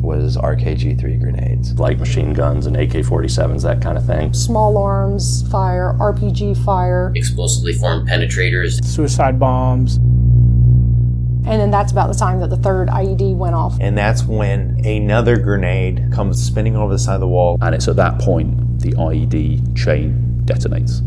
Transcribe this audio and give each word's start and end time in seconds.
was 0.00 0.36
RKG 0.36 0.98
3 0.98 1.16
grenades. 1.16 1.78
light 1.78 1.98
machine 1.98 2.32
guns 2.32 2.66
and 2.66 2.76
AK 2.76 2.90
47s, 3.04 3.62
that 3.62 3.80
kind 3.82 3.96
of 3.98 4.04
thing. 4.06 4.32
small 4.34 4.76
arms 4.78 5.48
fire, 5.50 5.94
RPG 5.98 6.64
fire, 6.64 7.12
explosively 7.14 7.72
formed 7.72 8.08
penetrators. 8.08 8.82
suicide 8.84 9.38
bombs. 9.38 9.96
and 9.96 11.60
then 11.60 11.70
that's 11.70 11.90
about 11.92 12.08
the 12.12 12.18
time 12.18 12.40
that 12.40 12.50
the 12.50 12.56
third 12.56 12.88
IED 12.88 13.34
went 13.36 13.54
off. 13.54 13.76
And 13.80 13.96
that's 13.96 14.22
when 14.24 14.84
another 14.84 15.36
grenade 15.38 16.10
comes 16.12 16.42
spinning 16.42 16.76
over 16.76 16.92
the 16.92 16.98
side 16.98 17.14
of 17.14 17.20
the 17.20 17.28
wall. 17.28 17.58
And 17.60 17.74
it's 17.74 17.88
at 17.88 17.96
that 17.96 18.18
point 18.20 18.80
the 18.80 18.92
IED 18.92 19.76
chain 19.76 20.42
detonates. 20.44 21.00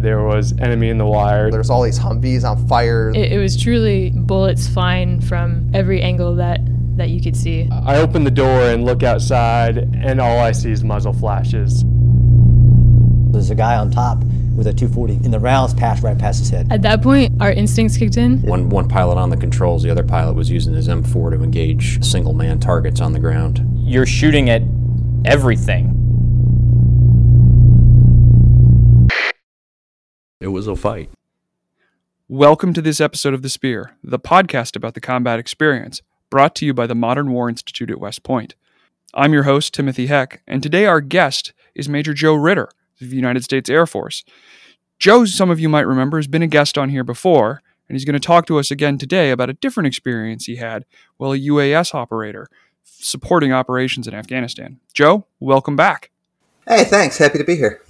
There 0.00 0.22
was 0.22 0.52
enemy 0.60 0.90
in 0.90 0.98
the 0.98 1.06
wire. 1.06 1.50
There's 1.50 1.70
all 1.70 1.82
these 1.82 1.98
Humvees 1.98 2.48
on 2.48 2.68
fire. 2.68 3.10
It, 3.10 3.32
it 3.32 3.38
was 3.38 3.60
truly 3.60 4.10
bullets 4.14 4.68
flying 4.68 5.20
from 5.20 5.68
every 5.74 6.00
angle 6.02 6.36
that, 6.36 6.60
that 6.98 7.08
you 7.10 7.20
could 7.20 7.36
see. 7.36 7.68
I 7.70 7.96
open 7.96 8.24
the 8.24 8.30
door 8.30 8.62
and 8.70 8.84
look 8.84 9.02
outside, 9.02 9.78
and 9.78 10.20
all 10.20 10.38
I 10.38 10.52
see 10.52 10.70
is 10.70 10.84
muzzle 10.84 11.12
flashes. 11.12 11.84
There's 13.32 13.50
a 13.50 13.54
guy 13.54 13.76
on 13.76 13.90
top 13.90 14.22
with 14.56 14.66
a 14.66 14.72
240, 14.72 15.24
and 15.24 15.32
the 15.32 15.38
rounds 15.38 15.72
passed 15.74 16.02
right 16.02 16.18
past 16.18 16.40
his 16.40 16.50
head. 16.50 16.66
At 16.70 16.82
that 16.82 17.00
point, 17.00 17.40
our 17.40 17.52
instincts 17.52 17.96
kicked 17.96 18.16
in. 18.16 18.42
One, 18.42 18.68
one 18.68 18.88
pilot 18.88 19.16
on 19.16 19.30
the 19.30 19.36
controls, 19.36 19.84
the 19.84 19.90
other 19.90 20.02
pilot 20.02 20.34
was 20.34 20.50
using 20.50 20.74
his 20.74 20.88
M4 20.88 21.36
to 21.36 21.42
engage 21.42 22.04
single 22.04 22.32
man 22.34 22.58
targets 22.58 23.00
on 23.00 23.12
the 23.12 23.20
ground. 23.20 23.64
You're 23.76 24.06
shooting 24.06 24.50
at 24.50 24.62
everything. 25.24 25.94
It 30.40 30.48
was 30.48 30.66
a 30.66 30.74
fight. 30.74 31.10
Welcome 32.28 32.72
to 32.74 32.82
this 32.82 33.00
episode 33.00 33.34
of 33.34 33.42
The 33.42 33.48
Spear, 33.48 33.96
the 34.02 34.18
podcast 34.18 34.76
about 34.76 34.94
the 34.94 35.00
combat 35.00 35.38
experience, 35.38 36.02
brought 36.30 36.54
to 36.56 36.66
you 36.66 36.74
by 36.74 36.86
the 36.86 36.94
Modern 36.94 37.30
War 37.32 37.48
Institute 37.48 37.90
at 37.90 38.00
West 38.00 38.22
Point. 38.22 38.54
I'm 39.14 39.32
your 39.32 39.44
host, 39.44 39.72
Timothy 39.72 40.06
Heck, 40.06 40.42
and 40.46 40.62
today 40.62 40.86
our 40.86 41.00
guest 41.00 41.52
is 41.74 41.88
Major 41.88 42.12
Joe 42.12 42.34
Ritter 42.34 42.68
of 43.00 43.10
the 43.10 43.16
United 43.16 43.44
States 43.44 43.70
Air 43.70 43.86
Force. 43.86 44.24
Joe, 44.98 45.24
some 45.24 45.50
of 45.50 45.60
you 45.60 45.68
might 45.68 45.86
remember, 45.86 46.18
has 46.18 46.26
been 46.26 46.42
a 46.42 46.46
guest 46.48 46.76
on 46.76 46.90
here 46.90 47.04
before, 47.04 47.62
and 47.88 47.94
he's 47.94 48.04
going 48.04 48.14
to 48.14 48.26
talk 48.26 48.46
to 48.46 48.58
us 48.58 48.70
again 48.70 48.98
today 48.98 49.30
about 49.30 49.48
a 49.48 49.54
different 49.54 49.86
experience 49.86 50.44
he 50.44 50.56
had 50.56 50.84
while 51.16 51.32
a 51.32 51.38
UAS 51.38 51.94
operator 51.94 52.48
supporting 52.84 53.52
operations 53.52 54.06
in 54.06 54.14
Afghanistan. 54.14 54.80
Joe, 54.92 55.26
welcome 55.40 55.76
back. 55.76 56.10
Hey, 56.66 56.84
thanks. 56.84 57.16
Happy 57.16 57.38
to 57.38 57.44
be 57.44 57.56
here. 57.56 57.80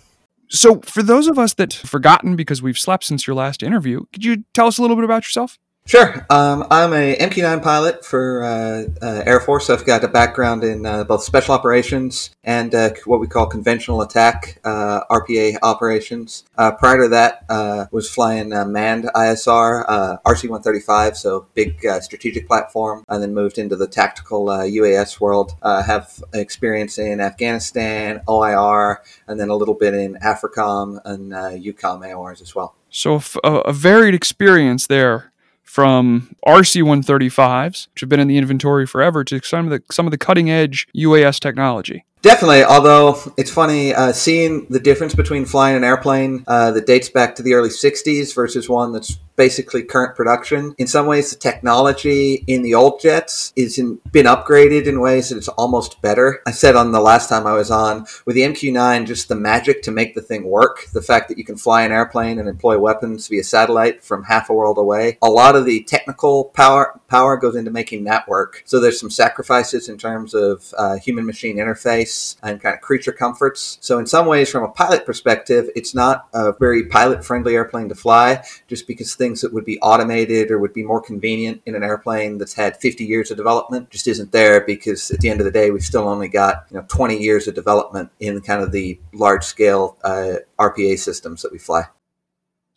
So, 0.51 0.81
for 0.81 1.03
those 1.03 1.27
of 1.27 1.39
us 1.39 1.55
that 1.55 1.75
have 1.75 1.91
forgotten 1.91 2.37
because 2.37 2.63
we've 2.63 2.79
slept 2.79 3.05
since 3.05 3.27
your 3.27 3.37
last 3.37 3.63
interview, 3.63 4.05
could 4.13 4.25
you 4.25 4.45
tell 4.55 4.67
us 4.67 4.79
a 4.79 4.83
little 4.83 4.97
bit 4.97 5.05
about 5.05 5.25
yourself? 5.25 5.59
Sure. 5.89 6.27
Um, 6.29 6.67
I'm 6.71 6.93
a 6.93 7.17
MQ-9 7.17 7.63
pilot 7.63 8.05
for 8.05 8.45
uh, 8.45 8.85
uh, 9.01 9.23
Air 9.25 9.41
Force. 9.41 9.71
I've 9.71 9.87
got 9.87 10.05
a 10.05 10.09
background 10.09 10.63
in 10.63 10.85
uh, 10.85 11.05
both 11.05 11.23
special 11.23 11.55
operations 11.55 12.29
and 12.45 12.75
uh, 12.75 12.91
what 13.07 13.21
we 13.21 13.27
call 13.27 13.47
conventional 13.47 14.03
attack 14.03 14.61
uh, 14.65 15.05
RPA 15.11 15.57
operations. 15.63 16.45
Uh, 16.59 16.73
prior 16.73 17.05
to 17.05 17.09
that, 17.09 17.89
was 17.91 18.11
flying 18.11 18.51
manned 18.71 19.05
ISR, 19.15 20.21
RC-135, 20.27 21.17
so 21.17 21.47
big 21.55 21.83
strategic 22.03 22.47
platform, 22.47 23.03
and 23.09 23.23
then 23.23 23.33
moved 23.33 23.57
into 23.57 23.75
the 23.75 23.87
tactical 23.87 24.49
UAS 24.49 25.21
world. 25.21 25.57
have 25.63 26.23
experience 26.35 26.99
in 26.99 27.19
Afghanistan, 27.19 28.21
OIR, 28.29 29.03
and 29.27 29.41
then 29.41 29.49
a 29.49 29.57
little 29.57 29.73
bit 29.73 29.95
in 29.95 30.17
AFRICOM 30.17 31.01
and 31.07 31.33
EUCOM 31.33 32.07
AORs 32.07 32.43
as 32.43 32.55
well. 32.55 32.75
So, 32.91 33.23
a 33.43 33.73
varied 33.73 34.15
experience 34.15 34.87
there 34.87 35.33
from 35.69 36.35
RC 36.47 36.83
135s, 36.83 37.89
which 37.93 38.01
have 38.01 38.09
been 38.09 38.21
in 38.21 38.27
the 38.27 38.39
inventory 38.39 38.87
forever, 38.87 39.23
to 39.23 39.39
some 39.43 39.67
of 39.67 39.71
the 39.71 39.83
some 39.93 40.07
of 40.07 40.11
the 40.11 40.19
cutting 40.19 40.51
edge 40.51 40.89
UAS 40.97 41.39
technology. 41.39 42.07
Definitely, 42.21 42.65
although 42.65 43.21
it's 43.37 43.51
funny 43.51 43.95
uh, 43.95 44.13
seeing 44.13 44.67
the 44.71 44.81
difference 44.81 45.15
between 45.15 45.45
flying 45.45 45.77
an 45.77 45.85
airplane 45.85 46.45
uh, 46.49 46.73
that 46.73 46.87
dates 46.87 47.09
back 47.09 47.37
to 47.37 47.43
the 47.43 47.55
early 47.55 47.69
60s 47.69 48.35
versus 48.35 48.69
one 48.69 48.93
that's 48.93 49.19
basically 49.37 49.85
current 49.85 50.17
production. 50.17 50.75
In 50.79 50.89
some 50.89 51.07
ways, 51.07 51.31
the 51.31 51.37
technology 51.37 52.45
in 52.49 52.63
the 52.63 52.75
old 52.75 53.01
jets 53.01 53.53
is 53.55 53.79
been 54.11 54.27
upgraded 54.27 54.87
in 54.87 55.01
ways 55.01 55.29
that 55.29 55.39
it's 55.39 55.49
almost 55.49 56.03
better. 56.03 56.41
I 56.45 56.51
said 56.51 56.75
on 56.75 56.91
the 56.91 57.01
last 57.01 57.29
time 57.29 57.47
I 57.47 57.53
was 57.53 57.71
on, 57.71 58.05
with 58.27 58.35
the 58.35 58.43
MQ-9, 58.43 59.07
just 59.07 59.29
the 59.29 59.37
magic 59.37 59.83
to 59.83 59.93
make 59.93 60.17
the 60.17 60.21
thing 60.21 60.45
work, 60.45 60.87
the 60.93 61.01
fact 61.01 61.29
that 61.29 61.39
you 61.39 61.45
can 61.45 61.57
fly 61.57 61.83
an 61.83 61.93
airplane 61.93 62.41
and 62.41 62.49
employ 62.49 62.79
weapons 62.79 63.29
via 63.29 63.45
satellite 63.45 64.03
from 64.03 64.25
half 64.25 64.51
a 64.51 64.55
world 64.55 64.77
away. 64.77 65.19
A 65.23 65.31
lot 65.31 65.55
of 65.55 65.65
the 65.65 65.85
technical 65.85 66.47
power 66.47 67.01
power 67.07 67.37
goes 67.37 67.55
into 67.55 67.71
making 67.71 68.05
that 68.05 68.29
work. 68.29 68.63
So 68.67 68.81
there's 68.81 68.99
some 68.99 69.09
sacrifices 69.09 69.89
in 69.89 69.97
terms 69.97 70.35
of 70.35 70.75
uh, 70.77 70.99
human-machine 70.99 71.59
interface 71.59 72.08
and 72.43 72.61
kind 72.61 72.75
of 72.75 72.81
creature 72.81 73.13
comforts. 73.13 73.79
So 73.81 73.99
in 73.99 74.07
some 74.07 74.27
ways, 74.27 74.51
from 74.51 74.65
a 74.65 74.69
pilot 74.69 75.07
perspective, 75.07 75.69
it's 75.75 75.95
not 75.95 76.29
a 76.33 76.53
very 76.53 76.87
pilot-friendly 76.87 77.55
airplane 77.55 77.89
to 77.89 77.95
fly, 77.95 78.45
just 78.67 78.87
because 78.87 79.15
things 79.15 79.41
that 79.41 79.53
would 79.53 79.65
be 79.65 79.79
automated 79.81 80.51
or 80.51 80.59
would 80.59 80.73
be 80.73 80.83
more 80.83 81.01
convenient 81.01 81.63
in 81.67 81.75
an 81.75 81.83
airplane 81.83 82.39
that's 82.39 82.55
had 82.55 82.77
50 82.77 83.05
years 83.05 83.31
of 83.31 83.37
development 83.37 83.91
just 83.91 84.09
isn't 84.09 84.33
there. 84.33 84.61
Because 84.61 85.11
at 85.11 85.21
the 85.21 85.31
end 85.31 85.41
of 85.41 85.45
the 85.45 85.53
day, 85.53 85.71
we've 85.71 85.83
still 85.83 86.09
only 86.09 86.29
got 86.29 86.67
you 86.71 86.77
know 86.77 86.85
20 86.89 87.17
years 87.19 87.49
of 87.49 87.55
development 87.55 88.11
in 88.21 88.41
kind 88.41 88.63
of 88.63 88.73
the 88.73 88.99
large-scale 89.13 89.97
uh, 90.05 90.35
RPA 90.59 90.99
systems 90.99 91.43
that 91.43 91.53
we 91.53 91.59
fly. 91.59 91.85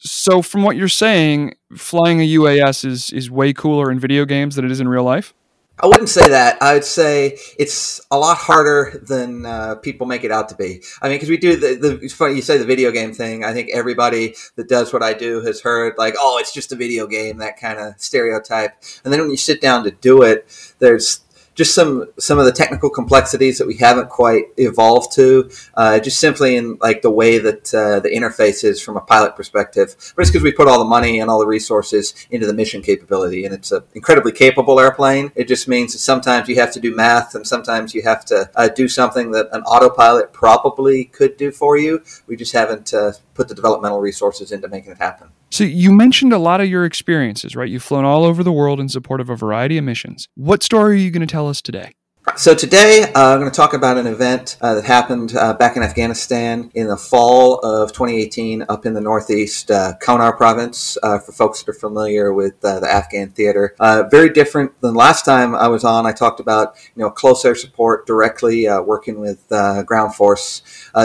So, 0.04 0.42
from 0.42 0.64
what 0.64 0.76
you're 0.76 0.88
saying, 0.88 1.54
flying 1.78 2.22
a 2.22 2.28
UAS 2.36 2.84
is 2.86 3.12
is 3.12 3.30
way 3.30 3.54
cooler 3.54 3.92
in 3.92 4.00
video 4.00 4.26
games 4.26 4.56
than 4.56 4.66
it 4.66 4.72
is 4.72 4.80
in 4.80 4.88
real 4.88 5.04
life. 5.04 5.34
I 5.84 5.88
wouldn't 5.88 6.10
say 6.10 6.30
that. 6.30 6.62
I 6.62 6.76
would 6.76 6.84
say 6.84 7.40
it's 7.58 8.00
a 8.12 8.18
lot 8.18 8.38
harder 8.38 9.02
than 9.04 9.46
uh, 9.46 9.76
people 9.76 10.06
make 10.06 10.24
it 10.24 10.32
out 10.32 10.50
to 10.50 10.56
be. 10.56 10.84
I 11.02 11.10
mean, 11.10 11.16
because 11.16 11.30
we 11.30 11.38
do 11.38 11.56
the, 11.56 11.76
the, 11.76 12.00
it's 12.02 12.14
funny 12.14 12.36
you 12.36 12.44
say 12.44 12.60
the 12.60 12.66
video 12.66 12.92
game 12.92 13.14
thing. 13.14 13.44
I 13.44 13.54
think 13.54 13.70
everybody 13.72 14.36
that 14.58 14.70
does 14.70 14.94
what 14.94 15.02
I 15.02 15.14
do 15.14 15.42
has 15.42 15.62
heard 15.62 15.96
like, 15.98 16.14
oh, 16.20 16.38
it's 16.40 16.54
just 16.54 16.72
a 16.72 16.76
video 16.76 17.08
game, 17.08 17.38
that 17.38 17.60
kind 17.60 17.80
of 17.80 18.00
stereotype. 18.00 18.74
And 19.04 19.12
then 19.12 19.22
when 19.22 19.32
you 19.32 19.38
sit 19.38 19.60
down 19.60 19.84
to 19.86 19.92
do 19.92 20.22
it, 20.22 20.48
there's 20.78 21.22
just 21.54 21.76
some 21.76 22.06
some 22.18 22.40
of 22.40 22.46
the 22.46 22.52
technical 22.52 22.90
complexities 22.90 23.58
that 23.58 23.68
we 23.68 23.76
haven't 23.78 24.10
quite 24.10 24.46
evolved 24.58 25.14
to, 25.14 25.50
uh, 25.76 26.00
just 26.00 26.20
simply 26.20 26.56
in 26.56 26.78
like 26.82 27.02
the 27.02 27.10
way 27.10 27.38
that 27.38 27.74
uh, 27.74 28.00
the 28.00 28.10
interface 28.10 28.64
is 28.64 28.82
from 28.82 28.98
a 28.98 29.02
pilot 29.02 29.36
perspective. 29.36 29.96
But 30.16 30.22
it's 30.22 30.32
because 30.32 30.44
we 30.44 30.54
put 30.54 30.68
all 30.68 30.80
the 30.80 30.86
money 30.86 31.20
and 31.20 31.30
all 31.30 31.40
the 31.40 31.48
resources 31.48 32.14
into 32.30 32.48
the 32.48 32.54
mission 32.54 32.82
capability, 32.82 33.46
and 33.46 33.54
it's 33.54 33.72
an 33.72 33.84
incredibly 33.94 34.32
capable 34.32 34.80
airplane. 34.80 35.32
It 35.36 35.48
just 35.48 35.68
means 35.68 35.94
that 35.94 36.00
sometimes 36.00 36.48
you 36.48 36.56
have 36.56 36.72
to 36.74 36.80
do 36.80 36.96
math, 36.96 37.36
and 37.36 37.46
sometimes 37.46 37.94
you 37.94 38.04
have 38.04 38.24
to 38.26 38.50
uh, 38.56 38.70
do 38.70 38.88
something 38.88 39.32
that 39.32 39.50
an 39.52 39.64
autopilot 39.64 40.32
probably 40.32 41.06
could 41.06 41.38
do 41.38 41.52
for 41.52 41.78
you. 41.78 42.02
We 42.28 42.38
just 42.38 42.54
haven't 42.54 42.94
uh, 42.94 43.14
put 43.34 43.50
the 43.50 43.56
developmental 43.56 44.00
resources 44.00 44.52
into 44.52 44.68
making 44.68 44.94
it 44.94 44.98
happen. 45.00 45.30
So 45.52 45.66
you 45.66 45.92
mentioned 45.92 46.32
a 46.32 46.38
lot 46.38 46.62
of 46.62 46.68
your 46.68 46.86
experiences, 46.86 47.58
right? 47.58 47.68
You've 47.68 47.84
flown 47.84 48.06
all 48.06 48.24
over 48.24 48.42
the 48.42 48.54
world 48.54 48.80
in 48.80 48.88
support 48.88 49.20
of 49.20 49.30
a 49.30 49.36
variety 49.36 49.78
of 49.78 49.84
missions. 49.84 50.30
What 50.36 50.64
story 50.64 50.94
are 50.94 50.96
you 50.96 51.12
going 51.12 51.28
to 51.28 51.32
tell 51.32 51.50
us 51.50 51.62
today? 51.62 51.92
So 52.38 52.56
today 52.56 53.12
uh, 53.16 53.34
I'm 53.34 53.40
going 53.40 53.52
to 53.52 53.56
talk 53.56 53.74
about 53.74 53.98
an 53.98 54.08
event 54.08 54.56
uh, 54.62 54.76
that 54.76 54.86
happened 54.86 55.36
uh, 55.36 55.56
back 55.56 55.76
in 55.76 55.84
Afghanistan 55.84 56.72
in 56.76 56.88
the 56.88 56.96
fall 56.96 57.56
of 57.60 57.92
2018 57.92 58.64
up 58.70 58.86
in 58.86 58.94
the 58.94 59.02
northeast 59.02 59.72
uh, 59.72 59.94
Kunar 60.02 60.38
province. 60.38 60.98
Uh, 61.04 61.20
for 61.20 61.32
folks 61.34 61.62
that 61.62 61.72
are 61.72 61.78
familiar 61.78 62.32
with 62.32 62.64
uh, 62.64 62.80
the 62.80 62.88
Afghan 62.88 63.32
theater, 63.32 63.76
very 64.10 64.30
different 64.30 64.80
than 64.82 64.94
last 64.94 65.26
time 65.26 65.54
I 65.54 65.68
was 65.68 65.84
on. 65.84 66.06
I 66.06 66.14
talked 66.14 66.40
about 66.40 66.76
you 66.96 67.04
know 67.04 67.10
close 67.10 67.44
air 67.44 67.56
support 67.56 68.06
directly 68.06 68.68
working 68.70 69.20
with 69.20 69.50
ground 69.86 70.16
force. 70.16 70.62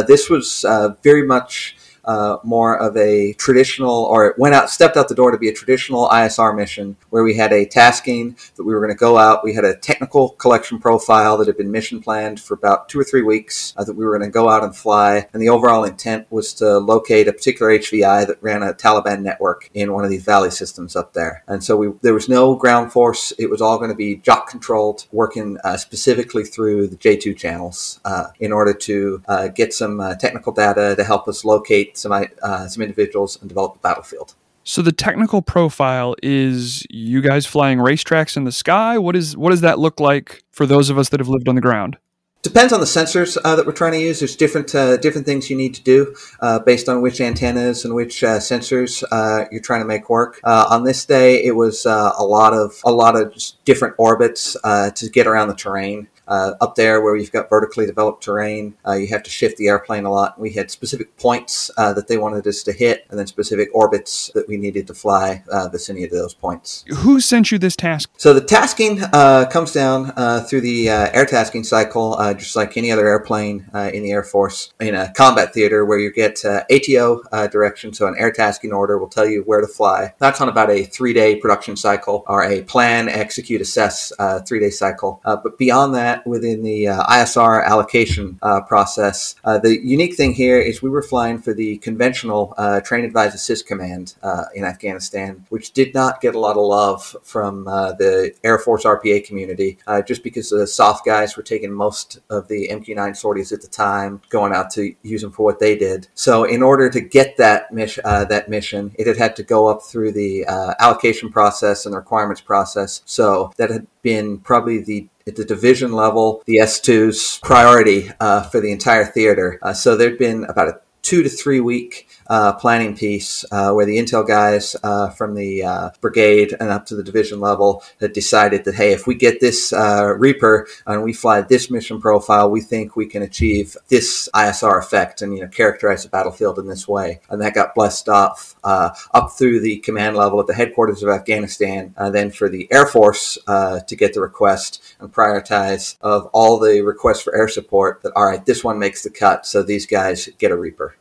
this 0.06 0.31
was 0.31 0.65
very 1.03 1.26
much 1.26 1.75
uh, 2.06 2.38
more 2.44 2.79
of 2.79 2.97
a 2.97 3.32
traditional, 3.35 4.05
or 4.05 4.26
it 4.26 4.38
went 4.38 4.55
out, 4.55 4.70
stepped 4.70 4.97
out 4.97 5.08
the 5.08 5.14
door 5.14 5.31
to 5.31 5.38
be 5.38 5.49
a 5.49 5.53
traditional 5.53 6.08
ISR 6.08 6.55
mission 6.56 6.97
where 7.11 7.23
we 7.23 7.35
had 7.35 7.53
a 7.53 7.67
tasking 7.67 8.37
that 8.56 8.64
we 8.64 8.75
were 8.75 8.81
going 8.81 8.93
to 8.93 8.99
go 8.99 9.19
out. 9.19 9.44
We 9.44 9.55
had 9.55 9.64
a 9.64 9.76
technical 9.76 10.31
collection 10.31 10.79
profile 10.79 11.37
that 11.38 11.47
had 11.47 11.56
been 11.56 11.70
mission 11.70 12.00
planned 12.00 12.41
for 12.41 12.55
about 12.55 12.88
two 12.88 13.00
or 13.00 13.05
three 13.05 13.23
weeks 13.23 13.75
uh, 13.76 13.85
that 13.85 13.94
we 13.94 14.05
were 14.05 14.17
going 14.17 14.29
to 14.29 14.32
go 14.32 14.49
out 14.49 14.62
and 14.62 14.75
fly. 14.75 15.26
And 15.32 15.43
the 15.43 15.49
overall 15.49 15.85
intent 15.85 16.26
was 16.31 16.55
to 16.55 16.79
locate 16.79 17.29
a 17.29 17.32
particular 17.32 17.73
HVI 17.73 18.26
that 18.26 18.43
ran 18.43 18.62
a 18.62 18.73
Taliban 18.73 19.23
network 19.23 19.70
in 19.75 19.93
one 19.93 20.05
of 20.05 20.11
these 20.11 20.25
valley 20.25 20.50
systems 20.50 20.97
up 20.97 21.12
there. 21.12 21.43
And 21.47 21.62
so 21.62 21.76
we, 21.76 21.93
there 22.03 22.14
was 22.14 22.29
no 22.29 22.55
ground 22.55 22.93
force. 22.93 23.32
It 23.38 23.50
was 23.50 23.61
all 23.61 23.79
going 23.79 23.91
to 23.91 23.97
be 23.97 24.19
JOC 24.19 24.47
controlled, 24.47 25.06
working 25.12 25.58
uh, 25.64 25.76
specifically 25.76 26.44
through 26.44 26.88
the 26.88 26.97
J2 26.97 27.37
channels 27.37 28.00
uh, 28.05 28.29
in 28.38 28.53
order 28.53 28.73
to 28.73 29.23
uh, 29.26 29.49
get 29.49 29.75
some 29.75 30.00
uh, 30.00 30.14
technical 30.14 30.53
data 30.53 30.94
to 30.97 31.05
help 31.05 31.29
us 31.29 31.44
locate 31.44 31.95
some, 31.96 32.12
uh, 32.12 32.69
some 32.69 32.82
individuals 32.82 33.38
and 33.40 33.48
develop 33.48 33.75
the 33.75 33.81
battlefield. 33.81 34.34
So 34.69 34.82
the 34.82 34.90
technical 34.90 35.43
profile 35.43 36.16
is 36.25 36.84
you 36.90 37.20
guys 37.20 37.46
flying 37.46 37.78
racetracks 37.78 38.37
in 38.37 38.43
the 38.43 38.50
sky. 38.50 38.98
What 38.98 39.14
is 39.14 39.37
what 39.37 39.50
does 39.50 39.60
that 39.60 39.78
look 39.78 40.00
like 40.00 40.43
for 40.50 40.66
those 40.66 40.90
of 40.90 40.98
us 40.98 41.08
that 41.10 41.20
have 41.20 41.28
lived 41.28 41.48
on 41.48 41.54
the 41.54 41.60
ground? 41.60 41.98
Depends 42.43 42.72
on 42.72 42.81
the 42.81 42.87
sensors 42.87 43.37
uh, 43.44 43.56
that 43.56 43.64
we're 43.64 43.72
trying 43.72 43.93
to 43.93 44.00
use. 44.00 44.20
There's 44.20 44.34
different 44.34 44.75
uh, 44.75 44.96
different 44.96 45.25
things 45.25 45.50
you 45.50 45.56
need 45.56 45.75
to 45.75 45.82
do 45.82 46.16
uh, 46.40 46.58
based 46.58 46.88
on 46.88 47.00
which 47.00 47.20
antennas 47.20 47.84
and 47.84 47.94
which 47.94 48.25
uh, 48.25 48.38
sensors 48.38 49.04
uh, 49.10 49.46
you're 49.52 49.62
trying 49.62 49.82
to 49.82 49.87
make 49.87 50.10
work. 50.10 50.40
Uh, 50.43 50.66
on 50.69 50.82
this 50.82 51.04
day, 51.04 51.44
it 51.44 51.56
was 51.56 51.87
a 51.87 52.25
lot 52.25 52.52
of 52.52 52.81
a 52.84 52.90
lot 52.90 53.14
of 53.14 53.34
different 53.64 53.94
orbits 53.98 54.56
to 54.64 55.10
get 55.12 55.28
around 55.28 55.46
the 55.46 55.54
terrain. 55.54 56.08
Uh, 56.28 56.52
up 56.61 56.75
there 56.75 57.00
where 57.00 57.17
you've 57.17 57.32
got 57.32 57.49
vertically 57.49 57.87
developed 57.87 58.23
terrain, 58.23 58.75
uh, 58.87 58.94
you 58.94 59.06
have 59.06 59.23
to 59.23 59.31
shift 59.31 59.56
the 59.56 59.69
airplane 59.69 60.05
a 60.05 60.11
lot. 60.11 60.38
We 60.38 60.52
had 60.52 60.70
specific 60.70 61.17
points 61.19 61.70
uh, 61.76 61.93
that 61.93 62.08
they 62.08 62.19
wanted 62.19 62.46
us 62.46 62.62
to 62.64 62.73
hit, 62.73 63.06
and 63.11 63.19
then 63.19 63.26
specific 63.26 63.69
orbits 63.73 64.31
that 64.34 64.49
we 64.49 64.56
needed 64.56 64.87
to 64.88 64.94
fly 64.94 65.44
uh, 65.50 65.69
vicinity 65.69 66.05
of 66.05 66.11
those 66.11 66.34
points. 66.34 66.84
Who 66.88 67.20
sent 67.20 67.52
you 67.52 67.58
this 67.58 67.76
task? 67.76 68.11
So 68.17 68.34
the 68.34 68.40
tasking 68.40 69.02
uh, 69.12 69.46
comes 69.50 69.73
down 69.73 70.12
uh, 70.17 70.40
through 70.40 70.62
the 70.62 70.88
air 70.88 71.26
tasking 71.26 71.64
cycle, 71.64 72.17
just 72.34 72.56
like 72.56 72.76
any 72.76 72.90
other 72.90 73.06
airplane 73.06 73.69
in 73.75 74.02
the 74.02 74.11
Air 74.11 74.25
Force 74.25 74.72
in 74.81 74.94
a 74.94 75.12
combat 75.12 75.55
theater, 75.55 75.84
where 75.84 75.99
you 75.99 76.12
get 76.12 76.44
ATO 76.44 77.22
direction. 77.49 77.93
So 77.93 78.06
an 78.06 78.14
air 78.19 78.32
tasking 78.32 78.72
order 78.72 78.99
will 78.99 79.08
tell 79.08 79.29
you 79.29 79.43
where 79.43 79.61
to 79.61 79.67
fly. 79.67 80.14
That's 80.19 80.40
on 80.40 80.49
about 80.49 80.70
a 80.70 80.84
three-day 80.84 81.37
production 81.37 81.76
cycle, 81.76 82.25
or 82.26 82.43
a 82.44 82.62
plan, 82.62 83.08
execute, 83.08 83.61
assess 83.61 84.12
three-day 84.46 84.70
cycle. 84.70 85.20
but 85.25 85.58
beyond 85.58 85.94
that 85.94 86.16
that 86.17 86.27
within 86.27 86.63
the 86.63 86.89
uh, 86.89 87.03
ISR 87.05 87.65
allocation 87.65 88.39
uh, 88.43 88.61
process. 88.63 89.35
Uh, 89.45 89.59
the 89.59 89.79
unique 89.85 90.15
thing 90.15 90.33
here 90.33 90.59
is 90.59 90.83
we 90.83 90.91
were 90.91 91.03
flying 91.03 91.39
for 91.39 91.55
the 91.55 91.79
conventional 91.79 92.55
uh, 92.57 92.81
train 92.81 93.05
advise 93.05 93.35
assist 93.35 93.67
command 93.67 94.15
uh, 94.23 94.45
in 94.55 94.65
Afghanistan, 94.65 95.45
which 95.49 95.73
did 95.73 95.95
not 95.95 96.21
get 96.21 96.35
a 96.35 96.39
lot 96.39 96.57
of 96.57 96.65
love 96.65 97.17
from 97.23 97.65
the 97.65 98.33
Air 98.45 98.59
Force 98.59 98.85
RPA 98.85 99.25
community, 99.25 99.79
just 100.07 100.23
because 100.23 100.51
the 100.51 100.67
soft 100.67 101.05
guys 101.05 101.37
were 101.37 101.43
taking 101.43 101.73
most 101.73 102.19
of 102.31 102.49
the 102.49 102.69
MQ-9 102.69 103.17
sorties 103.17 103.53
at 103.53 103.61
the 103.61 103.69
time, 103.69 104.21
going 104.29 104.53
out 104.53 104.71
to 104.71 104.95
use 105.03 105.23
them 105.23 105.33
for 105.33 105.45
what 105.45 105.59
they 105.59 105.77
did. 105.77 106.09
So 106.15 106.45
in 106.45 106.63
order 106.63 106.91
to 106.91 107.01
get 107.01 107.37
that 107.37 107.73
mission, 107.73 108.03
that 108.05 108.49
mission, 108.49 108.93
it 108.99 109.07
had 109.07 109.17
had 109.17 109.37
to 109.37 109.43
go 109.43 109.69
up 109.69 109.83
through 109.83 110.13
the 110.13 110.45
allocation 110.81 111.31
process 111.31 111.87
and 111.87 111.93
the 111.93 111.99
requirements 111.99 112.41
process. 112.41 113.03
So 113.05 113.53
that 113.57 113.71
had 113.71 113.87
been 114.06 114.38
probably 114.38 114.79
the 114.79 115.08
at 115.26 115.35
the 115.35 115.44
division 115.44 115.93
level, 115.93 116.41
the 116.47 116.58
S2's 116.58 117.41
priority 117.43 118.08
uh, 118.20 118.43
for 118.44 118.61
the 118.61 118.70
entire 118.70 119.05
theater. 119.05 119.58
Uh, 119.61 119.75
so 119.75 119.97
there'd 119.97 120.17
been 120.17 120.44
about 120.44 120.69
a 120.69 120.81
two 121.03 121.25
to 121.25 121.29
three 121.29 121.58
week 121.58 122.08
uh, 122.28 122.52
planning 122.55 122.96
piece 122.96 123.44
uh, 123.50 123.73
where 123.73 123.87
the 123.87 123.99
intel 123.99 124.26
guys 124.26 124.76
uh, 124.82 125.11
from 125.11 125.34
the 125.34 125.62
uh, 125.62 125.90
brigade 126.00 126.55
and 126.58 126.70
up 126.70 126.87
to 126.87 126.96
the 126.96 127.02
division 127.02 127.40
level 127.40 127.82
had 128.00 128.12
decided 128.12 128.64
that 128.64 128.75
hey 128.75 128.93
if 128.93 129.06
we 129.06 129.14
get 129.14 129.40
this 129.40 129.73
uh, 129.73 130.14
reaper 130.19 130.67
and 130.87 131.02
we 131.02 131.12
fly 131.12 131.40
this 131.40 131.70
mission 131.70 132.00
profile 132.00 132.50
we 132.50 132.61
think 132.61 132.96
we 132.96 133.06
can 133.06 133.23
achieve 133.23 133.76
this 133.88 134.28
isr 134.34 134.78
effect 134.78 135.23
and 135.23 135.34
you 135.34 135.43
know 135.43 135.49
characterize 135.49 136.02
the 136.02 136.08
battlefield 136.08 136.58
in 136.58 136.67
this 136.67 136.88
way. 136.88 137.20
And 137.31 137.40
that 137.43 137.55
got 137.55 137.75
blessed 137.75 138.08
off 138.08 138.56
uh, 138.64 138.90
up 139.12 139.32
through 139.32 139.61
the 139.61 139.79
command 139.79 140.17
level 140.17 140.40
at 140.40 140.46
the 140.46 140.55
headquarters 140.55 141.02
of 141.02 141.08
afghanistan 141.08 141.94
And 141.96 142.14
then 142.14 142.31
for 142.31 142.49
the 142.49 142.69
air 142.72 142.87
force 142.87 143.38
to 143.46 143.96
get 143.96 144.14
the 144.14 144.20
request 144.20 144.82
and 145.00 145.12
prioritize 145.12 145.96
of 146.00 146.26
all 146.32 146.58
the 146.58 146.82
requests 146.82 147.22
for 147.22 147.34
air 147.34 147.49
support 147.49 148.02
that 148.02 148.12
all 148.17 148.26
right 148.26 148.44
this 148.44 148.64
one 148.64 148.79
makes 148.79 149.02
the 149.02 149.11
cut 149.11 149.46
so 149.46 149.62
these 149.62 149.87
guys 149.87 150.29
get 150.38 150.50
a 150.50 150.56
reaper 150.56 150.96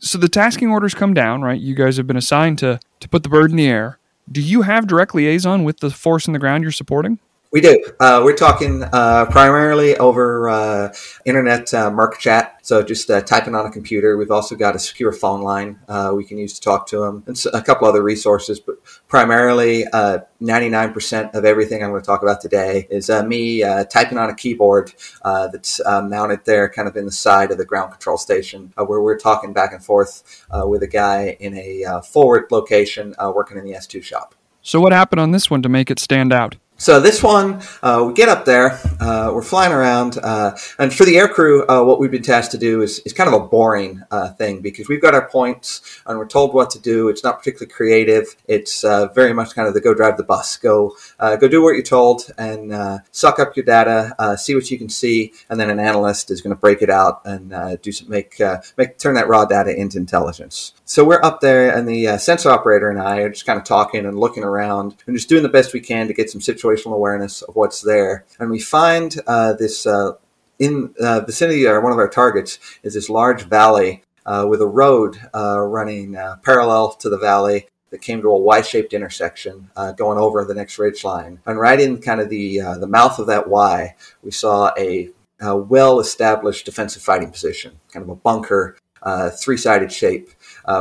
so 0.00 0.18
the 0.18 0.28
tasking 0.28 0.70
orders 0.70 0.94
come 0.94 1.14
down, 1.14 1.42
right? 1.42 1.60
You 1.60 1.74
guys 1.74 1.96
have 1.96 2.06
been 2.06 2.16
assigned 2.16 2.58
to 2.58 2.80
to 3.00 3.08
put 3.08 3.22
the 3.22 3.28
bird 3.28 3.50
in 3.50 3.56
the 3.56 3.68
air. 3.68 3.98
Do 4.30 4.40
you 4.40 4.62
have 4.62 4.86
direct 4.86 5.14
liaison 5.14 5.64
with 5.64 5.80
the 5.80 5.90
force 5.90 6.26
in 6.26 6.32
the 6.32 6.38
ground 6.38 6.62
you're 6.62 6.72
supporting? 6.72 7.18
We 7.52 7.60
do. 7.60 7.82
Uh, 7.98 8.22
we're 8.22 8.36
talking 8.36 8.84
uh, 8.84 9.26
primarily 9.26 9.96
over 9.96 10.48
uh, 10.48 10.94
internet 11.24 11.74
uh, 11.74 11.90
mIRC 11.90 12.18
chat. 12.18 12.60
So 12.62 12.80
just 12.80 13.10
uh, 13.10 13.22
typing 13.22 13.56
on 13.56 13.66
a 13.66 13.72
computer. 13.72 14.16
We've 14.16 14.30
also 14.30 14.54
got 14.54 14.76
a 14.76 14.78
secure 14.78 15.10
phone 15.10 15.42
line 15.42 15.80
uh, 15.88 16.12
we 16.14 16.24
can 16.24 16.38
use 16.38 16.54
to 16.54 16.60
talk 16.60 16.86
to 16.88 17.00
them, 17.00 17.24
and 17.26 17.36
a 17.52 17.60
couple 17.60 17.88
other 17.88 18.04
resources. 18.04 18.60
But 18.60 18.76
primarily, 19.08 19.84
99% 19.92 21.34
of 21.34 21.44
everything 21.44 21.82
I'm 21.82 21.90
going 21.90 22.00
to 22.00 22.06
talk 22.06 22.22
about 22.22 22.40
today 22.40 22.86
is 22.88 23.10
me 23.10 23.62
typing 23.90 24.18
on 24.18 24.30
a 24.30 24.34
keyboard 24.36 24.94
that's 25.24 25.80
mounted 25.84 26.44
there, 26.44 26.68
kind 26.68 26.86
of 26.86 26.96
in 26.96 27.04
the 27.04 27.12
side 27.12 27.50
of 27.50 27.58
the 27.58 27.64
ground 27.64 27.90
control 27.90 28.16
station, 28.16 28.72
where 28.76 29.00
we're 29.00 29.18
talking 29.18 29.52
back 29.52 29.72
and 29.72 29.84
forth 29.84 30.46
with 30.52 30.84
a 30.84 30.88
guy 30.88 31.36
in 31.40 31.56
a 31.56 32.00
forward 32.02 32.44
location 32.52 33.12
working 33.34 33.58
in 33.58 33.64
the 33.64 33.72
S2 33.72 34.04
shop. 34.04 34.36
So 34.62 34.80
what 34.80 34.92
happened 34.92 35.18
on 35.18 35.32
this 35.32 35.50
one 35.50 35.62
to 35.62 35.68
make 35.68 35.90
it 35.90 35.98
stand 35.98 36.32
out? 36.32 36.56
So 36.80 36.98
this 36.98 37.22
one, 37.22 37.60
uh, 37.82 38.04
we 38.06 38.14
get 38.14 38.30
up 38.30 38.46
there, 38.46 38.80
uh, 39.00 39.32
we're 39.34 39.42
flying 39.42 39.70
around, 39.70 40.16
uh, 40.16 40.56
and 40.78 40.90
for 40.90 41.04
the 41.04 41.16
aircrew, 41.16 41.66
uh, 41.68 41.84
what 41.84 42.00
we've 42.00 42.10
been 42.10 42.22
tasked 42.22 42.52
to 42.52 42.58
do 42.58 42.80
is, 42.80 43.00
is 43.00 43.12
kind 43.12 43.28
of 43.28 43.34
a 43.34 43.46
boring 43.46 44.02
uh, 44.10 44.30
thing 44.30 44.62
because 44.62 44.88
we've 44.88 45.02
got 45.02 45.12
our 45.12 45.28
points 45.28 46.00
and 46.06 46.16
we're 46.18 46.26
told 46.26 46.54
what 46.54 46.70
to 46.70 46.78
do. 46.78 47.10
It's 47.10 47.22
not 47.22 47.36
particularly 47.36 47.70
creative. 47.70 48.34
It's 48.48 48.82
uh, 48.82 49.08
very 49.08 49.34
much 49.34 49.54
kind 49.54 49.68
of 49.68 49.74
the 49.74 49.80
go 49.82 49.92
drive 49.92 50.16
the 50.16 50.22
bus, 50.22 50.56
go 50.56 50.96
go 51.18 51.48
do 51.48 51.62
what 51.62 51.72
you're 51.72 51.82
told, 51.82 52.22
and 52.38 52.72
suck 53.12 53.38
up 53.38 53.56
your 53.56 53.66
data, 53.66 54.14
see 54.38 54.54
what 54.54 54.70
you 54.70 54.78
can 54.78 54.88
see, 54.88 55.34
and 55.50 55.60
then 55.60 55.68
an 55.68 55.78
analyst 55.78 56.30
is 56.30 56.40
going 56.40 56.56
to 56.56 56.58
break 56.58 56.80
it 56.80 56.88
out 56.88 57.20
and 57.26 57.82
do 57.82 57.92
some 57.92 58.08
make 58.08 58.40
make 58.78 58.96
turn 58.96 59.16
that 59.16 59.28
raw 59.28 59.44
data 59.44 59.78
into 59.78 59.98
intelligence. 59.98 60.72
So 60.90 61.04
we're 61.04 61.22
up 61.22 61.40
there, 61.40 61.72
and 61.72 61.86
the 61.86 62.18
sensor 62.18 62.50
operator 62.50 62.90
and 62.90 63.00
I 63.00 63.18
are 63.18 63.28
just 63.28 63.46
kind 63.46 63.60
of 63.60 63.64
talking 63.64 64.06
and 64.06 64.18
looking 64.18 64.42
around 64.42 64.96
and 65.06 65.14
just 65.14 65.28
doing 65.28 65.44
the 65.44 65.48
best 65.48 65.72
we 65.72 65.78
can 65.78 66.08
to 66.08 66.12
get 66.12 66.28
some 66.28 66.40
situational 66.40 66.94
awareness 66.94 67.42
of 67.42 67.54
what's 67.54 67.80
there. 67.80 68.24
And 68.40 68.50
we 68.50 68.58
find 68.58 69.14
uh, 69.28 69.52
this 69.52 69.86
uh, 69.86 70.14
in 70.58 70.92
uh, 71.00 71.20
vicinity 71.20 71.64
or 71.64 71.80
one 71.80 71.92
of 71.92 71.98
our 71.98 72.08
targets 72.08 72.58
is 72.82 72.94
this 72.94 73.08
large 73.08 73.44
valley 73.44 74.02
uh, 74.26 74.46
with 74.50 74.60
a 74.60 74.66
road 74.66 75.16
uh, 75.32 75.60
running 75.60 76.16
uh, 76.16 76.38
parallel 76.42 76.94
to 76.94 77.08
the 77.08 77.18
valley 77.18 77.68
that 77.90 78.02
came 78.02 78.20
to 78.22 78.28
a 78.28 78.36
Y-shaped 78.36 78.92
intersection 78.92 79.70
going 79.96 80.18
over 80.18 80.44
the 80.44 80.54
next 80.54 80.76
ridge 80.76 81.04
line. 81.04 81.38
And 81.46 81.60
right 81.60 81.78
in 81.78 82.02
kind 82.02 82.20
of 82.20 82.30
the 82.30 82.62
the 82.80 82.88
mouth 82.88 83.20
of 83.20 83.28
that 83.28 83.48
Y, 83.48 83.94
we 84.24 84.32
saw 84.32 84.72
a, 84.76 85.10
a 85.40 85.56
well-established 85.56 86.66
defensive 86.66 87.02
fighting 87.02 87.30
position, 87.30 87.78
kind 87.92 88.02
of 88.02 88.08
a 88.08 88.16
bunker, 88.16 88.76
three-sided 89.40 89.92
shape, 89.92 90.30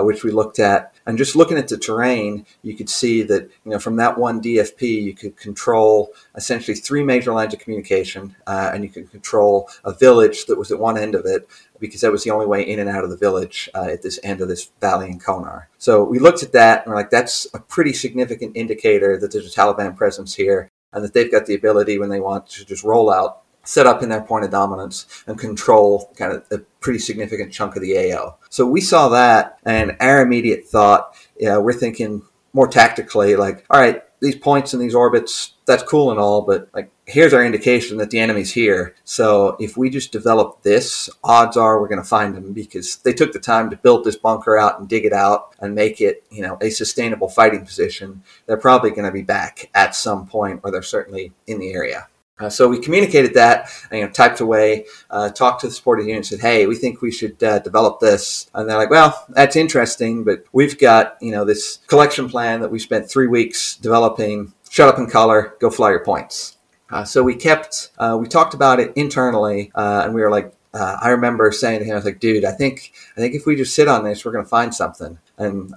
which 0.02 0.24
we 0.24 0.32
looked 0.32 0.60
at 0.60 0.94
and 1.10 1.18
just 1.18 1.36
looking 1.36 1.58
at 1.58 1.68
the 1.68 1.78
terrain, 1.78 2.46
you 2.62 2.76
could 2.76 2.88
see 2.88 3.24
that 3.24 3.50
you 3.66 3.72
know 3.72 3.80
from 3.80 3.96
that 3.96 4.16
one 4.16 4.40
DFP, 4.40 4.82
you 4.82 5.16
could 5.16 5.36
control 5.38 6.14
essentially 6.36 6.76
three 6.76 7.04
major 7.04 7.34
lines 7.34 7.52
of 7.52 7.60
communication, 7.60 8.36
uh, 8.46 8.70
and 8.72 8.84
you 8.84 8.92
could 8.92 9.10
control 9.10 9.68
a 9.84 9.92
village 9.92 10.46
that 10.46 10.60
was 10.60 10.72
at 10.72 10.78
one 10.78 11.00
end 11.00 11.16
of 11.16 11.26
it 11.26 11.50
because 11.80 12.02
that 12.02 12.12
was 12.12 12.24
the 12.24 12.30
only 12.30 12.46
way 12.46 12.62
in 12.62 12.78
and 12.78 12.88
out 12.88 13.04
of 13.04 13.10
the 13.10 13.18
village 13.18 13.68
uh, 13.74 13.88
at 13.90 14.04
this 14.04 14.20
end 14.22 14.40
of 14.40 14.50
this 14.50 14.70
valley 14.82 15.10
in 15.10 15.18
Kunar. 15.20 15.64
So 15.80 16.04
we 16.04 16.20
looked 16.20 16.44
at 16.44 16.52
that 16.52 16.86
and 16.86 16.92
we're 16.92 17.00
like, 17.00 17.10
that's 17.10 17.48
a 17.56 17.60
pretty 17.60 17.94
significant 17.94 18.56
indicator 18.56 19.18
that 19.18 19.32
there's 19.32 19.52
a 19.52 19.60
Taliban 19.60 19.98
presence 19.98 20.36
here 20.36 20.70
and 20.94 21.04
that 21.04 21.14
they've 21.14 21.32
got 21.32 21.48
the 21.48 21.56
ability 21.56 21.98
when 21.98 22.10
they 22.10 22.20
want 22.20 22.48
to 22.50 22.66
just 22.66 22.84
roll 22.84 23.12
out 23.12 23.42
set 23.70 23.86
up 23.86 24.02
in 24.02 24.10
their 24.10 24.22
point 24.22 24.44
of 24.44 24.50
dominance 24.50 25.06
and 25.28 25.38
control 25.38 26.12
kind 26.18 26.34
of 26.34 26.44
a 26.50 26.58
pretty 26.80 26.98
significant 26.98 27.54
chunk 27.54 27.76
of 27.76 27.84
the 27.84 27.96
AO. 28.12 28.36
So 28.50 28.66
we 28.66 28.82
saw 28.82 29.10
that, 29.10 29.60
and 29.64 29.96
our 30.00 30.24
immediate 30.24 30.66
thought, 30.66 31.16
yeah, 31.40 31.58
we're 31.58 31.74
thinking 31.74 32.24
more 32.52 32.68
tactically, 32.68 33.36
like, 33.36 33.64
all 33.70 33.80
right, 33.80 34.02
these 34.22 34.36
points 34.36 34.74
and 34.74 34.82
these 34.82 34.96
orbits, 34.96 35.54
that's 35.68 35.84
cool 35.84 36.10
and 36.10 36.20
all, 36.20 36.42
but 36.42 36.68
like, 36.74 36.92
here's 37.06 37.32
our 37.32 37.46
indication 37.46 37.98
that 37.98 38.10
the 38.10 38.20
enemy's 38.20 38.52
here. 38.52 38.96
So 39.04 39.56
if 39.60 39.78
we 39.78 39.92
just 39.92 40.12
develop 40.12 40.64
this, 40.64 41.08
odds 41.24 41.56
are 41.56 41.80
we're 41.80 41.88
going 41.88 42.02
to 42.02 42.08
find 42.08 42.36
them 42.36 42.54
because 42.54 42.98
they 42.98 43.14
took 43.14 43.34
the 43.34 43.40
time 43.40 43.70
to 43.70 43.78
build 43.78 44.04
this 44.04 44.16
bunker 44.16 44.58
out 44.58 44.80
and 44.80 44.90
dig 44.90 45.06
it 45.06 45.14
out 45.14 45.56
and 45.60 45.76
make 45.76 46.02
it, 46.02 46.24
you 46.32 46.42
know, 46.42 46.58
a 46.60 46.72
sustainable 46.72 47.30
fighting 47.30 47.66
position. 47.66 48.24
They're 48.48 48.58
probably 48.58 48.90
going 48.90 49.06
to 49.06 49.12
be 49.12 49.22
back 49.22 49.70
at 49.76 49.94
some 49.94 50.26
point, 50.26 50.62
or 50.64 50.72
they're 50.72 50.82
certainly 50.82 51.34
in 51.46 51.60
the 51.60 51.72
area. 51.72 52.08
Uh, 52.40 52.50
so 52.50 52.68
we 52.70 52.80
communicated 52.80 53.34
that, 53.34 53.70
you 53.92 54.02
know, 54.02 54.10
typed 54.10 54.40
away, 54.40 54.86
uh, 55.10 55.30
talked 55.30 55.62
to 55.62 55.68
the 55.68 55.74
supported 55.74 56.08
and 56.08 56.26
said, 56.26 56.40
"Hey, 56.40 56.66
we 56.66 56.76
think 56.76 57.02
we 57.02 57.12
should 57.12 57.42
uh, 57.44 57.60
develop 57.60 58.00
this." 58.00 58.50
And 58.54 58.70
they're 58.70 58.78
like, 58.78 58.90
"Well, 58.90 59.26
that's 59.30 59.56
interesting, 59.56 60.24
but 60.24 60.44
we've 60.54 60.80
got 60.80 61.18
you 61.22 61.32
know 61.32 61.44
this 61.44 61.80
collection 61.88 62.30
plan 62.30 62.62
that 62.62 62.72
we 62.72 62.80
spent 62.80 63.10
three 63.10 63.28
weeks 63.28 63.76
developing. 63.76 64.54
Shut 64.70 64.88
up 64.88 64.98
and 64.98 65.10
color, 65.12 65.56
go 65.60 65.70
fly 65.70 65.90
your 65.90 66.06
points." 66.06 66.58
Uh, 66.92 67.04
so 67.04 67.22
we 67.22 67.36
kept, 67.36 67.92
uh, 68.00 68.18
we 68.20 68.28
talked 68.28 68.54
about 68.56 68.80
it 68.80 68.92
internally, 68.96 69.72
uh, 69.76 70.02
and 70.06 70.14
we 70.14 70.22
were 70.22 70.32
like, 70.32 70.52
I 70.74 71.10
remember 71.10 71.52
saying 71.52 71.80
to 71.80 71.86
him, 71.86 71.92
I 71.92 71.96
was 71.96 72.06
like, 72.06 72.20
dude, 72.20 72.46
I 72.46 72.52
think, 72.52 72.94
I 73.16 73.20
think 73.20 73.36
if 73.36 73.46
we 73.46 73.56
just 73.56 73.76
sit 73.76 73.88
on 73.88 74.04
this, 74.04 74.24
we're 74.24 74.32
going 74.32 74.44
to 74.44 74.50
find 74.50 74.74
something. 74.74 75.20
And 75.38 75.74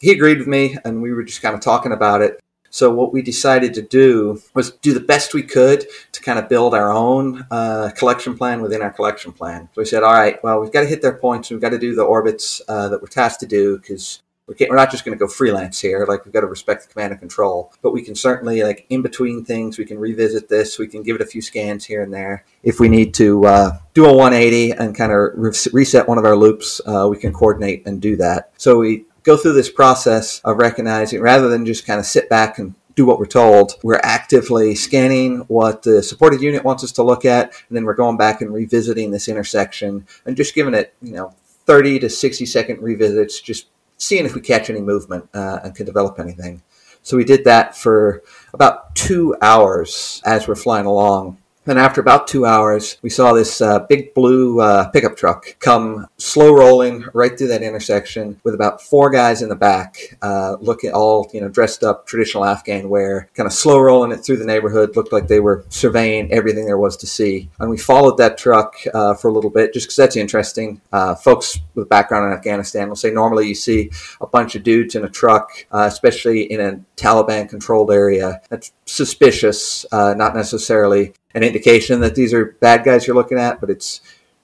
he 0.00 0.12
agreed 0.12 0.38
with 0.38 0.46
me, 0.46 0.76
and 0.84 1.02
we 1.02 1.12
were 1.12 1.22
just 1.22 1.40
kind 1.40 1.54
of 1.54 1.60
talking 1.60 1.92
about 1.92 2.20
it. 2.20 2.40
So 2.70 2.90
what 2.90 3.12
we 3.12 3.20
decided 3.20 3.74
to 3.74 3.82
do 3.82 4.40
was 4.54 4.70
do 4.70 4.94
the 4.94 5.00
best 5.00 5.34
we 5.34 5.42
could 5.42 5.86
to 6.12 6.22
kind 6.22 6.38
of 6.38 6.48
build 6.48 6.74
our 6.74 6.92
own 6.92 7.46
uh, 7.50 7.90
collection 7.96 8.36
plan 8.36 8.62
within 8.62 8.80
our 8.80 8.90
collection 8.90 9.32
plan. 9.32 9.68
So 9.74 9.82
we 9.82 9.84
said, 9.84 10.02
all 10.02 10.14
right, 10.14 10.42
well, 10.42 10.60
we've 10.60 10.72
got 10.72 10.82
to 10.82 10.86
hit 10.86 11.02
their 11.02 11.16
points. 11.16 11.50
We've 11.50 11.60
got 11.60 11.70
to 11.70 11.78
do 11.78 11.94
the 11.94 12.04
orbits 12.04 12.62
uh, 12.68 12.88
that 12.88 13.02
we're 13.02 13.08
tasked 13.08 13.40
to 13.40 13.46
do 13.46 13.76
because 13.78 14.22
we're 14.58 14.76
not 14.76 14.90
just 14.90 15.04
going 15.04 15.16
to 15.16 15.18
go 15.18 15.28
freelance 15.28 15.80
here. 15.80 16.04
Like 16.08 16.24
we've 16.24 16.34
got 16.34 16.40
to 16.40 16.46
respect 16.46 16.86
the 16.86 16.92
command 16.92 17.12
and 17.12 17.20
control, 17.20 17.72
but 17.82 17.92
we 17.92 18.02
can 18.02 18.14
certainly 18.14 18.62
like 18.62 18.86
in 18.88 19.02
between 19.02 19.44
things, 19.44 19.78
we 19.78 19.84
can 19.84 19.98
revisit 19.98 20.48
this. 20.48 20.78
We 20.78 20.88
can 20.88 21.02
give 21.02 21.16
it 21.16 21.22
a 21.22 21.26
few 21.26 21.40
scans 21.40 21.84
here 21.84 22.02
and 22.02 22.12
there. 22.12 22.44
If 22.62 22.80
we 22.80 22.88
need 22.88 23.14
to 23.14 23.44
uh, 23.46 23.78
do 23.94 24.06
a 24.06 24.12
180 24.12 24.72
and 24.72 24.94
kind 24.94 25.12
of 25.12 25.30
re- 25.34 25.52
reset 25.72 26.08
one 26.08 26.18
of 26.18 26.24
our 26.24 26.36
loops, 26.36 26.80
uh, 26.84 27.06
we 27.08 27.16
can 27.16 27.32
coordinate 27.32 27.86
and 27.86 28.00
do 28.00 28.16
that. 28.16 28.50
So 28.56 28.78
we 28.78 29.04
go 29.22 29.36
through 29.36 29.54
this 29.54 29.70
process 29.70 30.40
of 30.40 30.56
recognizing 30.56 31.20
rather 31.20 31.48
than 31.48 31.66
just 31.66 31.86
kind 31.86 32.00
of 32.00 32.06
sit 32.06 32.28
back 32.28 32.58
and 32.58 32.74
do 32.94 33.06
what 33.06 33.18
we're 33.18 33.26
told. 33.26 33.74
We're 33.82 34.00
actively 34.02 34.74
scanning 34.74 35.38
what 35.48 35.82
the 35.82 36.02
supported 36.02 36.42
unit 36.42 36.64
wants 36.64 36.84
us 36.84 36.92
to 36.92 37.02
look 37.02 37.24
at, 37.24 37.52
and 37.68 37.76
then 37.76 37.84
we're 37.84 37.94
going 37.94 38.16
back 38.16 38.40
and 38.40 38.52
revisiting 38.52 39.10
this 39.10 39.28
intersection 39.28 40.06
and 40.26 40.36
just 40.36 40.54
giving 40.54 40.74
it, 40.74 40.94
you 41.00 41.12
know, 41.12 41.34
30 41.66 42.00
to 42.00 42.10
60 42.10 42.46
second 42.46 42.82
revisits, 42.82 43.40
just 43.40 43.68
seeing 43.96 44.24
if 44.24 44.34
we 44.34 44.40
catch 44.40 44.70
any 44.70 44.80
movement 44.80 45.28
uh, 45.34 45.60
and 45.62 45.74
can 45.74 45.86
develop 45.86 46.18
anything. 46.18 46.62
So 47.02 47.16
we 47.16 47.24
did 47.24 47.44
that 47.44 47.76
for 47.76 48.22
about 48.52 48.94
two 48.94 49.36
hours 49.40 50.20
as 50.24 50.46
we're 50.46 50.54
flying 50.54 50.86
along. 50.86 51.38
And 51.70 51.78
after 51.78 52.00
about 52.00 52.26
two 52.26 52.46
hours, 52.46 52.98
we 53.00 53.10
saw 53.10 53.32
this 53.32 53.60
uh, 53.60 53.78
big 53.88 54.12
blue 54.12 54.60
uh, 54.60 54.88
pickup 54.88 55.16
truck 55.16 55.54
come 55.60 56.08
slow 56.18 56.52
rolling 56.52 57.04
right 57.14 57.38
through 57.38 57.46
that 57.46 57.62
intersection 57.62 58.40
with 58.42 58.56
about 58.56 58.82
four 58.82 59.08
guys 59.08 59.40
in 59.40 59.48
the 59.48 59.54
back, 59.54 60.18
uh, 60.20 60.56
looking 60.60 60.90
all 60.90 61.30
you 61.32 61.40
know 61.40 61.48
dressed 61.48 61.84
up 61.84 62.08
traditional 62.08 62.44
Afghan 62.44 62.88
wear, 62.88 63.30
kind 63.34 63.46
of 63.46 63.52
slow 63.52 63.78
rolling 63.78 64.10
it 64.10 64.16
through 64.16 64.38
the 64.38 64.44
neighborhood. 64.44 64.96
Looked 64.96 65.12
like 65.12 65.28
they 65.28 65.38
were 65.38 65.64
surveying 65.68 66.32
everything 66.32 66.66
there 66.66 66.76
was 66.76 66.96
to 66.96 67.06
see. 67.06 67.48
And 67.60 67.70
we 67.70 67.78
followed 67.78 68.16
that 68.16 68.36
truck 68.36 68.74
uh, 68.92 69.14
for 69.14 69.28
a 69.28 69.32
little 69.32 69.48
bit, 69.48 69.72
just 69.72 69.86
because 69.86 69.96
that's 69.96 70.16
interesting. 70.16 70.80
Uh, 70.92 71.14
folks 71.14 71.60
with 71.76 71.88
background 71.88 72.32
in 72.32 72.36
Afghanistan 72.36 72.88
will 72.88 72.96
say 72.96 73.12
normally 73.12 73.46
you 73.46 73.54
see 73.54 73.92
a 74.20 74.26
bunch 74.26 74.56
of 74.56 74.64
dudes 74.64 74.96
in 74.96 75.04
a 75.04 75.08
truck, 75.08 75.52
uh, 75.70 75.82
especially 75.82 76.50
in 76.52 76.60
a 76.60 76.80
Taliban-controlled 76.96 77.92
area. 77.92 78.40
That's 78.48 78.72
suspicious, 78.86 79.86
not 79.92 80.34
necessarily 80.34 81.14
an 81.34 81.42
indication 81.42 82.00
that 82.00 82.14
these 82.14 82.32
are 82.34 82.56
bad 82.60 82.84
guys 82.84 83.06
you're 83.06 83.16
looking 83.16 83.38
at, 83.38 83.60
but 83.60 83.70
it's 83.70 84.00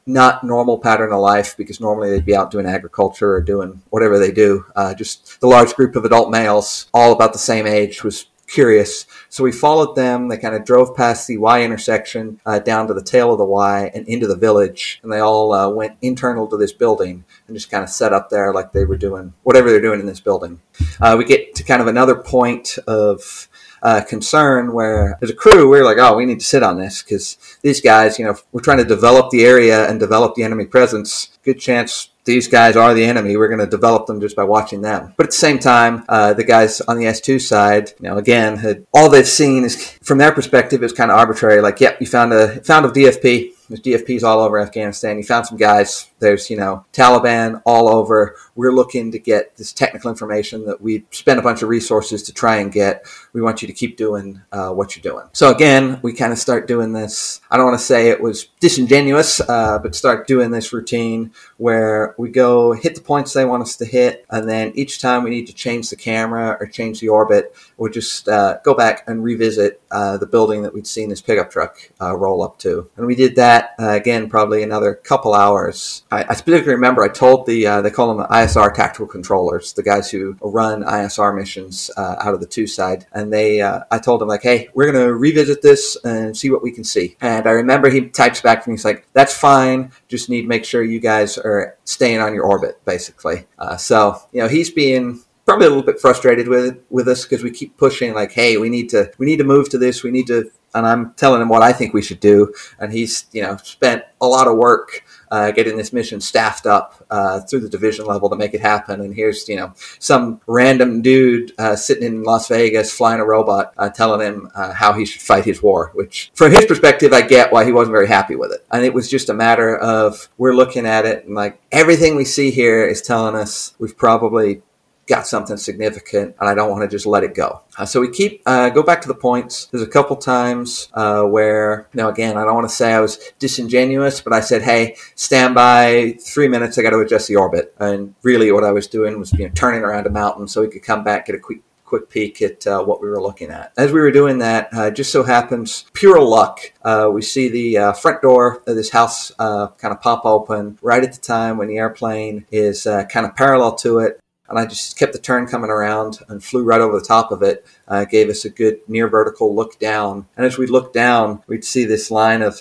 not 0.06 0.44
normal 0.44 0.78
pattern 0.78 1.12
of 1.12 1.20
life 1.20 1.56
because 1.56 1.80
normally 1.80 2.10
they'd 2.10 2.24
be 2.24 2.36
out 2.36 2.50
doing 2.50 2.66
agriculture 2.66 3.32
or 3.32 3.40
doing 3.40 3.82
whatever 3.90 4.18
they 4.18 4.30
do. 4.30 4.64
Uh, 4.76 4.94
just 4.94 5.40
the 5.40 5.48
large 5.48 5.74
group 5.74 5.96
of 5.96 6.04
adult 6.04 6.30
males, 6.30 6.88
all 6.94 7.12
about 7.12 7.32
the 7.32 7.38
same 7.38 7.66
age, 7.66 8.04
was 8.04 8.26
curious. 8.46 9.06
So 9.28 9.42
we 9.42 9.50
followed 9.50 9.96
them. 9.96 10.28
They 10.28 10.38
kind 10.38 10.54
of 10.54 10.64
drove 10.64 10.96
past 10.96 11.26
the 11.26 11.36
Y 11.38 11.62
intersection 11.62 12.40
uh, 12.46 12.60
down 12.60 12.86
to 12.86 12.94
the 12.94 13.02
tail 13.02 13.32
of 13.32 13.38
the 13.38 13.44
Y 13.44 13.90
and 13.94 14.06
into 14.06 14.28
the 14.28 14.36
village. 14.36 15.00
And 15.02 15.12
they 15.12 15.18
all 15.18 15.52
uh, 15.52 15.68
went 15.68 15.96
internal 16.02 16.46
to 16.48 16.56
this 16.56 16.72
building 16.72 17.24
and 17.48 17.56
just 17.56 17.70
kind 17.70 17.82
of 17.82 17.90
set 17.90 18.12
up 18.12 18.30
there 18.30 18.52
like 18.52 18.72
they 18.72 18.84
were 18.84 18.96
doing 18.96 19.34
whatever 19.42 19.70
they're 19.70 19.80
doing 19.80 20.00
in 20.00 20.06
this 20.06 20.20
building. 20.20 20.60
Uh, 21.00 21.16
we 21.18 21.24
get 21.24 21.54
to 21.56 21.64
kind 21.64 21.82
of 21.82 21.88
another 21.88 22.14
point 22.14 22.78
of 22.86 23.48
uh, 23.83 24.00
concern 24.00 24.73
where 24.73 25.18
as 25.23 25.30
a 25.30 25.35
crew 25.35 25.71
we 25.71 25.78
are 25.78 25.85
like, 25.85 25.99
oh, 25.99 26.16
we 26.16 26.26
need 26.26 26.40
to 26.40 26.47
sit 26.47 26.62
on 26.62 26.78
this 26.78 27.02
because 27.02 27.37
these 27.62 27.80
guys, 27.80 28.18
you 28.18 28.25
know, 28.25 28.37
we're 28.52 28.61
trying 28.61 28.78
to 28.78 28.85
develop 28.85 29.30
the 29.30 29.45
area 29.45 29.88
and 29.88 30.00
develop 30.00 30.35
the 30.35 30.42
enemy 30.42 30.66
presence. 30.66 31.38
Good 31.45 31.61
chance 31.61 32.11
these 32.26 32.49
guys 32.49 32.76
are 32.76 32.92
the 32.92 33.04
enemy. 33.04 33.37
We're 33.37 33.49
going 33.49 33.61
to 33.61 33.66
develop 33.66 34.06
them 34.06 34.21
just 34.21 34.37
by 34.37 34.42
watching 34.42 34.83
them. 34.83 35.14
But 35.16 35.26
at 35.26 35.30
the 35.30 35.37
same 35.37 35.59
time, 35.59 36.04
uh, 36.09 36.35
the 36.35 36.45
guys 36.45 36.80
on 36.83 36.99
the 36.99 37.04
S2 37.04 37.40
side, 37.40 37.92
you 38.00 38.09
know, 38.09 38.18
again, 38.18 38.56
had, 38.56 38.85
all 38.92 39.09
they've 39.09 39.26
seen 39.26 39.64
is 39.64 39.92
from 40.02 40.18
their 40.18 40.33
perspective 40.33 40.83
is 40.83 40.92
kind 40.92 41.11
of 41.11 41.16
arbitrary. 41.16 41.62
Like, 41.62 41.80
yep, 41.80 41.99
you 42.00 42.06
found 42.06 42.33
a 42.33 42.61
found 42.62 42.85
a 42.85 42.88
DFP. 42.90 43.52
There's 43.68 43.80
DFPs 43.80 44.23
all 44.23 44.40
over 44.40 44.59
Afghanistan. 44.59 45.16
You 45.16 45.25
found 45.25 45.47
some 45.47 45.56
guys. 45.56 46.11
There's, 46.18 46.50
you 46.50 46.56
know, 46.56 46.85
Taliban 46.92 47.62
all 47.64 47.88
over. 47.88 48.37
We're 48.56 48.72
looking 48.72 49.12
to 49.12 49.18
get 49.18 49.56
this 49.56 49.72
technical 49.72 50.10
information 50.10 50.64
that 50.66 50.80
we 50.80 51.04
spent 51.10 51.38
a 51.38 51.42
bunch 51.42 51.62
of 51.62 51.68
resources 51.68 52.22
to 52.25 52.32
try 52.32 52.56
and 52.56 52.72
get. 52.72 53.06
We 53.32 53.42
want 53.42 53.62
you 53.62 53.68
to 53.68 53.75
keep 53.75 53.96
doing 53.96 54.42
uh, 54.50 54.70
what 54.70 54.96
you're 54.96 55.02
doing. 55.02 55.26
So 55.32 55.50
again, 55.50 56.00
we 56.02 56.12
kind 56.12 56.32
of 56.32 56.38
start 56.38 56.66
doing 56.66 56.92
this. 56.92 57.40
I 57.50 57.56
don't 57.56 57.66
want 57.66 57.78
to 57.78 57.84
say 57.84 58.08
it 58.08 58.20
was 58.20 58.48
disingenuous, 58.60 59.40
uh, 59.40 59.78
but 59.78 59.94
start 59.94 60.26
doing 60.26 60.50
this 60.50 60.72
routine 60.72 61.32
where 61.58 62.14
we 62.18 62.30
go 62.30 62.72
hit 62.72 62.94
the 62.94 63.00
points 63.00 63.32
they 63.32 63.44
want 63.44 63.62
us 63.62 63.76
to 63.76 63.84
hit, 63.84 64.25
and 64.30 64.48
then 64.48 64.72
each 64.75 65.00
time 65.00 65.22
we 65.22 65.30
need 65.30 65.46
to 65.46 65.52
change 65.52 65.90
the 65.90 65.96
camera 65.96 66.56
or 66.58 66.66
change 66.66 67.00
the 67.00 67.08
orbit, 67.08 67.54
we'll 67.76 67.92
just 67.92 68.28
uh, 68.28 68.58
go 68.64 68.75
back 68.75 69.04
and 69.06 69.22
revisit 69.22 69.80
uh, 69.90 70.16
the 70.16 70.26
building 70.26 70.62
that 70.62 70.72
we'd 70.72 70.86
seen 70.86 71.08
this 71.08 71.20
pickup 71.20 71.50
truck 71.50 71.90
uh, 72.00 72.16
roll 72.16 72.42
up 72.42 72.58
to. 72.58 72.88
And 72.96 73.06
we 73.06 73.14
did 73.14 73.36
that 73.36 73.75
uh, 73.78 73.90
again, 73.90 74.28
probably 74.28 74.62
another 74.62 74.94
couple 74.94 75.34
hours. 75.34 76.04
I, 76.10 76.25
I 76.28 76.34
specifically 76.34 76.75
remember 76.75 77.02
I 77.02 77.08
told 77.08 77.46
the 77.46 77.66
they 77.82 77.90
call 77.90 78.08
them 78.08 78.18
the 78.18 78.32
ISR 78.46 78.72
tactical 78.72 79.06
controllers, 79.06 79.72
the 79.72 79.82
guys 79.82 80.10
who 80.10 80.36
run 80.40 80.82
ISR 80.82 81.34
missions 81.34 81.90
uh, 81.96 82.16
out 82.20 82.34
of 82.34 82.40
the 82.40 82.46
two 82.46 82.66
side, 82.66 83.06
and 83.12 83.32
they 83.32 83.62
I 83.62 83.98
told 83.98 84.20
them 84.20 84.28
like, 84.28 84.42
hey, 84.42 84.68
we're 84.74 84.90
gonna 84.90 85.12
revisit 85.12 85.62
this 85.62 85.96
and 86.04 86.36
see 86.36 86.50
what 86.50 86.62
we 86.62 86.72
can 86.72 86.84
see. 86.84 87.16
And 87.20 87.46
I 87.46 87.52
remember 87.52 87.90
he 87.90 88.08
types 88.08 88.40
back 88.40 88.62
to 88.64 88.70
me, 88.70 88.74
he's 88.74 88.84
like, 88.84 89.06
that's 89.12 89.34
fine, 89.36 89.90
just 90.08 90.28
need 90.28 90.42
to 90.42 90.48
make 90.48 90.64
sure 90.64 90.82
you 90.82 91.00
guys 91.00 91.38
are 91.38 91.76
staying 91.84 92.20
on 92.20 92.34
your 92.34 92.44
orbit, 92.44 92.84
basically. 92.84 93.46
Uh, 93.58 93.76
so, 93.76 94.20
you 94.32 94.40
know, 94.40 94.48
he's 94.48 94.70
being 94.70 95.20
probably 95.44 95.66
a 95.66 95.70
little 95.70 95.84
bit 95.84 96.00
frustrated 96.00 96.48
with 96.48 96.78
with 96.90 97.08
us 97.08 97.24
because 97.24 97.42
we 97.42 97.50
keep 97.50 97.76
pushing 97.76 98.12
like, 98.12 98.32
hey, 98.32 98.56
we 98.56 98.68
need 98.68 98.88
to 98.90 99.10
we 99.18 99.26
need 99.26 99.38
to 99.38 99.44
move 99.44 99.68
to 99.70 99.78
this, 99.78 100.02
we 100.02 100.10
need 100.10 100.26
to, 100.26 100.50
and 100.76 100.87
I'm 100.87 101.14
telling 101.14 101.42
him 101.42 101.49
what 101.49 101.62
I 101.62 101.73
think 101.73 101.95
we 101.95 102.02
should 102.02 102.21
do, 102.21 102.52
and 102.78 102.92
he's 102.92 103.26
you 103.33 103.42
know 103.42 103.56
spent 103.56 104.04
a 104.21 104.26
lot 104.26 104.47
of 104.47 104.56
work 104.56 105.02
uh, 105.30 105.50
getting 105.50 105.76
this 105.76 105.92
mission 105.92 106.21
staffed 106.21 106.66
up 106.66 107.04
uh, 107.11 107.40
through 107.40 107.61
the 107.61 107.68
division 107.68 108.06
level 108.06 108.28
to 108.30 108.37
make 108.37 108.54
it 108.54 108.61
happen. 108.61 109.00
And 109.00 109.14
here's, 109.14 109.49
you 109.49 109.56
know, 109.56 109.73
some 109.99 110.40
random 110.47 111.02
dude 111.02 111.52
uh, 111.59 111.76
sitting 111.76 112.04
in 112.04 112.23
Las 112.23 112.49
Vegas 112.49 112.92
flying 112.92 113.21
a 113.21 113.25
robot 113.25 113.73
uh, 113.76 113.88
telling 113.88 114.26
him 114.26 114.49
uh, 114.54 114.73
how 114.73 114.92
he 114.92 115.04
should 115.04 115.23
fight 115.23 115.45
his 115.45 115.62
war, 115.62 115.90
which 115.95 116.30
from 116.35 116.52
his 116.52 116.64
perspective, 116.64 117.12
I 117.12 117.23
get 117.23 117.52
why 117.52 117.64
he 117.64 117.73
wasn't 117.73 117.95
very 117.95 118.09
happy 118.09 118.37
with 118.37 118.52
it. 118.52 118.64
And 118.71 118.85
it 118.85 118.95
was 118.95 119.11
just 119.11 119.28
a 119.28 119.35
matter 119.35 119.76
of 119.76 120.28
we're 120.38 120.54
looking 120.54 120.87
at 120.87 121.06
it 121.06 121.25
and 121.25 121.35
like 121.35 121.61
everything 121.73 122.16
we 122.16 122.25
see 122.25 122.50
here 122.50 122.87
is 122.87 123.02
telling 123.02 123.35
us 123.35 123.75
we've 123.78 123.97
probably 123.97 124.62
got 125.06 125.26
something 125.26 125.56
significant 125.56 126.34
and 126.40 126.48
I 126.48 126.54
don't 126.54 126.70
want 126.70 126.82
to 126.82 126.88
just 126.88 127.06
let 127.06 127.22
it 127.22 127.34
go. 127.34 127.62
Uh, 127.78 127.86
so 127.86 128.00
we 128.00 128.10
keep, 128.10 128.42
uh, 128.46 128.70
go 128.70 128.82
back 128.82 129.00
to 129.02 129.08
the 129.08 129.14
points. 129.14 129.66
There's 129.66 129.82
a 129.82 129.88
couple 129.88 130.16
times 130.16 130.88
uh, 130.94 131.22
where, 131.22 131.88
now 131.94 132.08
again, 132.08 132.36
I 132.36 132.44
don't 132.44 132.54
want 132.54 132.68
to 132.68 132.75
say 132.75 132.92
I 132.92 133.00
was 133.00 133.18
disingenuous, 133.38 134.20
but 134.20 134.32
I 134.32 134.40
said, 134.40 134.62
hey, 134.62 134.96
stand 135.14 135.54
by 135.54 136.16
three 136.20 136.48
minutes, 136.48 136.78
I 136.78 136.82
got 136.82 136.90
to 136.90 136.98
adjust 136.98 137.28
the 137.28 137.36
orbit. 137.36 137.75
And 137.78 138.14
really 138.22 138.50
what 138.50 138.64
I 138.64 138.72
was 138.72 138.88
doing 138.88 139.18
was 139.18 139.32
you 139.32 139.46
know, 139.46 139.52
turning 139.54 139.82
around 139.82 140.06
a 140.06 140.10
mountain 140.10 140.48
so 140.48 140.62
we 140.62 140.68
could 140.68 140.82
come 140.82 141.04
back, 141.04 141.26
get 141.26 141.36
a 141.36 141.38
quick 141.38 141.60
quick 141.86 142.10
peek 142.10 142.42
at 142.42 142.66
uh, 142.66 142.82
what 142.82 143.00
we 143.00 143.08
were 143.08 143.22
looking 143.22 143.48
at. 143.48 143.72
As 143.76 143.92
we 143.92 144.00
were 144.00 144.10
doing 144.10 144.38
that, 144.38 144.68
uh, 144.72 144.90
just 144.90 145.12
so 145.12 145.22
happens, 145.22 145.84
pure 145.92 146.20
luck, 146.20 146.58
uh, 146.82 147.08
we 147.12 147.22
see 147.22 147.48
the 147.48 147.78
uh, 147.78 147.92
front 147.92 148.22
door 148.22 148.60
of 148.66 148.75
this 148.75 148.90
house 148.90 149.30
uh, 149.38 149.68
kind 149.78 149.94
of 149.94 150.00
pop 150.00 150.26
open 150.26 150.78
right 150.82 151.04
at 151.04 151.12
the 151.12 151.20
time 151.20 151.56
when 151.56 151.68
the 151.68 151.78
airplane 151.78 152.44
is 152.50 152.88
uh, 152.88 153.04
kind 153.04 153.25
of 153.25 153.36
parallel 153.36 153.76
to 153.76 154.00
it 154.00 154.20
and 154.48 154.58
I 154.58 154.66
just 154.66 154.98
kept 154.98 155.12
the 155.12 155.18
turn 155.18 155.46
coming 155.46 155.70
around 155.70 156.20
and 156.28 156.42
flew 156.42 156.64
right 156.64 156.80
over 156.80 156.98
the 156.98 157.04
top 157.04 157.32
of 157.32 157.42
it. 157.42 157.66
Uh, 157.88 158.04
gave 158.04 158.28
us 158.28 158.44
a 158.44 158.50
good 158.50 158.80
near 158.88 159.08
vertical 159.08 159.54
look 159.54 159.78
down, 159.78 160.26
and 160.36 160.46
as 160.46 160.58
we 160.58 160.66
looked 160.66 160.94
down, 160.94 161.42
we'd 161.46 161.64
see 161.64 161.84
this 161.84 162.10
line 162.10 162.42
of 162.42 162.60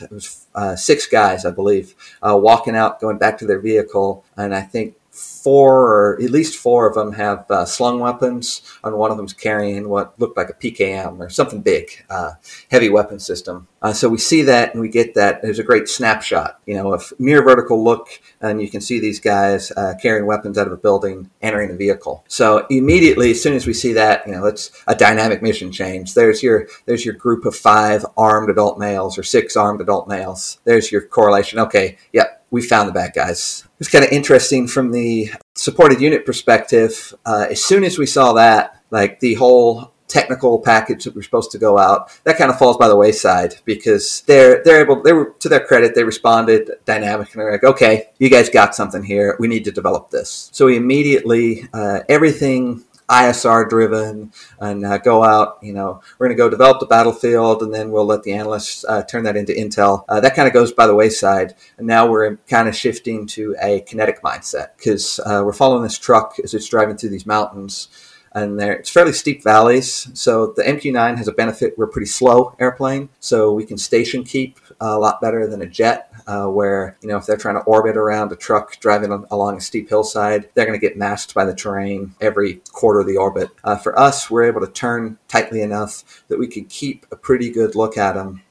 uh, 0.54 0.76
six 0.76 1.08
guys, 1.08 1.46
I 1.46 1.52
believe, 1.52 1.96
uh, 2.22 2.38
walking 2.38 2.76
out, 2.76 3.00
going 3.00 3.18
back 3.18 3.38
to 3.40 3.46
their 3.46 3.60
vehicle, 3.60 4.24
and 4.38 4.54
I 4.56 4.62
think 4.62 4.96
four 5.16 5.74
or 5.88 6.22
at 6.22 6.30
least 6.30 6.58
four 6.58 6.88
of 6.88 6.96
them 6.96 7.14
have 7.14 7.50
uh, 7.50 7.66
slung 7.66 8.00
weapons, 8.00 8.62
and 8.84 8.98
one 8.98 9.12
of 9.12 9.18
them's 9.18 9.34
carrying 9.34 9.90
what 9.90 10.20
looked 10.20 10.38
like 10.38 10.50
a 10.50 10.54
PKM 10.54 11.20
or 11.20 11.30
something 11.30 11.62
big, 11.62 11.90
uh, 12.10 12.32
heavy 12.70 12.90
weapon 12.90 13.20
system. 13.20 13.68
Uh, 13.82 13.94
so 13.94 14.10
we 14.10 14.18
see 14.18 14.42
that 14.42 14.74
and 14.74 14.82
we 14.82 14.90
get 14.90 15.14
that. 15.14 15.42
There's 15.42 15.60
a 15.60 15.64
great 15.64 15.88
snapshot, 15.88 16.60
you 16.66 16.74
know, 16.74 16.96
a 16.96 17.00
near 17.20 17.44
vertical 17.44 17.84
look, 17.84 18.08
and 18.42 18.62
you 18.62 18.70
can 18.70 18.82
see 18.82 19.00
these 19.00 19.20
guys 19.20 19.72
uh, 19.72 19.94
carrying 20.02 20.26
weapons 20.26 20.58
out 20.58 20.68
of 20.68 20.74
a 20.74 20.78
building, 20.78 21.30
entering 21.42 21.70
a 21.70 21.76
vehicle. 21.76 22.26
So 22.28 22.66
immediately, 22.70 23.32
as 23.32 23.42
soon 23.42 23.54
as 23.54 23.68
we 23.68 23.74
see 23.74 23.94
that, 23.94 24.26
you 24.26 24.34
know, 24.34 24.46
it's 24.46 24.72
a 24.88 24.96
dynamic 24.96 25.42
mission 25.42 25.72
change. 25.72 26.16
There's 26.16 26.42
your 26.42 26.68
there's 26.86 27.06
your 27.06 27.14
group 27.14 27.46
of 27.46 27.56
five 27.56 28.06
armed 28.18 28.50
adult 28.50 28.80
males 28.80 29.18
or 29.18 29.24
six 29.24 29.56
armed 29.56 29.82
adult 29.82 30.08
males. 30.08 30.60
There's 30.64 30.92
your 30.92 31.02
correlation. 31.02 31.60
Okay, 31.60 31.98
yep, 32.12 32.45
we 32.56 32.62
found 32.62 32.88
the 32.88 32.94
bad 32.94 33.12
guys. 33.14 33.64
It 33.66 33.80
was 33.80 33.90
kind 33.90 34.06
of 34.06 34.12
interesting 34.12 34.66
from 34.66 34.94
the 34.94 35.30
supported 35.56 36.00
unit 36.00 36.26
perspective. 36.26 37.14
Uh, 37.26 37.48
as 37.50 37.62
soon 37.62 37.84
as 37.84 38.00
we 38.00 38.06
saw 38.06 38.32
that, 38.32 38.82
like 38.92 39.20
the 39.20 39.34
whole 39.34 39.92
technical 40.08 40.60
package 40.60 41.04
that 41.04 41.14
we're 41.14 41.22
supposed 41.22 41.52
to 41.52 41.58
go 41.58 41.78
out, 41.78 42.18
that 42.24 42.38
kind 42.38 42.50
of 42.50 42.58
falls 42.58 42.78
by 42.78 42.88
the 42.88 42.96
wayside 42.96 43.56
because 43.66 44.22
they're 44.22 44.64
they're 44.64 44.82
able. 44.82 45.04
They 45.04 45.12
were 45.12 45.36
to 45.40 45.50
their 45.50 45.66
credit, 45.66 45.96
they 45.96 46.06
responded 46.06 46.72
dynamic 46.86 47.34
and 47.34 47.42
they're 47.42 47.52
like, 47.52 47.66
okay, 47.66 48.12
you 48.20 48.30
guys 48.30 48.50
got 48.50 48.74
something 48.74 49.04
here. 49.04 49.36
We 49.38 49.50
need 49.50 49.66
to 49.66 49.72
develop 49.74 50.10
this. 50.10 50.50
So 50.54 50.68
we 50.68 50.78
immediately 50.78 51.68
uh, 51.74 52.00
everything 52.08 52.86
ISR 53.10 53.70
driven 53.70 54.32
and 54.60 54.86
uh, 54.86 54.98
go 54.98 55.24
out. 55.24 55.60
You 55.62 55.74
know, 55.74 56.02
we're 56.18 56.28
going 56.28 56.38
to 56.38 56.44
go 56.44 56.50
develop 56.50 56.80
the 56.80 56.86
battlefield 56.86 57.62
and 57.62 57.74
then 57.74 57.92
we'll 57.92 58.06
let 58.06 58.24
the 58.24 58.34
analysts 58.34 58.84
uh, 58.86 59.04
turn 59.04 59.24
that 59.24 59.38
into 59.38 59.54
intel. 59.54 60.06
Uh, 60.10 60.20
that 60.20 60.36
kind 60.36 60.48
of 60.48 60.54
goes 60.54 60.72
by 60.72 60.88
the 60.88 60.96
wayside. 60.96 61.56
And 61.78 61.88
now 61.88 62.08
we're 62.08 62.38
kind 62.50 62.68
of 62.68 62.76
shifting 62.76 63.28
to 63.28 63.56
a 63.62 63.82
kinetic 63.82 64.22
mindset 64.22 64.78
because 64.78 65.20
uh, 65.20 65.42
we're 65.46 65.54
following 65.54 65.84
this 65.84 65.98
truck 65.98 66.36
as 66.44 66.54
it's 66.54 66.70
driving 66.70 66.98
through 66.98 67.10
these 67.10 67.26
mountains 67.26 67.90
and 68.36 68.60
there 68.60 68.74
it's 68.74 68.90
fairly 68.90 69.14
steep 69.14 69.44
valleys. 69.44 70.10
So 70.14 70.54
the 70.56 70.64
MQ-9 70.64 71.18
has 71.18 71.28
a 71.28 71.32
benefit. 71.32 71.78
We're 71.78 71.86
a 71.86 71.92
pretty 71.92 72.08
slow 72.08 72.56
airplane, 72.60 73.10
so 73.20 73.54
we 73.54 73.66
can 73.66 73.78
station 73.78 74.24
keep 74.24 74.60
a 74.80 75.00
lot 75.00 75.22
better 75.22 75.48
than 75.48 75.62
a 75.62 75.66
jet. 75.66 76.12
Uh, 76.28 76.48
where 76.48 76.98
you 77.02 77.08
know 77.08 77.18
if 77.18 77.26
they're 77.26 77.38
trying 77.38 77.56
to 77.56 77.62
orbit 77.62 77.96
around 77.96 78.32
a 78.32 78.36
truck 78.36 78.80
driving 78.80 79.12
along 79.30 79.58
a 79.58 79.62
steep 79.62 79.90
hillside, 79.90 80.50
they're 80.54 80.66
going 80.66 80.80
to 80.80 80.88
get 80.88 80.98
masked 80.98 81.34
by 81.34 81.46
the 81.46 81.54
terrain 81.54 82.16
every 82.20 82.62
quarter 82.72 83.02
of 83.02 83.08
the 83.08 83.18
orbit. 83.18 83.50
Uh, 83.64 83.76
for 83.76 83.98
us, 83.98 84.30
we're 84.30 84.44
able 84.44 84.62
to 84.62 84.72
turn 84.72 85.18
tightly 85.28 85.62
enough 85.62 86.24
that 86.28 86.40
we 86.40 86.48
can 86.48 86.66
keep 86.66 87.06
a 87.12 87.16
pretty 87.16 87.50
good 87.52 87.76
look 87.76 87.98
at 87.98 88.14
them 88.14 88.42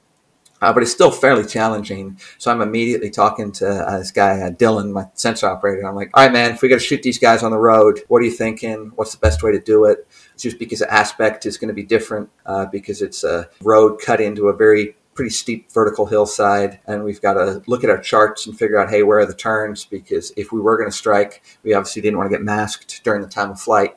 uh, 0.64 0.72
but 0.72 0.82
it's 0.82 0.92
still 0.92 1.10
fairly 1.10 1.44
challenging. 1.44 2.18
So 2.38 2.50
I'm 2.50 2.62
immediately 2.62 3.10
talking 3.10 3.52
to 3.52 3.68
uh, 3.68 3.98
this 3.98 4.10
guy, 4.10 4.40
uh, 4.40 4.50
Dylan, 4.50 4.92
my 4.92 5.06
sensor 5.12 5.46
operator. 5.46 5.86
I'm 5.86 5.94
like, 5.94 6.10
all 6.14 6.24
right, 6.24 6.32
man, 6.32 6.52
if 6.52 6.62
we 6.62 6.68
got 6.68 6.76
to 6.76 6.80
shoot 6.80 7.02
these 7.02 7.18
guys 7.18 7.42
on 7.42 7.50
the 7.50 7.58
road, 7.58 8.00
what 8.08 8.22
are 8.22 8.24
you 8.24 8.30
thinking? 8.30 8.90
What's 8.94 9.12
the 9.12 9.18
best 9.18 9.42
way 9.42 9.52
to 9.52 9.60
do 9.60 9.84
it? 9.84 10.06
It's 10.32 10.42
just 10.42 10.58
because 10.58 10.78
the 10.78 10.92
aspect 10.92 11.44
is 11.44 11.58
going 11.58 11.68
to 11.68 11.74
be 11.74 11.82
different 11.82 12.30
uh, 12.46 12.64
because 12.66 13.02
it's 13.02 13.24
a 13.24 13.48
road 13.60 14.00
cut 14.00 14.22
into 14.22 14.48
a 14.48 14.56
very 14.56 14.96
pretty 15.14 15.30
steep 15.30 15.70
vertical 15.72 16.06
hillside 16.06 16.80
and 16.86 17.04
we've 17.04 17.22
got 17.22 17.34
to 17.34 17.62
look 17.66 17.84
at 17.84 17.90
our 17.90 18.00
charts 18.00 18.46
and 18.46 18.58
figure 18.58 18.78
out 18.78 18.90
hey 18.90 19.02
where 19.02 19.18
are 19.18 19.26
the 19.26 19.34
turns? 19.34 19.84
Because 19.84 20.32
if 20.36 20.52
we 20.52 20.60
were 20.60 20.76
going 20.76 20.90
to 20.90 20.96
strike 20.96 21.42
we 21.62 21.74
obviously 21.74 22.02
didn't 22.02 22.18
want 22.18 22.30
to 22.30 22.36
get 22.36 22.44
masked 22.44 23.02
during 23.04 23.22
the 23.22 23.28
time 23.28 23.50
of 23.50 23.60
flight. 23.60 23.96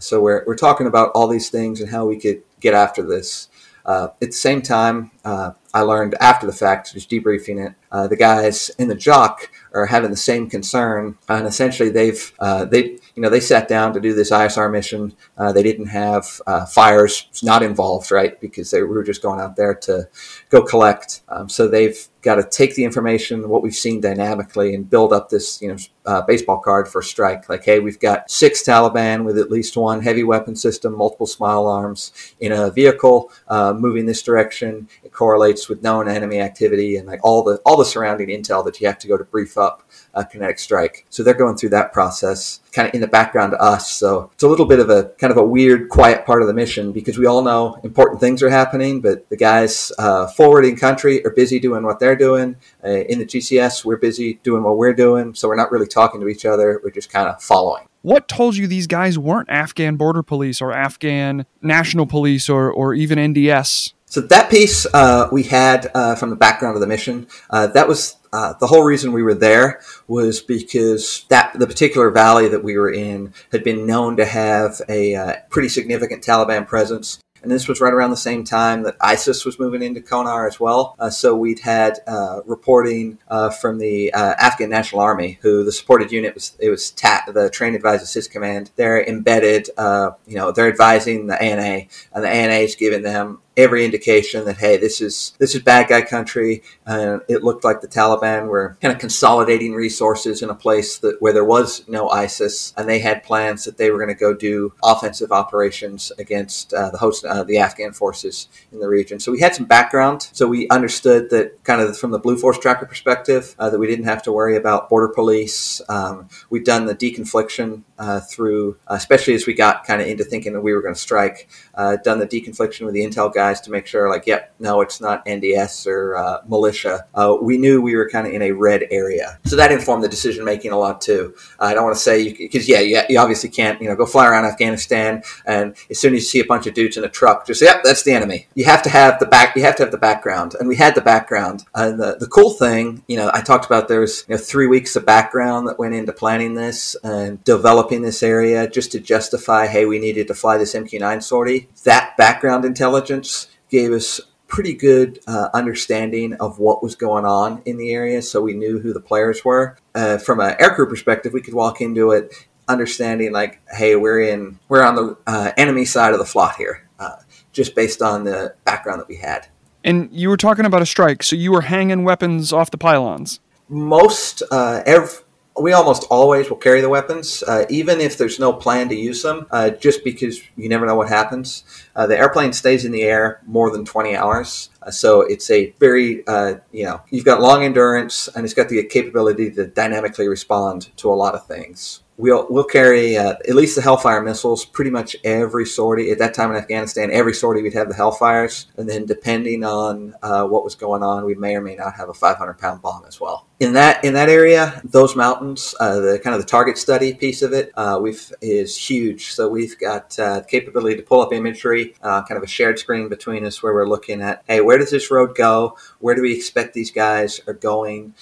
So 0.00 0.20
we're, 0.20 0.44
we're 0.46 0.56
talking 0.56 0.86
about 0.86 1.10
all 1.14 1.26
these 1.26 1.50
things 1.50 1.80
and 1.80 1.90
how 1.90 2.06
we 2.06 2.18
could 2.18 2.42
get 2.60 2.74
after 2.74 3.02
this. 3.02 3.48
Uh, 3.84 4.08
at 4.20 4.28
the 4.28 4.32
same 4.32 4.60
time, 4.62 5.10
uh, 5.28 5.52
I 5.74 5.82
learned 5.82 6.14
after 6.20 6.46
the 6.46 6.52
fact, 6.52 6.94
just 6.94 7.10
debriefing 7.10 7.66
it, 7.66 7.74
uh, 7.92 8.06
the 8.06 8.16
guys 8.16 8.70
in 8.78 8.88
the 8.88 8.94
JOC 8.94 9.48
are 9.72 9.86
having 9.86 10.10
the 10.10 10.16
same 10.16 10.48
concern, 10.48 11.16
and 11.28 11.46
essentially 11.46 11.90
they've 11.90 12.32
uh, 12.38 12.64
they 12.64 12.98
you 13.14 13.22
know 13.22 13.28
they 13.28 13.40
sat 13.40 13.68
down 13.68 13.92
to 13.94 14.00
do 14.00 14.14
this 14.14 14.30
ISR 14.30 14.70
mission. 14.70 15.14
Uh, 15.36 15.52
they 15.52 15.62
didn't 15.62 15.86
have 15.86 16.40
uh, 16.46 16.64
fires 16.66 17.28
not 17.42 17.62
involved, 17.62 18.10
right? 18.10 18.40
Because 18.40 18.70
they 18.70 18.82
were 18.82 19.02
just 19.02 19.22
going 19.22 19.40
out 19.40 19.56
there 19.56 19.74
to 19.74 20.08
go 20.50 20.62
collect. 20.62 21.22
Um, 21.28 21.48
so 21.48 21.68
they've 21.68 22.08
got 22.22 22.34
to 22.36 22.44
take 22.44 22.74
the 22.74 22.84
information, 22.84 23.48
what 23.48 23.62
we've 23.62 23.74
seen 23.74 24.00
dynamically, 24.00 24.74
and 24.74 24.88
build 24.88 25.12
up 25.12 25.28
this 25.28 25.60
you 25.62 25.68
know 25.68 25.76
uh, 26.04 26.22
baseball 26.22 26.58
card 26.58 26.88
for 26.88 27.02
strike. 27.02 27.48
Like, 27.48 27.64
hey, 27.64 27.78
we've 27.78 28.00
got 28.00 28.30
six 28.30 28.62
Taliban 28.62 29.24
with 29.24 29.38
at 29.38 29.50
least 29.50 29.76
one 29.76 30.02
heavy 30.02 30.24
weapon 30.24 30.56
system, 30.56 30.96
multiple 30.96 31.26
smile 31.26 31.66
arms 31.66 32.34
in 32.40 32.52
a 32.52 32.70
vehicle 32.70 33.30
moving 33.50 34.06
this 34.06 34.22
direction. 34.22 34.88
Correlates 35.18 35.68
with 35.68 35.82
known 35.82 36.08
enemy 36.08 36.40
activity 36.40 36.96
and 36.96 37.08
like 37.08 37.18
all 37.24 37.42
the 37.42 37.60
all 37.66 37.76
the 37.76 37.84
surrounding 37.84 38.28
intel 38.28 38.64
that 38.64 38.80
you 38.80 38.86
have 38.86 38.98
to 38.98 39.08
go 39.08 39.16
to 39.16 39.24
brief 39.24 39.58
up 39.58 39.82
a 40.14 40.24
kinetic 40.24 40.60
strike. 40.60 41.04
So 41.10 41.24
they're 41.24 41.34
going 41.34 41.56
through 41.56 41.70
that 41.70 41.92
process 41.92 42.60
kind 42.72 42.86
of 42.86 42.94
in 42.94 43.00
the 43.00 43.08
background 43.08 43.50
to 43.50 43.60
us. 43.60 43.90
So 43.90 44.30
it's 44.32 44.44
a 44.44 44.48
little 44.48 44.64
bit 44.66 44.78
of 44.78 44.90
a 44.90 45.10
kind 45.18 45.32
of 45.32 45.36
a 45.36 45.42
weird, 45.42 45.88
quiet 45.88 46.24
part 46.24 46.40
of 46.40 46.46
the 46.46 46.54
mission 46.54 46.92
because 46.92 47.18
we 47.18 47.26
all 47.26 47.42
know 47.42 47.80
important 47.82 48.20
things 48.20 48.44
are 48.44 48.50
happening, 48.50 49.00
but 49.00 49.28
the 49.28 49.36
guys 49.36 49.90
uh, 49.98 50.28
forward 50.28 50.64
in 50.64 50.76
country 50.76 51.24
are 51.26 51.30
busy 51.30 51.58
doing 51.58 51.82
what 51.82 51.98
they're 51.98 52.16
doing. 52.16 52.54
Uh, 52.84 52.88
in 52.88 53.18
the 53.18 53.26
GCS, 53.26 53.84
we're 53.84 53.96
busy 53.96 54.34
doing 54.44 54.62
what 54.62 54.76
we're 54.76 54.94
doing. 54.94 55.34
So 55.34 55.48
we're 55.48 55.56
not 55.56 55.72
really 55.72 55.88
talking 55.88 56.20
to 56.20 56.28
each 56.28 56.44
other. 56.44 56.80
We're 56.84 56.90
just 56.90 57.10
kind 57.10 57.28
of 57.28 57.42
following. 57.42 57.88
What 58.02 58.28
told 58.28 58.56
you 58.56 58.68
these 58.68 58.86
guys 58.86 59.18
weren't 59.18 59.50
Afghan 59.50 59.96
border 59.96 60.22
police 60.22 60.60
or 60.60 60.72
Afghan 60.72 61.44
national 61.60 62.06
police 62.06 62.48
or, 62.48 62.70
or 62.70 62.94
even 62.94 63.18
NDS? 63.18 63.94
So 64.10 64.22
that 64.22 64.50
piece 64.50 64.86
uh, 64.94 65.28
we 65.30 65.42
had 65.42 65.90
uh, 65.94 66.14
from 66.14 66.30
the 66.30 66.36
background 66.36 66.76
of 66.76 66.80
the 66.80 66.86
mission. 66.86 67.26
Uh, 67.50 67.66
that 67.68 67.86
was 67.86 68.16
uh, 68.32 68.54
the 68.58 68.66
whole 68.66 68.82
reason 68.82 69.12
we 69.12 69.22
were 69.22 69.34
there 69.34 69.82
was 70.06 70.40
because 70.40 71.26
that 71.28 71.52
the 71.58 71.66
particular 71.66 72.10
valley 72.10 72.48
that 72.48 72.64
we 72.64 72.78
were 72.78 72.90
in 72.90 73.34
had 73.52 73.62
been 73.62 73.86
known 73.86 74.16
to 74.16 74.24
have 74.24 74.80
a 74.88 75.14
uh, 75.14 75.34
pretty 75.50 75.68
significant 75.68 76.24
Taliban 76.24 76.66
presence. 76.66 77.18
And 77.42 77.52
this 77.52 77.68
was 77.68 77.80
right 77.80 77.92
around 77.92 78.10
the 78.10 78.16
same 78.16 78.42
time 78.42 78.82
that 78.82 78.96
ISIS 79.00 79.44
was 79.44 79.60
moving 79.60 79.80
into 79.80 80.00
Kunar 80.00 80.48
as 80.48 80.58
well. 80.58 80.96
Uh, 80.98 81.08
so 81.08 81.36
we'd 81.36 81.60
had 81.60 82.00
reporting 82.46 83.18
from 83.60 83.78
the 83.78 84.10
Afghan 84.12 84.70
National 84.70 85.02
Army, 85.02 85.38
who 85.42 85.64
the 85.64 85.70
supported 85.70 86.10
unit 86.10 86.34
was. 86.34 86.56
It 86.58 86.70
was 86.70 86.90
the 86.90 87.48
Train 87.52 87.76
Advise 87.76 88.02
Assist 88.02 88.32
Command. 88.32 88.72
They're 88.74 89.04
embedded. 89.04 89.68
You 89.78 90.34
know, 90.34 90.50
they're 90.50 90.68
advising 90.68 91.28
the 91.28 91.40
ANA, 91.40 91.86
and 92.12 92.24
the 92.24 92.28
ANA 92.28 92.54
is 92.54 92.74
giving 92.74 93.02
them 93.02 93.38
every 93.58 93.84
indication 93.84 94.44
that 94.44 94.56
hey, 94.56 94.76
this 94.76 95.00
is 95.00 95.34
this 95.38 95.54
is 95.54 95.60
bad 95.60 95.88
guy 95.88 96.00
country. 96.00 96.62
And 96.86 97.20
it 97.28 97.42
looked 97.42 97.64
like 97.64 97.80
the 97.80 97.88
Taliban 97.88 98.46
were 98.46 98.78
kind 98.80 98.94
of 98.94 99.00
consolidating 99.00 99.74
resources 99.74 100.40
in 100.40 100.48
a 100.48 100.54
place 100.54 100.98
that 100.98 101.20
where 101.20 101.32
there 101.32 101.44
was 101.44 101.86
no 101.88 102.08
ISIS, 102.08 102.72
and 102.76 102.88
they 102.88 103.00
had 103.00 103.24
plans 103.24 103.64
that 103.64 103.76
they 103.76 103.90
were 103.90 103.98
going 103.98 104.08
to 104.08 104.14
go 104.14 104.32
do 104.32 104.72
offensive 104.82 105.32
operations 105.32 106.12
against 106.18 106.72
uh, 106.72 106.90
the 106.90 106.98
host, 106.98 107.24
uh, 107.24 107.42
the 107.42 107.58
Afghan 107.58 107.92
forces 107.92 108.48
in 108.72 108.78
the 108.78 108.88
region. 108.88 109.18
So 109.18 109.32
we 109.32 109.40
had 109.40 109.54
some 109.54 109.66
background, 109.66 110.28
so 110.32 110.46
we 110.46 110.68
understood 110.68 111.30
that 111.30 111.62
kind 111.64 111.80
of 111.80 111.98
from 111.98 112.12
the 112.12 112.18
Blue 112.18 112.38
Force 112.38 112.58
Tracker 112.58 112.86
perspective 112.86 113.56
uh, 113.58 113.68
that 113.70 113.78
we 113.78 113.88
didn't 113.88 114.04
have 114.04 114.22
to 114.22 114.32
worry 114.32 114.56
about 114.56 114.88
border 114.88 115.08
police. 115.08 115.82
Um, 115.88 116.28
we've 116.48 116.64
done 116.64 116.86
the 116.86 116.94
deconfliction 116.94 117.82
uh, 117.98 118.20
through, 118.20 118.76
especially 118.86 119.34
as 119.34 119.46
we 119.46 119.54
got 119.54 119.84
kind 119.84 120.00
of 120.00 120.06
into 120.06 120.22
thinking 120.22 120.52
that 120.52 120.60
we 120.60 120.72
were 120.72 120.80
going 120.80 120.94
to 120.94 121.00
strike, 121.00 121.48
uh, 121.74 121.96
done 121.96 122.20
the 122.20 122.26
deconfliction 122.26 122.86
with 122.86 122.94
the 122.94 123.04
intel 123.04 123.32
guys 123.32 123.47
to 123.54 123.70
make 123.70 123.86
sure, 123.86 124.08
like, 124.08 124.26
yep, 124.26 124.54
no, 124.58 124.80
it's 124.80 125.00
not 125.00 125.24
NDS 125.26 125.86
or 125.86 126.16
uh, 126.16 126.38
militia. 126.48 127.06
Uh, 127.14 127.36
we 127.40 127.58
knew 127.58 127.80
we 127.80 127.96
were 127.96 128.08
kind 128.08 128.26
of 128.26 128.32
in 128.32 128.42
a 128.42 128.52
red 128.52 128.84
area, 128.90 129.38
so 129.44 129.56
that 129.56 129.72
informed 129.72 130.04
the 130.04 130.08
decision 130.08 130.44
making 130.44 130.72
a 130.72 130.78
lot 130.78 131.00
too. 131.00 131.34
I 131.58 131.74
don't 131.74 131.84
want 131.84 131.96
to 131.96 132.02
say 132.02 132.32
because 132.32 132.68
yeah, 132.68 132.80
you, 132.80 133.00
you 133.08 133.18
obviously 133.18 133.50
can't 133.50 133.80
you 133.80 133.88
know 133.88 133.96
go 133.96 134.06
fly 134.06 134.26
around 134.26 134.44
Afghanistan 134.44 135.22
and 135.46 135.76
as 135.90 135.98
soon 135.98 136.14
as 136.14 136.22
you 136.22 136.26
see 136.26 136.40
a 136.40 136.44
bunch 136.44 136.66
of 136.66 136.74
dudes 136.74 136.96
in 136.96 137.04
a 137.04 137.08
truck, 137.08 137.46
just 137.46 137.62
yep, 137.62 137.82
that's 137.84 138.02
the 138.02 138.12
enemy. 138.12 138.46
You 138.54 138.64
have 138.64 138.82
to 138.82 138.90
have 138.90 139.18
the 139.18 139.26
back. 139.26 139.56
You 139.56 139.62
have 139.62 139.76
to 139.76 139.82
have 139.82 139.92
the 139.92 139.98
background, 139.98 140.54
and 140.58 140.68
we 140.68 140.76
had 140.76 140.94
the 140.94 141.00
background. 141.00 141.64
And 141.74 141.98
the, 141.98 142.16
the 142.18 142.26
cool 142.26 142.50
thing, 142.50 143.02
you 143.08 143.16
know, 143.16 143.30
I 143.32 143.40
talked 143.40 143.66
about 143.66 143.88
there's 143.88 144.24
you 144.28 144.34
know 144.34 144.40
three 144.40 144.66
weeks 144.66 144.96
of 144.96 145.04
background 145.04 145.68
that 145.68 145.78
went 145.78 145.94
into 145.94 146.12
planning 146.12 146.54
this 146.54 146.96
and 147.02 147.42
developing 147.44 148.02
this 148.02 148.22
area 148.22 148.68
just 148.68 148.92
to 148.92 149.00
justify, 149.00 149.66
hey, 149.66 149.86
we 149.86 149.98
needed 149.98 150.28
to 150.28 150.34
fly 150.34 150.58
this 150.58 150.74
MQ9 150.74 151.22
sortie. 151.22 151.68
That 151.84 152.16
background 152.16 152.64
intelligence 152.64 153.37
gave 153.68 153.92
us 153.92 154.20
pretty 154.46 154.72
good 154.72 155.20
uh, 155.26 155.48
understanding 155.52 156.34
of 156.34 156.58
what 156.58 156.82
was 156.82 156.96
going 156.96 157.24
on 157.24 157.62
in 157.66 157.76
the 157.76 157.92
area, 157.92 158.22
so 158.22 158.40
we 158.40 158.54
knew 158.54 158.78
who 158.78 158.92
the 158.92 159.00
players 159.00 159.44
were. 159.44 159.76
Uh, 159.94 160.18
from 160.18 160.40
an 160.40 160.54
aircrew 160.56 160.88
perspective, 160.88 161.32
we 161.32 161.42
could 161.42 161.54
walk 161.54 161.80
into 161.80 162.10
it 162.10 162.32
understanding 162.66 163.32
like, 163.32 163.60
hey, 163.70 163.96
we're 163.96 164.20
in, 164.20 164.58
we're 164.68 164.82
on 164.82 164.94
the 164.94 165.16
uh, 165.26 165.52
enemy 165.56 165.84
side 165.84 166.12
of 166.12 166.18
the 166.18 166.24
flot 166.24 166.56
here, 166.56 166.88
uh, 166.98 167.16
just 167.52 167.74
based 167.74 168.02
on 168.02 168.24
the 168.24 168.54
background 168.64 169.00
that 169.00 169.08
we 169.08 169.16
had. 169.16 169.48
And 169.84 170.08
you 170.12 170.28
were 170.28 170.36
talking 170.36 170.64
about 170.64 170.82
a 170.82 170.86
strike, 170.86 171.22
so 171.22 171.36
you 171.36 171.52
were 171.52 171.62
hanging 171.62 172.04
weapons 172.04 172.52
off 172.52 172.70
the 172.70 172.78
pylons. 172.78 173.40
Most, 173.68 174.42
uh, 174.50 174.82
every, 174.86 175.24
we 175.60 175.72
almost 175.72 176.04
always 176.10 176.48
will 176.48 176.56
carry 176.56 176.80
the 176.80 176.88
weapons, 176.88 177.42
uh, 177.46 177.64
even 177.68 178.00
if 178.00 178.16
there's 178.16 178.38
no 178.38 178.52
plan 178.52 178.88
to 178.88 178.94
use 178.94 179.22
them, 179.22 179.46
uh, 179.50 179.70
just 179.70 180.04
because 180.04 180.40
you 180.56 180.68
never 180.68 180.86
know 180.86 180.94
what 180.94 181.08
happens. 181.08 181.64
Uh, 181.94 182.06
the 182.06 182.16
airplane 182.16 182.52
stays 182.52 182.84
in 182.84 182.92
the 182.92 183.02
air 183.02 183.40
more 183.46 183.70
than 183.70 183.84
20 183.84 184.16
hours. 184.16 184.70
Uh, 184.82 184.90
so 184.90 185.22
it's 185.22 185.50
a 185.50 185.70
very, 185.80 186.26
uh, 186.26 186.54
you 186.72 186.84
know, 186.84 187.00
you've 187.10 187.24
got 187.24 187.40
long 187.40 187.64
endurance 187.64 188.28
and 188.34 188.44
it's 188.44 188.54
got 188.54 188.68
the 188.68 188.82
capability 188.84 189.50
to 189.50 189.66
dynamically 189.66 190.28
respond 190.28 190.96
to 190.96 191.10
a 191.10 191.14
lot 191.14 191.34
of 191.34 191.46
things 191.46 192.02
we'll 192.18 192.46
we'll 192.50 192.64
carry 192.64 193.16
uh, 193.16 193.34
at 193.48 193.54
least 193.54 193.76
the 193.76 193.82
Hellfire 193.82 194.20
missiles. 194.20 194.64
Pretty 194.64 194.90
much 194.90 195.16
every 195.24 195.64
sortie 195.64 196.10
at 196.10 196.18
that 196.18 196.34
time 196.34 196.50
in 196.50 196.56
Afghanistan, 196.56 197.10
every 197.10 197.32
sortie 197.32 197.62
we'd 197.62 197.72
have 197.72 197.88
the 197.88 197.94
Hellfires, 197.94 198.66
and 198.76 198.88
then 198.88 199.06
depending 199.06 199.64
on 199.64 200.14
uh, 200.22 200.44
what 200.44 200.64
was 200.64 200.74
going 200.74 201.02
on, 201.02 201.24
we 201.24 201.34
may 201.34 201.56
or 201.56 201.62
may 201.62 201.76
not 201.76 201.94
have 201.94 202.10
a 202.10 202.14
500 202.14 202.54
pound 202.58 202.82
bomb 202.82 203.04
as 203.06 203.20
well. 203.20 203.46
In 203.60 203.72
that 203.72 204.04
in 204.04 204.12
that 204.14 204.28
area, 204.28 204.80
those 204.84 205.16
mountains, 205.16 205.74
uh, 205.80 205.98
the 206.00 206.20
kind 206.22 206.34
of 206.34 206.42
the 206.42 206.46
target 206.46 206.76
study 206.76 207.14
piece 207.14 207.42
of 207.42 207.52
it, 207.52 207.72
uh, 207.76 207.98
we've 208.00 208.32
is 208.42 208.76
huge. 208.76 209.32
So 209.32 209.48
we've 209.48 209.78
got 209.78 210.16
uh, 210.18 210.40
the 210.40 210.46
capability 210.46 210.96
to 210.96 211.02
pull 211.02 211.22
up 211.22 211.32
imagery, 211.32 211.94
uh, 212.02 212.22
kind 212.24 212.36
of 212.36 212.42
a 212.42 212.48
shared 212.48 212.78
screen 212.78 213.08
between 213.08 213.44
us, 213.44 213.62
where 213.62 213.72
we're 213.72 213.88
looking 213.88 214.20
at, 214.20 214.42
hey, 214.46 214.60
where 214.60 214.78
does 214.78 214.90
this 214.90 215.10
road 215.10 215.34
go? 215.34 215.76
Where 216.00 216.14
do 216.14 216.22
we 216.22 216.34
expect 216.34 216.74
these 216.74 216.90
guys 216.90 217.40
are 217.46 217.54
going? 217.54 218.14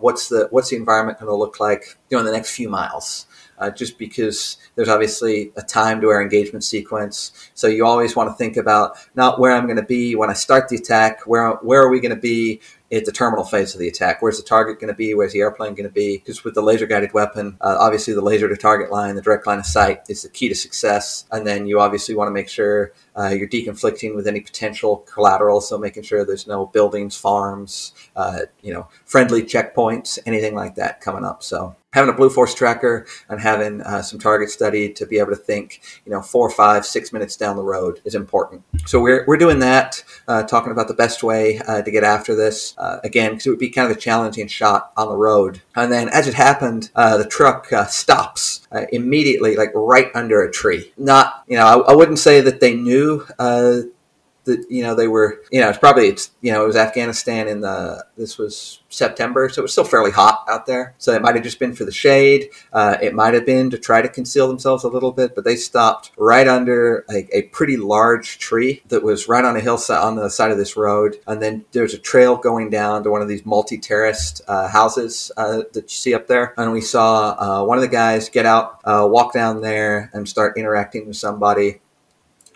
what's 0.00 0.28
the 0.28 0.48
what's 0.50 0.70
the 0.70 0.76
environment 0.76 1.18
going 1.18 1.30
to 1.30 1.36
look 1.36 1.60
like? 1.60 1.96
In 2.10 2.24
the 2.24 2.32
next 2.32 2.56
few 2.56 2.70
miles 2.70 3.27
uh, 3.58 3.70
just 3.70 3.98
because 3.98 4.56
there's 4.74 4.88
obviously 4.88 5.52
a 5.56 5.62
time 5.62 6.00
to 6.00 6.08
our 6.08 6.22
engagement 6.22 6.64
sequence. 6.64 7.50
So 7.54 7.66
you 7.66 7.86
always 7.86 8.16
want 8.16 8.30
to 8.30 8.34
think 8.34 8.56
about 8.56 8.96
not 9.14 9.38
where 9.38 9.52
I'm 9.52 9.66
going 9.66 9.76
to 9.76 9.82
be 9.82 10.14
when 10.14 10.30
I 10.30 10.34
start 10.34 10.68
the 10.68 10.76
attack, 10.76 11.26
where 11.26 11.52
where 11.56 11.82
are 11.82 11.90
we 11.90 12.00
going 12.00 12.14
to 12.14 12.20
be 12.20 12.60
at 12.90 13.04
the 13.04 13.12
terminal 13.12 13.44
phase 13.44 13.74
of 13.74 13.80
the 13.80 13.88
attack. 13.88 14.22
Where's 14.22 14.38
the 14.38 14.46
target 14.46 14.80
going 14.80 14.88
to 14.88 14.96
be? 14.96 15.14
Where's 15.14 15.32
the 15.32 15.40
airplane 15.40 15.74
going 15.74 15.88
to 15.88 15.92
be? 15.92 16.16
Because 16.16 16.42
with 16.42 16.54
the 16.54 16.62
laser 16.62 16.86
guided 16.86 17.12
weapon, 17.12 17.56
uh, 17.60 17.76
obviously 17.78 18.14
the 18.14 18.22
laser 18.22 18.48
to 18.48 18.56
target 18.56 18.90
line, 18.90 19.14
the 19.14 19.22
direct 19.22 19.46
line 19.46 19.58
of 19.58 19.66
sight 19.66 20.02
is 20.08 20.22
the 20.22 20.28
key 20.28 20.48
to 20.48 20.54
success. 20.54 21.26
And 21.30 21.46
then 21.46 21.66
you 21.66 21.80
obviously 21.80 22.14
want 22.14 22.28
to 22.28 22.32
make 22.32 22.48
sure 22.48 22.92
uh, 23.16 23.28
you're 23.28 23.48
deconflicting 23.48 24.14
with 24.14 24.26
any 24.26 24.40
potential 24.40 24.98
collateral. 25.12 25.60
So 25.60 25.76
making 25.76 26.04
sure 26.04 26.24
there's 26.24 26.46
no 26.46 26.66
buildings, 26.66 27.16
farms, 27.16 27.92
uh, 28.16 28.40
you 28.62 28.72
know, 28.72 28.88
friendly 29.04 29.42
checkpoints, 29.42 30.18
anything 30.24 30.54
like 30.54 30.76
that 30.76 31.00
coming 31.00 31.24
up. 31.24 31.42
So 31.42 31.76
having 31.92 32.12
a 32.12 32.16
blue 32.16 32.28
force 32.28 32.54
tracker 32.54 33.06
and 33.28 33.40
having 33.40 33.80
uh, 33.82 34.02
some 34.02 34.18
target 34.18 34.50
study 34.50 34.92
to 34.92 35.06
be 35.06 35.18
able 35.18 35.30
to 35.30 35.36
think 35.36 35.80
you 36.04 36.12
know 36.12 36.20
four 36.20 36.50
five 36.50 36.84
six 36.84 37.12
minutes 37.12 37.36
down 37.36 37.56
the 37.56 37.62
road 37.62 38.00
is 38.04 38.14
important. 38.14 38.62
So 38.86 39.00
we're, 39.00 39.24
we're 39.26 39.36
doing 39.36 39.58
that 39.60 40.02
uh, 40.26 40.42
talking 40.42 40.72
about 40.72 40.88
the 40.88 40.94
best 40.94 41.22
way 41.22 41.58
uh, 41.66 41.82
to 41.82 41.90
get 41.90 42.04
after 42.04 42.34
this 42.34 42.74
uh, 42.78 42.98
again 43.04 43.32
because 43.32 43.46
it 43.46 43.50
would 43.50 43.58
be 43.58 43.70
kind 43.70 43.90
of 43.90 43.96
a 43.96 44.00
challenging 44.00 44.48
shot 44.48 44.92
on 44.96 45.08
the 45.08 45.16
road. 45.16 45.62
And 45.74 45.90
then 45.90 46.08
as 46.10 46.26
it 46.28 46.34
happened 46.34 46.90
uh, 46.94 47.16
the 47.16 47.26
truck 47.26 47.72
uh, 47.72 47.86
stops 47.86 48.66
immediately 48.92 49.56
like 49.56 49.70
right 49.74 50.10
under 50.14 50.42
a 50.42 50.50
tree. 50.50 50.92
Not 50.96 51.44
you 51.46 51.56
know 51.56 51.66
I, 51.66 51.92
I 51.92 51.96
wouldn't 51.96 52.18
say 52.18 52.40
that 52.40 52.60
they 52.60 52.74
knew 52.74 53.24
that 54.48 54.66
you 54.68 54.82
know 54.82 54.94
they 54.94 55.08
were 55.08 55.40
you 55.50 55.60
know 55.60 55.68
it's 55.68 55.78
probably 55.78 56.08
it's 56.08 56.30
you 56.40 56.52
know 56.52 56.64
it 56.64 56.66
was 56.66 56.76
Afghanistan 56.76 57.48
in 57.48 57.60
the 57.60 58.04
this 58.16 58.36
was 58.36 58.80
September 58.88 59.48
so 59.48 59.60
it 59.60 59.62
was 59.62 59.72
still 59.72 59.84
fairly 59.84 60.10
hot 60.10 60.44
out 60.48 60.66
there. 60.66 60.94
So 60.98 61.12
it 61.12 61.22
might 61.22 61.34
have 61.34 61.44
just 61.44 61.58
been 61.58 61.74
for 61.74 61.84
the 61.84 61.92
shade. 61.92 62.50
Uh, 62.72 62.96
it 63.00 63.14
might 63.14 63.34
have 63.34 63.46
been 63.46 63.70
to 63.70 63.78
try 63.78 64.02
to 64.02 64.08
conceal 64.08 64.48
themselves 64.48 64.84
a 64.84 64.88
little 64.88 65.12
bit 65.12 65.34
but 65.34 65.44
they 65.44 65.56
stopped 65.56 66.10
right 66.16 66.48
under 66.48 67.04
a, 67.10 67.28
a 67.36 67.42
pretty 67.42 67.76
large 67.76 68.38
tree 68.38 68.82
that 68.88 69.02
was 69.02 69.28
right 69.28 69.44
on 69.44 69.56
a 69.56 69.60
hillside 69.60 70.02
on 70.02 70.16
the 70.16 70.28
side 70.28 70.50
of 70.50 70.58
this 70.58 70.76
road. 70.76 71.16
And 71.26 71.42
then 71.42 71.64
there's 71.72 71.94
a 71.94 71.98
trail 71.98 72.36
going 72.36 72.70
down 72.70 73.04
to 73.04 73.10
one 73.10 73.22
of 73.22 73.28
these 73.28 73.44
multi-terraced 73.46 74.42
uh, 74.48 74.68
houses 74.68 75.30
uh, 75.36 75.62
that 75.72 75.84
you 75.84 75.88
see 75.88 76.14
up 76.14 76.26
there. 76.26 76.54
And 76.56 76.72
we 76.72 76.80
saw 76.80 77.36
uh, 77.38 77.64
one 77.64 77.78
of 77.78 77.82
the 77.82 77.88
guys 77.88 78.28
get 78.28 78.46
out 78.46 78.80
uh, 78.84 79.06
walk 79.08 79.32
down 79.32 79.60
there 79.60 80.10
and 80.12 80.28
start 80.28 80.56
interacting 80.56 81.06
with 81.06 81.16
somebody 81.16 81.80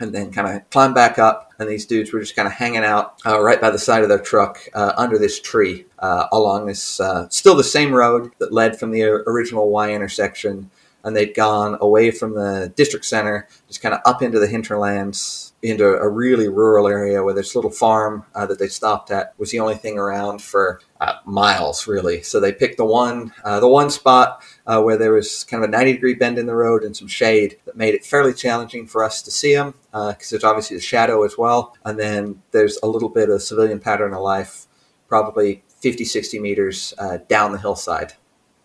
and 0.03 0.12
then 0.12 0.33
kind 0.33 0.49
of 0.49 0.69
climb 0.71 0.93
back 0.93 1.19
up. 1.19 1.53
And 1.59 1.71
these 1.71 1.87
dudes 1.87 2.12
were 2.12 2.21
just 2.21 2.35
kind 2.35 2.49
of 2.49 2.55
hanging 2.55 2.85
out 2.85 3.21
uh, 3.25 3.41
right 3.41 3.61
by 3.61 3.71
the 3.71 3.79
side 3.79 4.03
of 4.03 4.09
their 4.09 4.19
truck 4.19 4.59
uh, 4.75 4.93
under 4.97 5.17
this 5.17 5.41
tree 5.41 5.87
uh, 6.01 6.27
along 6.33 6.67
this, 6.67 6.99
uh, 6.99 7.29
still 7.29 7.55
the 7.55 7.65
same 7.65 7.95
road 7.95 8.33
that 8.38 8.53
led 8.53 8.79
from 8.79 8.91
the 8.91 9.03
original 9.03 9.71
Y 9.71 9.93
intersection. 9.93 10.71
And 11.05 11.17
they'd 11.17 11.35
gone 11.35 11.79
away 11.81 12.12
from 12.12 12.35
the 12.35 12.73
district 12.77 13.05
center, 13.05 13.49
just 13.67 13.83
kind 13.83 13.93
of 13.93 14.01
up 14.05 14.23
into 14.23 14.38
the 14.38 14.47
hinterlands 14.47 15.53
into 15.61 15.85
a 15.85 16.09
really 16.09 16.49
rural 16.49 16.88
area 16.88 17.23
where 17.23 17.35
this 17.35 17.55
little 17.55 17.71
farm 17.71 18.25
uh, 18.35 18.47
that 18.47 18.59
they 18.59 18.69
stopped 18.69 19.11
at 19.11 19.33
was 19.38 19.51
the 19.51 19.61
only 19.61 19.75
thing 19.75 19.99
around 19.99 20.43
for 20.43 20.81
uh, 21.01 21.15
miles, 21.25 21.88
really. 21.88 22.23
So 22.23 22.38
they 22.38 22.53
picked 22.53 22.77
the 22.77 22.85
one, 22.85 23.33
the 23.45 23.69
one 23.69 23.91
spot 23.91 24.43
uh, 24.66 24.81
where 24.81 24.96
there 24.96 25.12
was 25.12 25.44
kind 25.44 25.62
of 25.62 25.68
a 25.68 25.72
90 25.72 25.92
degree 25.94 26.14
bend 26.14 26.38
in 26.38 26.46
the 26.46 26.55
road 26.55 26.83
and 26.85 26.96
some 26.96 27.09
shade 27.09 27.59
that 27.64 27.77
made 27.77 27.94
it 27.94 28.05
fairly 28.05 28.33
challenging 28.33 28.87
for 28.87 29.05
us 29.05 29.22
to 29.22 29.31
see 29.31 29.55
them 29.55 29.75
because 29.90 30.14
uh, 30.14 30.31
there's 30.31 30.44
obviously 30.44 30.77
the 30.77 30.83
shadow 30.83 31.25
as 31.25 31.37
well. 31.37 31.77
And 31.85 31.98
then 31.98 32.42
there's 32.53 32.79
a 32.83 32.87
little 32.87 33.09
bit 33.09 33.31
of 33.31 33.42
civilian 33.42 33.81
pattern 33.81 34.14
of 34.14 34.20
life, 34.20 34.66
probably 35.09 35.62
50, 35.81 36.05
60 36.05 36.38
meters 36.38 36.94
uh, 36.98 37.18
down 37.29 37.53
the 37.53 37.59
hillside. 37.59 38.14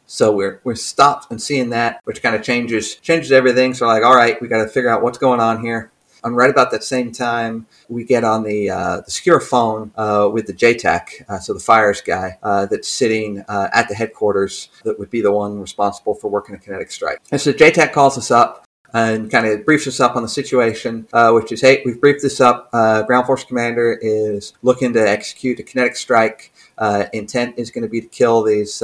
So 0.09 0.33
we're 0.33 0.61
we're 0.63 0.75
stopped 0.75 1.29
and 1.31 1.41
seeing 1.41 1.69
that, 1.71 1.99
which 2.05 2.21
kind 2.23 2.33
of 2.33 2.41
changes 2.41 2.95
changes 2.95 3.31
everything. 3.31 3.73
So 3.73 3.87
like, 3.87 4.03
all 4.03 4.15
right, 4.15 4.41
we 4.41 4.47
got 4.47 4.63
to 4.63 4.69
figure 4.69 4.89
out 4.89 5.03
what's 5.03 5.17
going 5.17 5.41
on 5.41 5.61
here. 5.61 5.91
And 6.23 6.35
right 6.35 6.49
about 6.49 6.71
that 6.71 6.83
same 6.83 7.11
time, 7.11 7.67
we 7.89 8.03
get 8.03 8.23
on 8.23 8.43
the 8.43 8.69
uh, 8.69 9.01
the 9.01 9.11
secure 9.11 9.39
phone 9.39 9.91
uh, 9.95 10.29
with 10.31 10.47
the 10.47 10.53
JTAC, 10.53 11.29
uh, 11.29 11.39
so 11.39 11.53
the 11.53 11.59
fires 11.59 12.01
guy 12.01 12.37
uh, 12.43 12.65
that's 12.65 12.89
sitting 12.89 13.43
uh, 13.47 13.69
at 13.73 13.87
the 13.87 13.95
headquarters 13.95 14.69
that 14.83 14.97
would 14.99 15.09
be 15.09 15.21
the 15.21 15.31
one 15.31 15.59
responsible 15.59 16.15
for 16.15 16.29
working 16.29 16.55
a 16.55 16.57
kinetic 16.57 16.91
strike. 16.91 17.19
And 17.31 17.39
so 17.39 17.53
JTAC 17.53 17.93
calls 17.93 18.17
us 18.17 18.31
up 18.31 18.65
and 18.93 19.29
kind 19.29 19.45
of 19.45 19.65
briefs 19.65 19.85
us 19.85 19.99
up 19.99 20.15
on 20.15 20.23
the 20.23 20.29
situation, 20.29 21.07
uh, 21.13 21.31
which 21.31 21.51
is, 21.51 21.61
hey, 21.61 21.81
we've 21.85 21.99
briefed 21.99 22.21
this 22.21 22.39
up. 22.39 22.69
Uh, 22.71 23.03
Ground 23.03 23.25
Force 23.25 23.43
Commander 23.43 23.99
is 24.01 24.53
looking 24.63 24.93
to 24.93 25.09
execute 25.09 25.59
a 25.59 25.63
kinetic 25.63 25.95
strike. 25.95 26.53
Uh, 26.77 27.05
intent 27.13 27.55
is 27.57 27.69
going 27.69 27.81
to 27.81 27.89
be 27.89 28.01
to 28.01 28.07
kill 28.07 28.43
these 28.43 28.81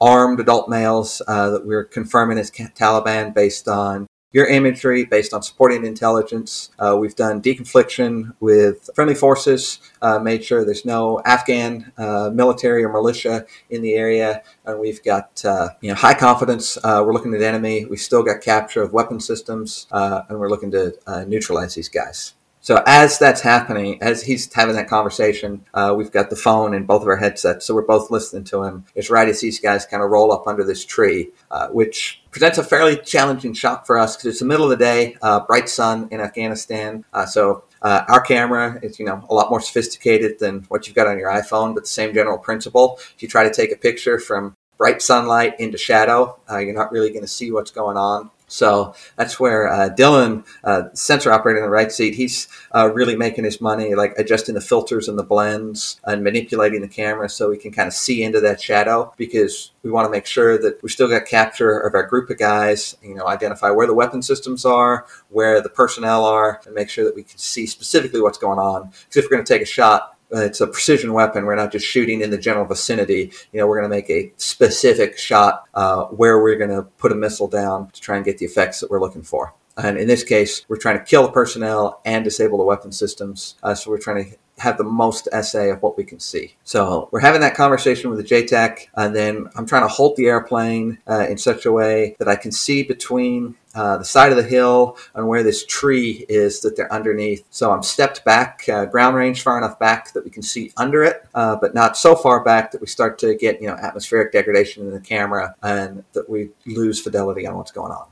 armed 0.00 0.40
adult 0.40 0.68
males 0.68 1.22
that 1.26 1.62
we're 1.64 1.84
confirming 1.84 2.38
as 2.38 2.50
Taliban 2.50 3.34
based 3.34 3.68
on 3.68 4.06
your 4.32 4.46
imagery 4.46 5.04
based 5.04 5.32
on 5.34 5.42
supporting 5.42 5.84
intelligence. 5.84 6.70
Uh, 6.78 6.96
we've 6.98 7.14
done 7.14 7.40
deconfliction 7.40 8.34
with 8.40 8.88
friendly 8.94 9.14
forces, 9.14 9.78
uh, 10.00 10.18
made 10.18 10.44
sure 10.44 10.64
there's 10.64 10.84
no 10.84 11.20
Afghan 11.24 11.92
uh, 11.98 12.30
military 12.32 12.82
or 12.84 12.92
militia 12.92 13.46
in 13.70 13.82
the 13.82 13.94
area, 13.94 14.42
and 14.64 14.80
we've 14.80 15.02
got 15.02 15.44
uh, 15.44 15.68
you 15.80 15.88
know 15.90 15.94
high 15.94 16.14
confidence. 16.14 16.76
Uh, 16.82 17.02
we're 17.04 17.12
looking 17.12 17.34
at 17.34 17.42
enemy. 17.42 17.84
We've 17.84 18.00
still 18.00 18.22
got 18.22 18.40
capture 18.40 18.82
of 18.82 18.92
weapon 18.92 19.20
systems, 19.20 19.86
uh, 19.92 20.22
and 20.28 20.38
we're 20.38 20.50
looking 20.50 20.70
to 20.72 20.94
neutralize 21.26 21.74
these 21.74 21.88
guys. 21.88 22.34
So 22.62 22.80
as 22.86 23.18
that's 23.18 23.40
happening, 23.40 24.00
as 24.00 24.22
he's 24.22 24.50
having 24.52 24.76
that 24.76 24.88
conversation, 24.88 25.64
uh, 25.74 25.94
we've 25.96 26.12
got 26.12 26.30
the 26.30 26.36
phone 26.36 26.74
in 26.74 26.86
both 26.86 27.02
of 27.02 27.08
our 27.08 27.16
headsets, 27.16 27.66
so 27.66 27.74
we're 27.74 27.82
both 27.82 28.08
listening 28.08 28.44
to 28.44 28.62
him. 28.62 28.84
It's 28.94 29.10
right 29.10 29.28
as 29.28 29.40
these 29.40 29.58
guys 29.58 29.84
kind 29.84 30.00
of 30.00 30.10
roll 30.10 30.32
up 30.32 30.46
under 30.46 30.62
this 30.62 30.84
tree, 30.84 31.30
uh, 31.50 31.68
which 31.70 32.22
presents 32.30 32.58
a 32.58 32.62
fairly 32.62 32.96
challenging 32.96 33.52
shot 33.52 33.84
for 33.84 33.98
us 33.98 34.16
because 34.16 34.30
it's 34.30 34.38
the 34.38 34.46
middle 34.46 34.64
of 34.64 34.70
the 34.70 34.76
day, 34.84 35.16
uh, 35.22 35.40
bright 35.40 35.68
sun 35.68 36.06
in 36.12 36.20
Afghanistan. 36.20 37.04
Uh, 37.12 37.26
so 37.26 37.64
uh, 37.82 38.04
our 38.06 38.20
camera 38.20 38.78
is, 38.80 39.00
you 39.00 39.06
know, 39.06 39.26
a 39.28 39.34
lot 39.34 39.50
more 39.50 39.60
sophisticated 39.60 40.38
than 40.38 40.60
what 40.68 40.86
you've 40.86 40.94
got 40.94 41.08
on 41.08 41.18
your 41.18 41.30
iPhone, 41.30 41.74
but 41.74 41.82
the 41.82 41.90
same 41.90 42.14
general 42.14 42.38
principle. 42.38 43.00
If 43.16 43.24
you 43.24 43.28
try 43.28 43.42
to 43.42 43.52
take 43.52 43.72
a 43.72 43.76
picture 43.76 44.20
from 44.20 44.56
bright 44.78 45.02
sunlight 45.02 45.58
into 45.58 45.78
shadow, 45.78 46.38
uh, 46.48 46.58
you're 46.58 46.74
not 46.74 46.92
really 46.92 47.10
going 47.10 47.22
to 47.22 47.28
see 47.28 47.50
what's 47.50 47.72
going 47.72 47.96
on. 47.96 48.30
So 48.52 48.94
that's 49.16 49.40
where 49.40 49.66
uh, 49.66 49.88
Dylan, 49.88 50.44
uh, 50.62 50.90
sensor 50.92 51.32
operator 51.32 51.58
in 51.58 51.64
the 51.64 51.70
right 51.70 51.90
seat, 51.90 52.14
he's 52.14 52.48
uh, 52.74 52.90
really 52.92 53.16
making 53.16 53.44
his 53.44 53.62
money, 53.62 53.94
like 53.94 54.12
adjusting 54.18 54.54
the 54.54 54.60
filters 54.60 55.08
and 55.08 55.18
the 55.18 55.22
blends 55.22 55.98
and 56.04 56.22
manipulating 56.22 56.82
the 56.82 56.88
camera 56.88 57.30
so 57.30 57.48
we 57.48 57.56
can 57.56 57.72
kind 57.72 57.88
of 57.88 57.94
see 57.94 58.22
into 58.22 58.40
that 58.40 58.60
shadow 58.60 59.12
because 59.16 59.72
we 59.82 59.90
want 59.90 60.04
to 60.04 60.10
make 60.10 60.26
sure 60.26 60.58
that 60.58 60.82
we 60.82 60.90
still 60.90 61.08
got 61.08 61.24
capture 61.24 61.78
of 61.78 61.94
our 61.94 62.06
group 62.06 62.28
of 62.28 62.38
guys, 62.38 62.94
you 63.02 63.14
know, 63.14 63.26
identify 63.26 63.70
where 63.70 63.86
the 63.86 63.94
weapon 63.94 64.20
systems 64.20 64.66
are, 64.66 65.06
where 65.30 65.62
the 65.62 65.70
personnel 65.70 66.26
are, 66.26 66.60
and 66.66 66.74
make 66.74 66.90
sure 66.90 67.06
that 67.06 67.16
we 67.16 67.22
can 67.22 67.38
see 67.38 67.66
specifically 67.66 68.20
what's 68.20 68.38
going 68.38 68.58
on. 68.58 68.82
Because 68.82 69.16
if 69.16 69.24
we're 69.24 69.36
going 69.36 69.44
to 69.44 69.52
take 69.52 69.62
a 69.62 69.66
shot, 69.66 70.11
it's 70.32 70.60
a 70.60 70.66
precision 70.66 71.12
weapon. 71.12 71.44
We're 71.44 71.56
not 71.56 71.72
just 71.72 71.86
shooting 71.86 72.20
in 72.20 72.30
the 72.30 72.38
general 72.38 72.64
vicinity. 72.64 73.32
You 73.52 73.60
know, 73.60 73.66
we're 73.66 73.78
going 73.80 73.90
to 73.90 73.96
make 73.96 74.10
a 74.10 74.32
specific 74.36 75.18
shot 75.18 75.64
uh, 75.74 76.04
where 76.06 76.42
we're 76.42 76.56
going 76.56 76.70
to 76.70 76.82
put 76.98 77.12
a 77.12 77.14
missile 77.14 77.48
down 77.48 77.90
to 77.90 78.00
try 78.00 78.16
and 78.16 78.24
get 78.24 78.38
the 78.38 78.46
effects 78.46 78.80
that 78.80 78.90
we're 78.90 79.00
looking 79.00 79.22
for. 79.22 79.54
And 79.76 79.96
in 79.96 80.06
this 80.06 80.24
case, 80.24 80.64
we're 80.68 80.76
trying 80.76 80.98
to 80.98 81.04
kill 81.04 81.22
the 81.22 81.32
personnel 81.32 82.00
and 82.04 82.24
disable 82.24 82.58
the 82.58 82.64
weapon 82.64 82.92
systems. 82.92 83.56
Uh, 83.62 83.74
so 83.74 83.90
we're 83.90 83.98
trying 83.98 84.24
to 84.24 84.36
have 84.62 84.78
the 84.78 84.84
most 84.84 85.28
SA 85.42 85.72
of 85.72 85.82
what 85.82 85.96
we 85.96 86.04
can 86.04 86.20
see. 86.20 86.54
So 86.62 87.08
we're 87.10 87.20
having 87.20 87.40
that 87.40 87.56
conversation 87.56 88.10
with 88.10 88.18
the 88.20 88.34
JTAC, 88.34 88.88
and 88.94 89.14
then 89.14 89.48
I'm 89.56 89.66
trying 89.66 89.82
to 89.82 89.88
hold 89.88 90.16
the 90.16 90.26
airplane 90.26 90.98
uh, 91.08 91.26
in 91.28 91.36
such 91.36 91.66
a 91.66 91.72
way 91.72 92.14
that 92.20 92.28
I 92.28 92.36
can 92.36 92.52
see 92.52 92.84
between 92.84 93.56
uh, 93.74 93.96
the 93.96 94.04
side 94.04 94.30
of 94.30 94.36
the 94.36 94.44
hill 94.44 94.96
and 95.14 95.26
where 95.26 95.42
this 95.42 95.64
tree 95.66 96.24
is 96.28 96.60
that 96.60 96.76
they're 96.76 96.92
underneath. 96.92 97.44
So 97.50 97.72
I'm 97.72 97.82
stepped 97.82 98.24
back, 98.24 98.68
uh, 98.68 98.84
ground 98.84 99.16
range 99.16 99.42
far 99.42 99.58
enough 99.58 99.78
back 99.80 100.12
that 100.12 100.24
we 100.24 100.30
can 100.30 100.42
see 100.42 100.72
under 100.76 101.02
it, 101.02 101.26
uh, 101.34 101.56
but 101.56 101.74
not 101.74 101.96
so 101.96 102.14
far 102.14 102.44
back 102.44 102.70
that 102.70 102.80
we 102.80 102.86
start 102.86 103.18
to 103.20 103.34
get 103.34 103.60
you 103.60 103.66
know 103.66 103.74
atmospheric 103.74 104.30
degradation 104.30 104.86
in 104.86 104.92
the 104.92 105.00
camera 105.00 105.56
and 105.62 106.04
that 106.12 106.28
we 106.30 106.50
lose 106.66 107.00
fidelity 107.00 107.46
on 107.46 107.56
what's 107.56 107.72
going 107.72 107.90
on 107.90 108.11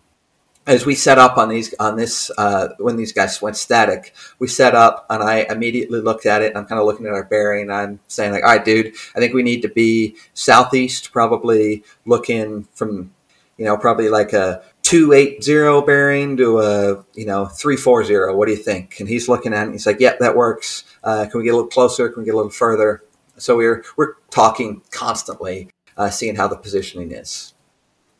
as 0.66 0.86
we 0.86 0.94
set 0.94 1.18
up 1.18 1.38
on 1.38 1.48
these 1.48 1.74
on 1.80 1.96
this 1.96 2.30
uh, 2.36 2.68
when 2.78 2.96
these 2.96 3.12
guys 3.12 3.40
went 3.40 3.56
static, 3.56 4.14
we 4.38 4.46
set 4.46 4.74
up 4.74 5.06
and 5.10 5.22
I 5.22 5.46
immediately 5.48 6.00
looked 6.00 6.26
at 6.26 6.42
it. 6.42 6.56
I'm 6.56 6.66
kind 6.66 6.80
of 6.80 6.86
looking 6.86 7.06
at 7.06 7.12
our 7.12 7.24
bearing. 7.24 7.62
And 7.62 7.72
I'm 7.72 8.00
saying 8.08 8.32
like, 8.32 8.44
all 8.44 8.50
right, 8.50 8.64
dude, 8.64 8.94
I 9.16 9.20
think 9.20 9.34
we 9.34 9.42
need 9.42 9.62
to 9.62 9.68
be 9.68 10.16
southeast, 10.34 11.12
probably 11.12 11.82
looking 12.04 12.68
from, 12.74 13.12
you 13.56 13.64
know, 13.64 13.76
probably 13.76 14.08
like 14.08 14.32
a 14.32 14.62
two 14.82 15.12
eight 15.12 15.42
zero 15.42 15.80
bearing 15.82 16.36
to 16.36 16.60
a 16.60 17.04
you 17.14 17.26
know 17.26 17.46
three 17.46 17.76
four 17.76 18.04
zero. 18.04 18.36
What 18.36 18.46
do 18.46 18.52
you 18.52 18.62
think? 18.62 19.00
And 19.00 19.08
he's 19.08 19.28
looking 19.28 19.54
at 19.54 19.62
it. 19.62 19.64
And 19.64 19.72
he's 19.72 19.86
like, 19.86 20.00
yep, 20.00 20.18
yeah, 20.20 20.26
that 20.26 20.36
works. 20.36 20.84
Uh, 21.02 21.26
can 21.30 21.38
we 21.38 21.44
get 21.44 21.54
a 21.54 21.56
little 21.56 21.70
closer? 21.70 22.08
Can 22.10 22.22
we 22.22 22.26
get 22.26 22.34
a 22.34 22.36
little 22.36 22.50
further? 22.50 23.02
So 23.38 23.56
we're 23.56 23.82
we're 23.96 24.14
talking 24.30 24.82
constantly, 24.90 25.70
uh, 25.96 26.10
seeing 26.10 26.36
how 26.36 26.48
the 26.48 26.56
positioning 26.56 27.12
is. 27.12 27.54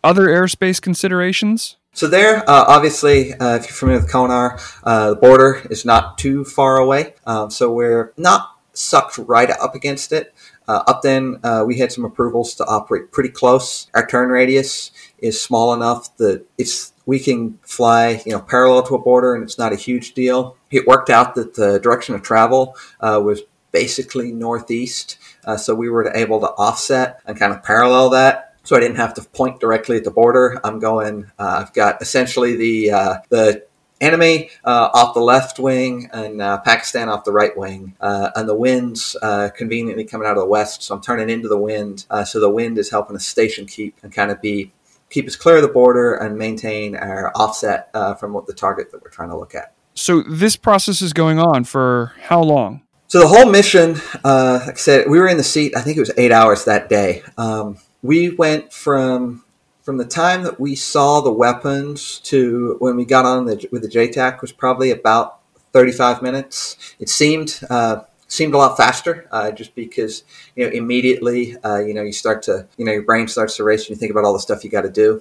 Other 0.03 0.29
airspace 0.29 0.81
considerations 0.81 1.77
so 1.93 2.07
there, 2.07 2.39
uh, 2.49 2.65
obviously, 2.69 3.35
uh, 3.35 3.57
if 3.57 3.65
you're 3.65 3.73
familiar 3.73 4.01
with 4.01 4.11
Kunar, 4.11 4.61
uh, 4.85 5.11
the 5.11 5.17
border 5.17 5.67
is 5.71 5.85
not 5.85 6.19
too 6.19 6.45
far 6.45 6.77
away. 6.77 7.15
Um, 7.27 7.51
so 7.51 7.73
we're 7.73 8.13
not 8.17 8.57
sucked 8.73 9.19
right 9.19 9.51
up 9.51 9.75
against 9.75 10.13
it. 10.13 10.33
Uh, 10.69 10.85
Upton, 10.87 11.41
uh, 11.43 11.65
we 11.67 11.79
had 11.79 11.91
some 11.91 12.05
approvals 12.05 12.55
to 12.55 12.65
operate 12.67 13.11
pretty 13.11 13.29
close. 13.29 13.89
Our 13.93 14.07
turn 14.07 14.29
radius 14.29 14.93
is 15.19 15.43
small 15.43 15.75
enough 15.75 16.17
that 16.19 16.45
it's 16.59 16.93
we 17.07 17.19
can 17.19 17.59
fly, 17.63 18.23
you 18.25 18.33
know, 18.33 18.41
parallel 18.41 18.85
to 18.85 18.95
a 18.95 18.99
border, 19.03 19.35
and 19.35 19.43
it's 19.43 19.59
not 19.59 19.73
a 19.73 19.77
huge 19.77 20.15
deal. 20.15 20.57
It 20.71 20.87
worked 20.87 21.11
out 21.11 21.35
that 21.35 21.55
the 21.55 21.81
direction 21.81 22.15
of 22.15 22.23
travel 22.23 22.77
uh, 23.01 23.21
was 23.25 23.43
basically 23.73 24.31
northeast, 24.31 25.19
so 25.57 25.75
we 25.75 25.89
were 25.89 26.13
able 26.15 26.39
to 26.41 26.47
offset 26.51 27.21
and 27.27 27.37
kind 27.37 27.53
of 27.53 27.65
parallel 27.65 28.11
that 28.11 28.50
so 28.63 28.77
I 28.77 28.81
didn't 28.81 28.97
have 28.97 29.15
to 29.15 29.23
point 29.23 29.61
directly 29.61 29.97
at 29.97 30.05
the 30.05 30.11
border. 30.11 30.61
I'm 30.65 30.79
going. 30.79 31.31
Uh, 31.39 31.65
I've 31.65 31.73
got 31.73 32.01
essentially 32.03 32.57
the 32.57 32.91
uh, 32.91 33.15
the 33.29 33.67
enemy 34.01 34.51
uh, 34.65 34.91
off 34.95 35.15
the 35.15 35.21
left 35.21 35.59
wing 35.59 36.09
and 36.13 36.41
uh, 36.41 36.59
Pakistan 36.59 37.09
off 37.09 37.25
the 37.25 37.33
right 37.33 37.57
wing, 37.57 37.95
uh, 38.01 38.31
and 38.37 38.49
the 38.49 38.55
wind's 38.55 39.17
uh, 39.23 39.49
conveniently 39.57 40.05
coming 40.05 40.27
out 40.27 40.37
of 40.37 40.43
the 40.43 40.49
west. 40.49 40.83
So 40.83 40.95
I'm 40.95 41.03
turning 41.03 41.31
into 41.31 41.49
the 41.49 41.59
wind. 41.59 42.07
so 42.27 42.41
the 42.41 42.51
wind 42.51 42.79
is 42.79 42.91
helping 42.91 43.17
us 43.17 43.27
station 43.27 43.67
keep 43.67 43.97
and 44.03 44.13
kind 44.13 44.31
of 44.31 44.41
be 44.41 44.73
keep 45.09 45.27
us 45.27 45.35
clear 45.35 45.57
of 45.57 45.63
the 45.63 45.69
border 45.69 46.15
and 46.15 46.39
maintain 46.39 46.95
our 46.95 47.33
offset 47.35 47.91
from 48.19 48.33
what 48.33 48.47
the 48.47 48.55
target 48.55 48.93
that 48.93 49.03
we're 49.03 49.11
trying 49.11 49.31
to 49.31 49.37
look 49.37 49.55
at. 49.55 49.75
So 49.95 50.23
this 50.23 50.57
process 50.57 51.03
is 51.03 51.13
going 51.13 51.39
on 51.39 51.65
for 51.65 52.13
how 52.23 52.43
long? 52.43 52.83
So 53.09 53.19
the 53.19 53.27
whole 53.27 53.51
mission, 53.51 53.95
like 54.23 54.69
I 54.69 54.75
said, 54.75 55.11
we 55.11 55.19
were 55.19 55.27
in 55.27 55.37
the 55.37 55.43
seat. 55.43 55.77
I 55.77 55.81
think 55.81 55.97
it 55.97 56.01
was 56.01 56.13
eight 56.17 56.31
hours 56.31 56.65
that 56.67 56.89
day. 56.89 57.25
Um, 57.37 57.77
we 58.03 58.31
went 58.31 58.73
from 58.73 59.45
from 59.83 59.97
the 59.97 60.05
time 60.05 60.43
that 60.45 60.61
we 60.61 60.75
saw 60.75 61.21
the 61.21 61.33
weapons 61.33 62.21
to 62.21 62.77
when 62.81 62.97
we 62.97 63.05
got 63.05 63.25
on 63.25 63.47
the, 63.47 63.69
with 63.73 63.83
the 63.83 63.89
JTAC 63.89 64.41
was 64.41 64.53
probably 64.53 64.91
about 64.91 65.41
35 65.73 66.23
minutes. 66.23 66.77
It 66.99 67.09
seemed 67.09 67.61
uh, 67.71 68.03
seemed 68.29 68.55
a 68.55 68.59
lot 68.59 68.77
faster, 68.77 69.27
uh, 69.33 69.51
just 69.51 69.75
because 69.75 70.25
you 70.55 70.65
know 70.65 70.73
immediately 70.73 71.57
uh, 71.65 71.79
you 71.79 71.95
know 71.95 72.03
you 72.03 72.13
start 72.13 72.43
to 72.45 72.67
you 72.77 72.85
know 72.85 72.93
your 72.93 73.03
brain 73.03 73.29
starts 73.29 73.57
to 73.57 73.65
race 73.65 73.83
and 73.83 73.91
you 73.91 73.97
think 73.97 74.11
about 74.11 74.25
all 74.25 74.33
the 74.33 74.41
stuff 74.41 74.65
you 74.65 74.71
got 74.71 74.83
to 74.83 74.91
do 74.91 75.21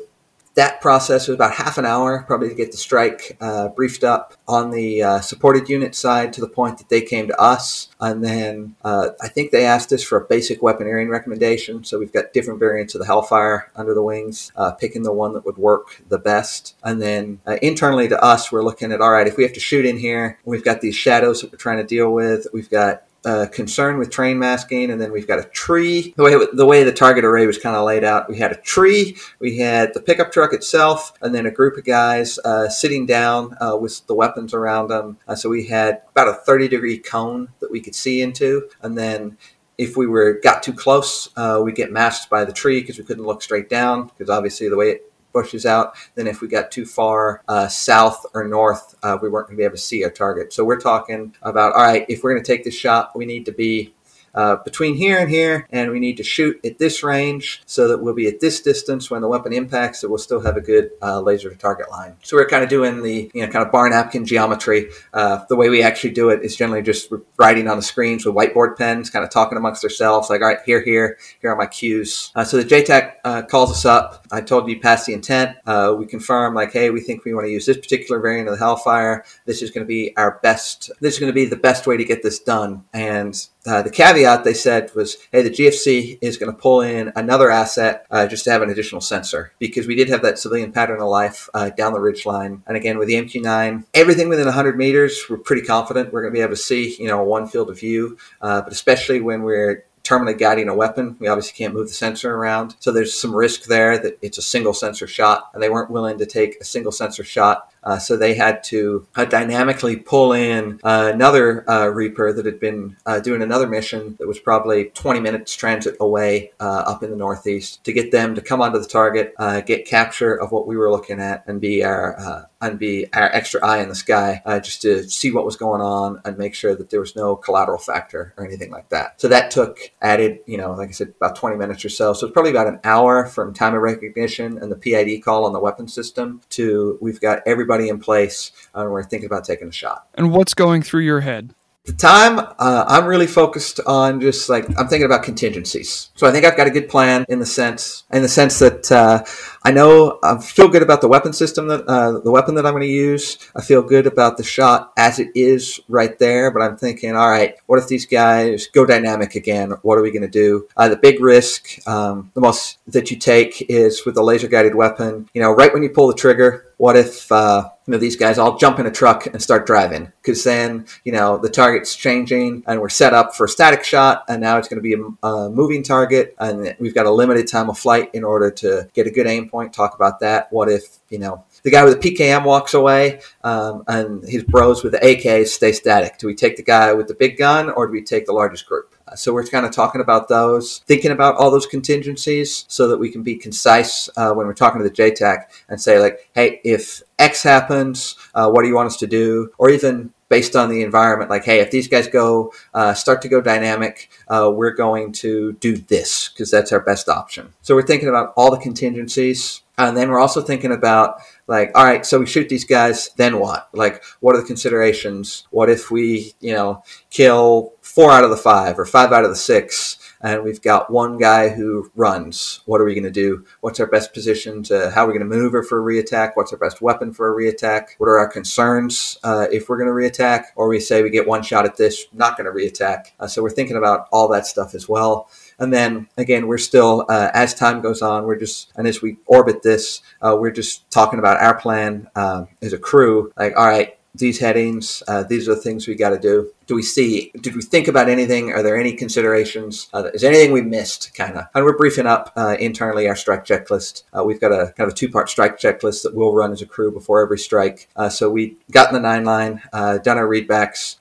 that 0.56 0.82
process 0.82 1.28
was 1.28 1.36
about 1.36 1.54
half 1.54 1.78
an 1.78 1.86
hour, 1.86 2.24
probably 2.24 2.50
to 2.50 2.56
get 2.56 2.72
the 2.72 2.78
strike 2.78 3.38
uh, 3.40 3.70
briefed 3.70 4.04
up 4.04 4.34
on 4.48 4.72
the 4.72 5.04
uh, 5.04 5.20
supported 5.22 5.70
unit 5.70 5.96
side 5.96 6.34
to 6.34 6.42
the 6.42 6.48
point 6.48 6.78
that 6.78 6.90
they 6.90 7.02
came 7.02 7.28
to 7.28 7.40
us. 7.40 7.90
And 8.00 8.24
then 8.24 8.76
uh, 8.84 9.10
I 9.22 9.28
think 9.28 9.52
they 9.52 9.66
asked 9.66 9.94
us 9.94 10.04
for 10.04 10.18
a 10.18 10.26
basic 10.26 10.62
weaponeering 10.62 11.10
recommendation. 11.10 11.84
So 11.84 12.00
we've 12.00 12.12
got 12.12 12.34
different 12.34 12.60
variants 12.60 12.96
of 12.96 13.00
the 13.00 13.06
Hellfire 13.06 13.72
under 13.76 13.94
the 13.94 14.04
wings, 14.04 14.52
uh, 14.56 14.72
picking 14.72 15.04
the 15.04 15.14
one 15.14 15.34
that 15.34 15.46
would 15.46 15.58
work 15.58 16.02
the 16.10 16.20
best. 16.20 16.76
And 16.84 17.02
then 17.02 17.40
uh, 17.46 17.58
internally 17.62 18.08
to 18.10 18.22
us, 18.22 18.52
we're 18.52 18.64
looking 18.64 18.92
at 18.92 19.02
all 19.02 19.12
right, 19.12 19.28
if 19.28 19.38
we 19.38 19.44
have 19.44 19.54
to 19.54 19.60
shoot 19.60 19.86
in 19.86 19.98
here, 19.98 20.40
we've 20.46 20.66
got 20.66 20.82
these 20.82 20.96
shadows 20.96 21.42
that 21.42 21.52
we're 21.52 21.58
trying 21.58 21.78
to 21.78 21.84
deal 21.84 22.12
with. 22.12 22.48
We've 22.54 22.70
got 22.70 23.04
concern 23.52 23.98
with 23.98 24.10
terrain 24.10 24.40
masking, 24.40 24.92
and 24.92 25.02
then 25.02 25.12
we've 25.12 25.28
got 25.28 25.40
a 25.40 25.44
tree. 25.50 26.14
The 26.18 26.24
way 26.24 26.48
the 26.54 26.66
way 26.66 26.84
the 26.84 26.92
target 26.92 27.26
array 27.26 27.46
was 27.46 27.58
kind 27.58 27.76
of 27.76 27.86
laid 27.86 28.04
out, 28.04 28.30
we 28.30 28.38
had 28.38 28.52
a 28.52 28.56
tree, 28.56 29.18
we 29.40 29.58
had 29.58 29.94
the 29.94 30.02
pickup 30.02 30.32
truck 30.32 30.54
itself, 30.54 31.14
and 31.22 31.34
then 31.34 31.46
a 31.46 31.52
group 31.52 31.78
of 31.78 31.86
guys 31.86 32.40
uh, 32.46 32.70
sitting 32.70 33.06
down 33.06 33.56
uh, 33.62 33.78
with 33.78 34.06
the 34.08 34.16
weapons 34.16 34.54
around 34.54 34.90
them. 34.90 35.18
Uh, 35.28 35.36
so 35.36 35.50
we 35.50 35.68
had 35.68 36.02
about 36.12 36.28
a 36.28 36.34
30 36.34 36.68
degree 36.68 36.98
cone 36.98 37.50
that 37.60 37.72
we 37.72 37.82
could 37.82 37.96
see 37.96 38.22
into, 38.22 38.70
and 38.82 38.98
then 38.98 39.38
if 39.80 39.96
we 39.96 40.06
were 40.06 40.40
got 40.44 40.62
too 40.62 40.74
close, 40.74 41.30
uh, 41.38 41.62
we 41.64 41.72
get 41.72 41.90
masked 41.90 42.30
by 42.30 42.44
the 42.44 42.52
tree 42.52 42.82
because 42.82 42.98
we 42.98 43.06
couldn't 43.06 43.26
look 43.26 43.42
straight 43.42 43.70
down 43.70 44.08
because 44.08 44.30
obviously 44.30 44.68
the 44.68 44.76
way 44.76 44.90
it 44.90 45.09
bushes 45.32 45.66
out. 45.66 45.96
Then 46.16 46.28
if 46.28 46.42
we 46.42 46.48
got 46.48 46.72
too 46.72 46.86
far 46.86 47.44
uh, 47.48 47.68
south 47.68 48.26
or 48.34 48.48
north, 48.48 48.96
uh, 49.04 49.18
we 49.22 49.30
weren't 49.30 49.48
going 49.48 49.58
to 49.58 49.62
be 49.62 49.66
able 49.66 49.76
to 49.76 49.82
see 49.82 50.04
our 50.04 50.10
target. 50.10 50.54
So 50.54 50.64
we're 50.64 50.80
talking 50.80 51.36
about 51.42 51.74
all 51.74 51.84
right, 51.84 52.06
if 52.10 52.24
we're 52.24 52.34
going 52.34 52.44
to 52.44 52.52
take 52.52 52.64
this 52.64 52.76
shot, 52.76 53.16
we 53.16 53.26
need 53.26 53.46
to 53.46 53.52
be 53.52 53.94
uh, 54.34 54.58
between 54.58 54.96
here 54.96 55.18
and 55.20 55.30
here, 55.30 55.68
and 55.72 55.92
we 55.92 56.00
need 56.00 56.18
to 56.18 56.24
shoot 56.24 56.60
at 56.66 56.78
this 56.80 57.04
range 57.04 57.62
so 57.66 57.88
that 57.88 58.00
we'll 58.02 58.14
be 58.14 58.28
at 58.28 58.40
this 58.40 58.62
distance 58.62 59.10
when 59.10 59.22
the 59.22 59.28
weapon 59.28 59.54
impacts, 59.54 60.04
it 60.04 60.10
will 60.10 60.18
still 60.18 60.40
have 60.42 60.58
a 60.58 60.62
good 60.62 60.92
uh, 61.02 61.20
laser 61.20 61.50
to 61.50 61.56
target 61.56 61.90
line. 61.90 62.16
So 62.24 62.38
we're 62.38 62.48
kind 62.48 62.64
of 62.64 62.70
doing 62.70 63.02
the 63.02 63.32
you 63.34 63.46
know 63.46 63.52
kind 63.52 63.66
of 63.66 63.72
bar 63.72 63.90
napkin 63.90 64.26
geometry. 64.26 64.90
Uh, 65.14 65.44
the 65.50 65.56
way 65.56 65.70
we 65.70 65.82
actually 65.82 66.12
do 66.12 66.30
it 66.30 66.44
is 66.44 66.56
generally 66.56 66.82
just 66.82 67.12
writing 67.38 67.68
on 67.68 67.78
the 67.78 67.84
screens 67.84 68.26
with 68.26 68.36
whiteboard 68.36 68.78
pens, 68.78 69.10
kind 69.10 69.24
of 69.24 69.32
talking 69.32 69.58
amongst 69.58 69.84
ourselves, 69.84 70.30
like 70.30 70.42
all 70.42 70.48
right, 70.48 70.60
here, 70.66 70.82
here, 70.84 71.18
here 71.42 71.52
are 71.52 71.56
my 71.56 71.66
cues. 71.66 72.32
Uh, 72.36 72.44
so 72.44 72.58
the 72.58 72.64
JTAC 72.64 73.14
uh, 73.24 73.42
calls 73.44 73.72
us 73.72 73.86
up. 73.86 74.26
I 74.32 74.42
told 74.42 74.70
you 74.70 74.80
pass 74.80 75.06
the 75.06 75.14
intent. 75.14 75.58
Uh, 75.66 75.96
we 75.98 76.06
confirm 76.06 76.54
like, 76.54 76.72
hey, 76.72 76.90
we 76.90 77.02
think 77.02 77.26
we 77.26 77.34
want 77.34 77.46
to 77.46 77.52
use 77.52 77.66
this 77.66 77.78
particular 77.78 78.20
variant 78.20 78.48
of 78.48 78.54
the 78.54 78.60
Hellfire. 78.60 79.24
This 79.46 79.62
is 79.62 79.72
going 79.72 79.86
to 79.86 79.88
be 79.88 80.16
our 80.18 80.40
best. 80.44 80.92
This 81.00 81.16
is 81.16 81.20
going 81.20 81.32
to 81.32 81.36
be 81.36 81.46
the 81.46 81.56
best 81.56 81.88
way 81.88 81.98
to 81.98 82.04
get 82.04 82.24
this 82.24 82.40
done. 82.40 82.84
And 82.94 83.36
uh, 83.66 83.82
the 83.82 83.90
caveat 83.90 84.44
they 84.44 84.54
said 84.54 84.90
was, 84.96 85.18
hey, 85.32 85.42
the 85.42 85.50
GFC 85.50 86.18
is 86.22 86.38
going 86.38 86.52
to 86.52 86.58
pull 86.58 86.82
in 86.82 87.12
another 87.16 87.52
asset 87.52 88.06
uh, 88.10 88.26
just 88.26 88.46
to 88.46 88.52
have 88.52 88.62
an 88.62 88.70
additional 88.70 89.02
sensor 89.02 89.52
because 89.60 89.86
we 89.86 89.96
did 89.96 90.08
have 90.10 90.22
that 90.22 90.40
civilian 90.40 90.72
pattern 90.72 91.02
of 91.02 91.10
life 91.10 91.50
uh, 91.54 91.70
down 91.70 91.94
the 91.94 92.00
ridge 92.00 92.26
line. 92.26 92.64
And 92.68 92.78
again, 92.78 92.98
with 92.98 93.10
the 93.10 93.16
MQ9, 93.16 93.84
everything 93.94 94.30
within 94.30 94.46
100 94.46 94.78
meters, 94.78 95.26
we're 95.30 95.38
pretty 95.38 95.64
confident 95.64 96.14
we're 96.14 96.22
going 96.22 96.34
to 96.34 96.38
be 96.38 96.42
able 96.42 96.54
to 96.54 96.62
see, 96.62 96.96
you 96.98 97.08
know, 97.08 97.22
one 97.24 97.48
field 97.48 97.70
of 97.70 97.80
view. 97.80 98.18
Uh, 98.42 98.62
but 98.62 98.72
especially 98.72 99.20
when 99.20 99.44
we're 99.44 99.84
terminally 100.10 100.38
guiding 100.38 100.70
a 100.70 100.76
weapon. 100.76 101.16
We 101.20 101.28
obviously 101.28 101.56
can't 101.56 101.74
move 101.74 101.88
the 101.88 101.94
sensor 101.94 102.34
around. 102.34 102.76
So 102.80 102.92
there's 102.92 103.20
some 103.20 103.36
risk 103.36 103.66
there 103.66 103.98
that 104.00 104.18
it's 104.22 104.40
a 104.40 104.42
single 104.42 104.74
sensor 104.74 105.06
shot, 105.06 105.52
and 105.54 105.62
they 105.62 105.70
weren't 105.70 105.92
willing 105.92 106.18
to 106.18 106.26
take 106.26 106.60
a 106.60 106.64
single 106.64 106.92
sensor 106.92 107.24
shot 107.24 107.72
uh, 107.84 107.98
so 107.98 108.18
they 108.18 108.34
had 108.34 108.64
to 108.64 109.08
uh, 109.16 109.26
dynamically 109.26 109.96
pull 109.96 110.34
in 110.34 110.80
uh, 110.84 111.12
another 111.14 111.70
uh, 111.70 111.88
Reaper 111.88 112.34
that 112.34 112.46
had 112.46 112.60
been 112.60 112.98
uh, 113.06 113.20
doing 113.20 113.42
another 113.42 113.68
mission 113.68 114.16
that 114.20 114.28
was 114.28 114.40
probably 114.40 114.86
20 114.86 115.20
minutes 115.20 115.56
transit 115.56 115.96
away 116.00 116.52
uh, 116.60 116.84
up 116.86 117.04
in 117.04 117.10
the 117.10 117.16
northeast 117.16 117.84
to 117.84 117.94
get 117.94 118.12
them 118.12 118.36
to 118.36 118.42
come 118.42 118.62
onto 118.62 118.80
the 118.80 118.88
target, 118.88 119.34
get 119.66 119.86
capture 119.86 120.36
of 120.36 120.52
what 120.52 120.68
we 120.68 120.78
were 120.78 120.92
looking 120.92 121.20
at, 121.20 121.44
and 121.48 121.62
be 121.62 121.84
our 121.84 122.48
and 122.62 122.78
be 122.78 123.06
our 123.14 123.30
extra 123.34 123.66
eye 123.66 123.78
in 123.78 123.88
the 123.88 123.96
sky 123.96 124.42
just 124.64 124.82
to 124.82 125.08
see 125.10 125.32
what 125.32 125.46
was 125.46 125.56
going 125.56 125.82
on 125.82 126.22
and 126.26 126.38
make 126.38 126.54
sure 126.54 126.76
that 126.76 126.90
there 126.90 127.00
was 127.00 127.16
no 127.16 127.36
collateral 127.36 127.78
factor 127.78 128.34
or 128.38 128.46
anything 128.46 128.72
like 128.72 128.90
that. 128.90 129.20
So 129.22 129.30
that 129.30 129.52
took 129.52 129.80
added, 130.02 130.40
you 130.46 130.58
know, 130.58 130.74
like 130.74 130.90
I 130.90 130.92
said, 130.92 131.14
about 131.16 131.36
20 131.36 131.56
minutes 131.56 131.86
or 131.86 131.90
so. 131.90 132.14
So 132.14 132.28
it's 132.28 132.34
probably 132.34 132.52
about 132.52 132.68
an 132.68 132.80
hour 132.84 133.26
from 133.26 133.54
time 133.54 133.76
of 133.76 133.82
recognition 133.82 134.58
and 134.58 134.72
the 134.72 134.76
PID 134.76 135.24
call 135.24 135.46
on 135.46 135.54
the 135.54 135.60
weapon 135.60 135.88
system 135.88 136.42
to 136.50 136.98
we've 137.02 137.22
got 137.22 137.42
every 137.46 137.66
everybody 137.70 137.90
in 137.90 138.00
place 138.00 138.52
uh, 138.74 138.86
we're 138.90 139.04
thinking 139.04 139.28
about 139.28 139.46
taking 139.46 139.68
a 139.68 139.72
shot. 139.72 140.08
And 140.16 140.32
what's 140.32 140.54
going 140.54 140.82
through 140.82 141.02
your 141.02 141.22
head? 141.22 141.54
the 141.90 141.94
time 141.94 142.40
uh, 142.60 142.86
i'm 142.88 143.06
really 143.06 143.26
focused 143.26 143.80
on 143.88 144.22
just 144.22 144.48
like 144.48 144.66
i'm 144.78 144.88
thinking 144.88 145.06
about 145.06 145.24
contingencies. 145.24 146.12
So 146.16 146.28
i 146.28 146.32
think 146.32 146.46
i've 146.46 146.58
got 146.58 146.68
a 146.68 146.72
good 146.72 146.88
plan 146.88 147.26
in 147.30 147.40
the 147.40 147.46
sense 147.46 148.04
in 148.12 148.22
the 148.22 148.28
sense 148.28 148.60
that 148.60 148.92
uh, 148.92 149.24
i 149.64 149.72
know 149.72 150.20
i 150.24 150.38
feel 150.38 150.68
good 150.68 150.84
about 150.84 151.02
the 151.02 151.08
weapon 151.08 151.34
system 151.34 151.68
that 151.68 151.86
uh, 151.88 152.20
the 152.20 152.30
weapon 152.30 152.54
that 152.56 152.66
i'm 152.66 152.74
going 152.74 152.84
to 152.84 152.88
use. 152.88 153.38
I 153.56 153.62
feel 153.62 153.82
good 153.82 154.06
about 154.06 154.38
the 154.38 154.44
shot 154.44 154.94
as 154.98 155.20
it 155.20 155.30
is 155.34 155.80
right 155.88 156.18
there 156.20 156.52
but 156.52 156.62
i'm 156.62 156.78
thinking 156.78 157.16
all 157.16 157.30
right 157.30 157.56
what 157.66 157.80
if 157.80 157.88
these 157.88 158.06
guys 158.06 158.68
go 158.68 158.86
dynamic 158.86 159.36
again? 159.36 159.72
What 159.82 159.98
are 159.98 160.02
we 160.02 160.12
going 160.12 160.22
to 160.22 160.28
do? 160.28 160.68
Uh, 160.78 160.90
the 160.90 160.98
big 160.98 161.20
risk 161.22 161.88
um, 161.88 162.32
the 162.34 162.42
most 162.42 162.78
that 162.88 163.10
you 163.10 163.18
take 163.18 163.66
is 163.70 164.06
with 164.06 164.16
the 164.16 164.24
laser 164.24 164.48
guided 164.48 164.76
weapon. 164.76 165.30
You 165.34 165.42
know 165.42 165.52
right 165.52 165.74
when 165.74 165.82
you 165.82 165.90
pull 165.90 166.08
the 166.08 166.14
trigger 166.14 166.69
what 166.80 166.96
if 166.96 167.30
uh, 167.30 167.70
you 167.86 167.92
know 167.92 167.98
these 167.98 168.16
guys 168.16 168.38
all 168.38 168.58
jump 168.58 168.80
in 168.80 168.86
a 168.86 168.92
truck 168.92 169.26
and 169.26 169.42
start 169.42 169.68
driving? 169.68 170.14
Because 170.22 170.46
then 170.46 170.86
you 171.04 171.12
know 171.12 171.38
the 171.38 171.50
target's 171.50 171.94
changing 171.94 172.64
and 172.68 172.80
we're 172.80 172.88
set 172.88 173.14
up 173.14 173.36
for 173.36 173.46
a 173.46 173.50
static 173.50 173.84
shot, 173.84 174.24
and 174.30 174.42
now 174.42 174.58
it's 174.58 174.70
going 174.70 174.82
to 174.82 174.82
be 174.82 174.94
a, 174.94 175.28
a 175.28 175.50
moving 175.50 175.84
target, 175.84 176.36
and 176.40 176.74
we've 176.80 176.96
got 176.96 177.06
a 177.06 177.12
limited 177.12 177.50
time 177.50 177.70
of 177.70 177.78
flight 177.78 178.10
in 178.14 178.24
order 178.24 178.50
to 178.50 178.88
get 178.94 179.08
a 179.08 179.12
good 179.12 179.28
aim 179.28 179.50
point. 179.50 179.74
Talk 179.74 179.94
about 179.94 180.22
that. 180.22 180.52
What 180.54 180.70
if 180.70 181.00
you 181.10 181.20
know 181.20 181.44
the 181.64 181.72
guy 181.72 181.84
with 181.84 182.02
the 182.02 182.16
PKM 182.16 182.46
walks 182.46 182.74
away, 182.74 183.20
um, 183.44 183.84
and 183.88 184.24
his 184.24 184.46
bros 184.46 184.82
with 184.82 184.94
the 184.94 185.00
AKs 185.00 185.48
stay 185.48 185.74
static. 185.74 186.18
Do 186.18 186.28
we 186.28 186.34
take 186.34 186.56
the 186.56 186.64
guy 186.64 186.94
with 186.94 187.10
the 187.10 187.14
big 187.14 187.38
gun, 187.38 187.70
or 187.72 187.88
do 187.88 187.92
we 187.92 188.04
take 188.04 188.26
the 188.26 188.32
largest 188.32 188.66
group? 188.66 188.96
So 189.16 189.34
we're 189.34 189.46
kind 189.46 189.66
of 189.66 189.72
talking 189.72 190.02
about 190.02 190.28
those, 190.28 190.80
thinking 190.88 191.12
about 191.12 191.36
all 191.36 191.52
those 191.52 191.66
contingencies, 191.66 192.66
so 192.68 192.88
that 192.88 192.98
we 192.98 193.12
can 193.12 193.24
be 193.24 193.36
concise 193.36 194.10
uh, 194.18 194.34
when 194.34 194.48
we're 194.48 194.54
talking 194.54 194.82
to 194.82 194.88
the 194.88 194.96
JTAC 194.96 195.46
and 195.70 195.82
say 195.82 196.00
like, 196.00 196.30
hey, 196.34 196.62
if 196.64 197.02
X 197.18 197.44
happens, 197.44 198.16
uh, 198.36 198.50
what 198.50 198.62
do 198.62 198.68
you 198.68 198.76
want 198.76 198.88
us 198.88 198.98
to 198.98 199.08
do? 199.08 199.52
Or 199.58 199.70
even 199.70 200.14
based 200.30 200.56
on 200.56 200.70
the 200.70 200.84
environment, 200.84 201.30
like, 201.30 201.44
hey, 201.44 201.60
if 201.60 201.72
these 201.72 201.88
guys 201.88 202.08
go 202.08 202.54
uh, 202.74 202.94
start 202.94 203.22
to 203.24 203.28
go 203.28 203.42
dynamic, 203.42 204.10
uh, 204.28 204.50
we're 204.54 204.76
going 204.76 205.12
to 205.12 205.54
do 205.54 205.76
this 205.76 206.30
because 206.30 206.52
that's 206.52 206.72
our 206.72 206.80
best 206.80 207.10
option. 207.10 207.52
So 207.64 207.76
we're 207.76 207.82
thinking 207.82 208.10
about 208.10 208.34
all 208.38 208.52
the 208.52 208.60
contingencies, 208.60 209.62
and 209.78 209.98
then 209.98 210.10
we're 210.10 210.20
also 210.20 210.42
thinking 210.42 210.72
about 210.72 211.22
like, 211.50 211.72
all 211.74 211.84
right, 211.84 212.06
so 212.06 212.20
we 212.20 212.28
shoot 212.28 212.48
these 212.48 212.64
guys, 212.64 213.10
then 213.18 213.40
what? 213.40 213.70
Like, 213.74 214.04
what 214.20 214.36
are 214.36 214.42
the 214.42 214.48
considerations? 214.48 215.48
What 215.50 215.70
if 215.70 215.90
we, 215.90 216.34
you 216.40 216.54
know, 216.54 216.84
kill 217.10 217.74
four 217.82 218.12
out 218.12 218.24
of 218.24 218.30
the 218.30 218.38
five 218.38 218.78
or 218.78 218.86
five 218.86 219.12
out 219.12 219.24
of 219.24 219.32
the 219.32 219.36
six? 219.36 219.98
and 220.22 220.44
we've 220.44 220.62
got 220.62 220.92
one 220.92 221.18
guy 221.18 221.50
who 221.50 221.92
runs. 221.96 222.62
What 222.66 222.82
are 222.82 222.86
we 222.86 222.94
going 222.94 223.04
to 223.06 223.12
do? 223.12 223.46
What's 223.62 223.80
our 223.80 223.88
best 223.88 224.14
position 224.14 224.64
to 224.64 224.92
how 224.92 225.06
are 225.06 225.08
we 225.08 225.18
going 225.18 225.28
to 225.28 225.36
maneuver 225.36 225.64
for 225.64 225.80
a 225.80 225.84
reattack? 225.84 226.32
What's 226.34 226.52
our 226.52 226.60
best 226.60 226.82
weapon 226.82 227.14
for 227.14 227.32
a 227.32 227.36
reattack? 227.36 227.90
What 227.98 228.08
are 228.08 228.20
our 228.20 228.28
concerns 228.28 229.18
uh, 229.24 229.48
if 229.52 229.70
we're 229.70 229.78
going 229.78 229.88
to 229.88 229.94
reattack? 229.94 230.46
Or 230.56 230.68
we 230.68 230.80
say 230.80 231.02
we 231.02 231.10
get 231.10 231.28
one 231.28 231.42
shot 231.42 231.66
at 231.66 231.78
this, 231.78 232.06
not 232.12 232.38
going 232.38 232.46
to 232.46 232.52
reattack. 232.52 233.12
Uh, 233.20 233.28
so 233.28 233.42
we're 233.42 233.50
thinking 233.50 233.78
about 233.78 234.08
all 234.12 234.28
that 234.30 234.46
stuff 234.46 234.76
as 234.76 234.90
well. 234.90 235.30
And 235.60 235.74
then 235.74 236.08
again, 236.18 236.48
we're 236.48 236.58
still, 236.58 237.06
uh, 237.10 237.30
as 237.34 237.54
time 237.54 237.82
goes 237.82 238.02
on, 238.02 238.24
we're 238.24 238.40
just, 238.40 238.72
and 238.78 238.88
as 238.88 239.02
we 239.02 239.18
orbit 239.26 239.62
this, 239.62 240.02
uh, 240.22 240.38
we're 240.40 240.52
just 240.52 240.90
talking 240.90 241.20
about 241.20 241.42
our 241.42 241.60
plan 241.60 242.10
uh, 242.16 242.46
as 242.62 242.72
a 242.72 242.78
crew. 242.78 243.34
Like, 243.38 243.58
all 243.58 243.68
right, 243.68 243.99
these 244.16 244.40
headings, 244.40 245.04
uh, 245.08 245.24
these 245.24 245.48
are 245.48 245.56
the 245.56 245.62
things 245.62 245.88
we 245.88 245.96
got 245.96 246.10
to 246.10 246.20
do. 246.20 246.52
Do 246.68 246.76
we 246.76 246.82
see? 246.82 247.32
Did 247.42 247.56
we 247.56 247.62
think 247.62 247.88
about 247.88 248.10
anything? 248.10 248.52
Are 248.52 248.64
there 248.64 248.78
any 248.78 248.94
considerations? 248.94 249.90
Uh, 249.94 250.10
is 250.14 250.22
there 250.22 250.32
anything 250.32 250.52
we 250.52 250.62
missed? 250.62 251.14
Kind 251.16 251.36
of. 251.36 251.46
And 251.54 251.66
we're 251.66 251.78
briefing 251.78 252.06
up 252.06 252.32
uh, 252.36 252.56
internally 252.60 253.08
our 253.08 253.16
strike 253.16 253.46
checklist. 253.46 254.04
Uh, 254.14 254.24
we've 254.24 254.42
got 254.42 254.52
a 254.52 254.74
kind 254.78 254.88
of 254.88 254.90
a 254.90 254.96
two-part 254.96 255.30
strike 255.30 255.60
checklist 255.60 256.04
that 256.04 256.14
we'll 256.14 256.34
run 256.34 256.52
as 256.52 256.62
a 256.62 256.66
crew 256.66 256.92
before 256.92 257.22
every 257.22 257.40
strike. 257.40 257.88
Uh, 257.96 258.10
so 258.10 258.30
we 258.30 258.58
got 258.72 258.90
in 258.90 258.94
the 258.94 259.00
nine 259.00 259.26
line, 259.26 259.62
uh, 259.74 259.98
done 260.00 260.18
our 260.18 260.28
readbacks, 260.28 260.98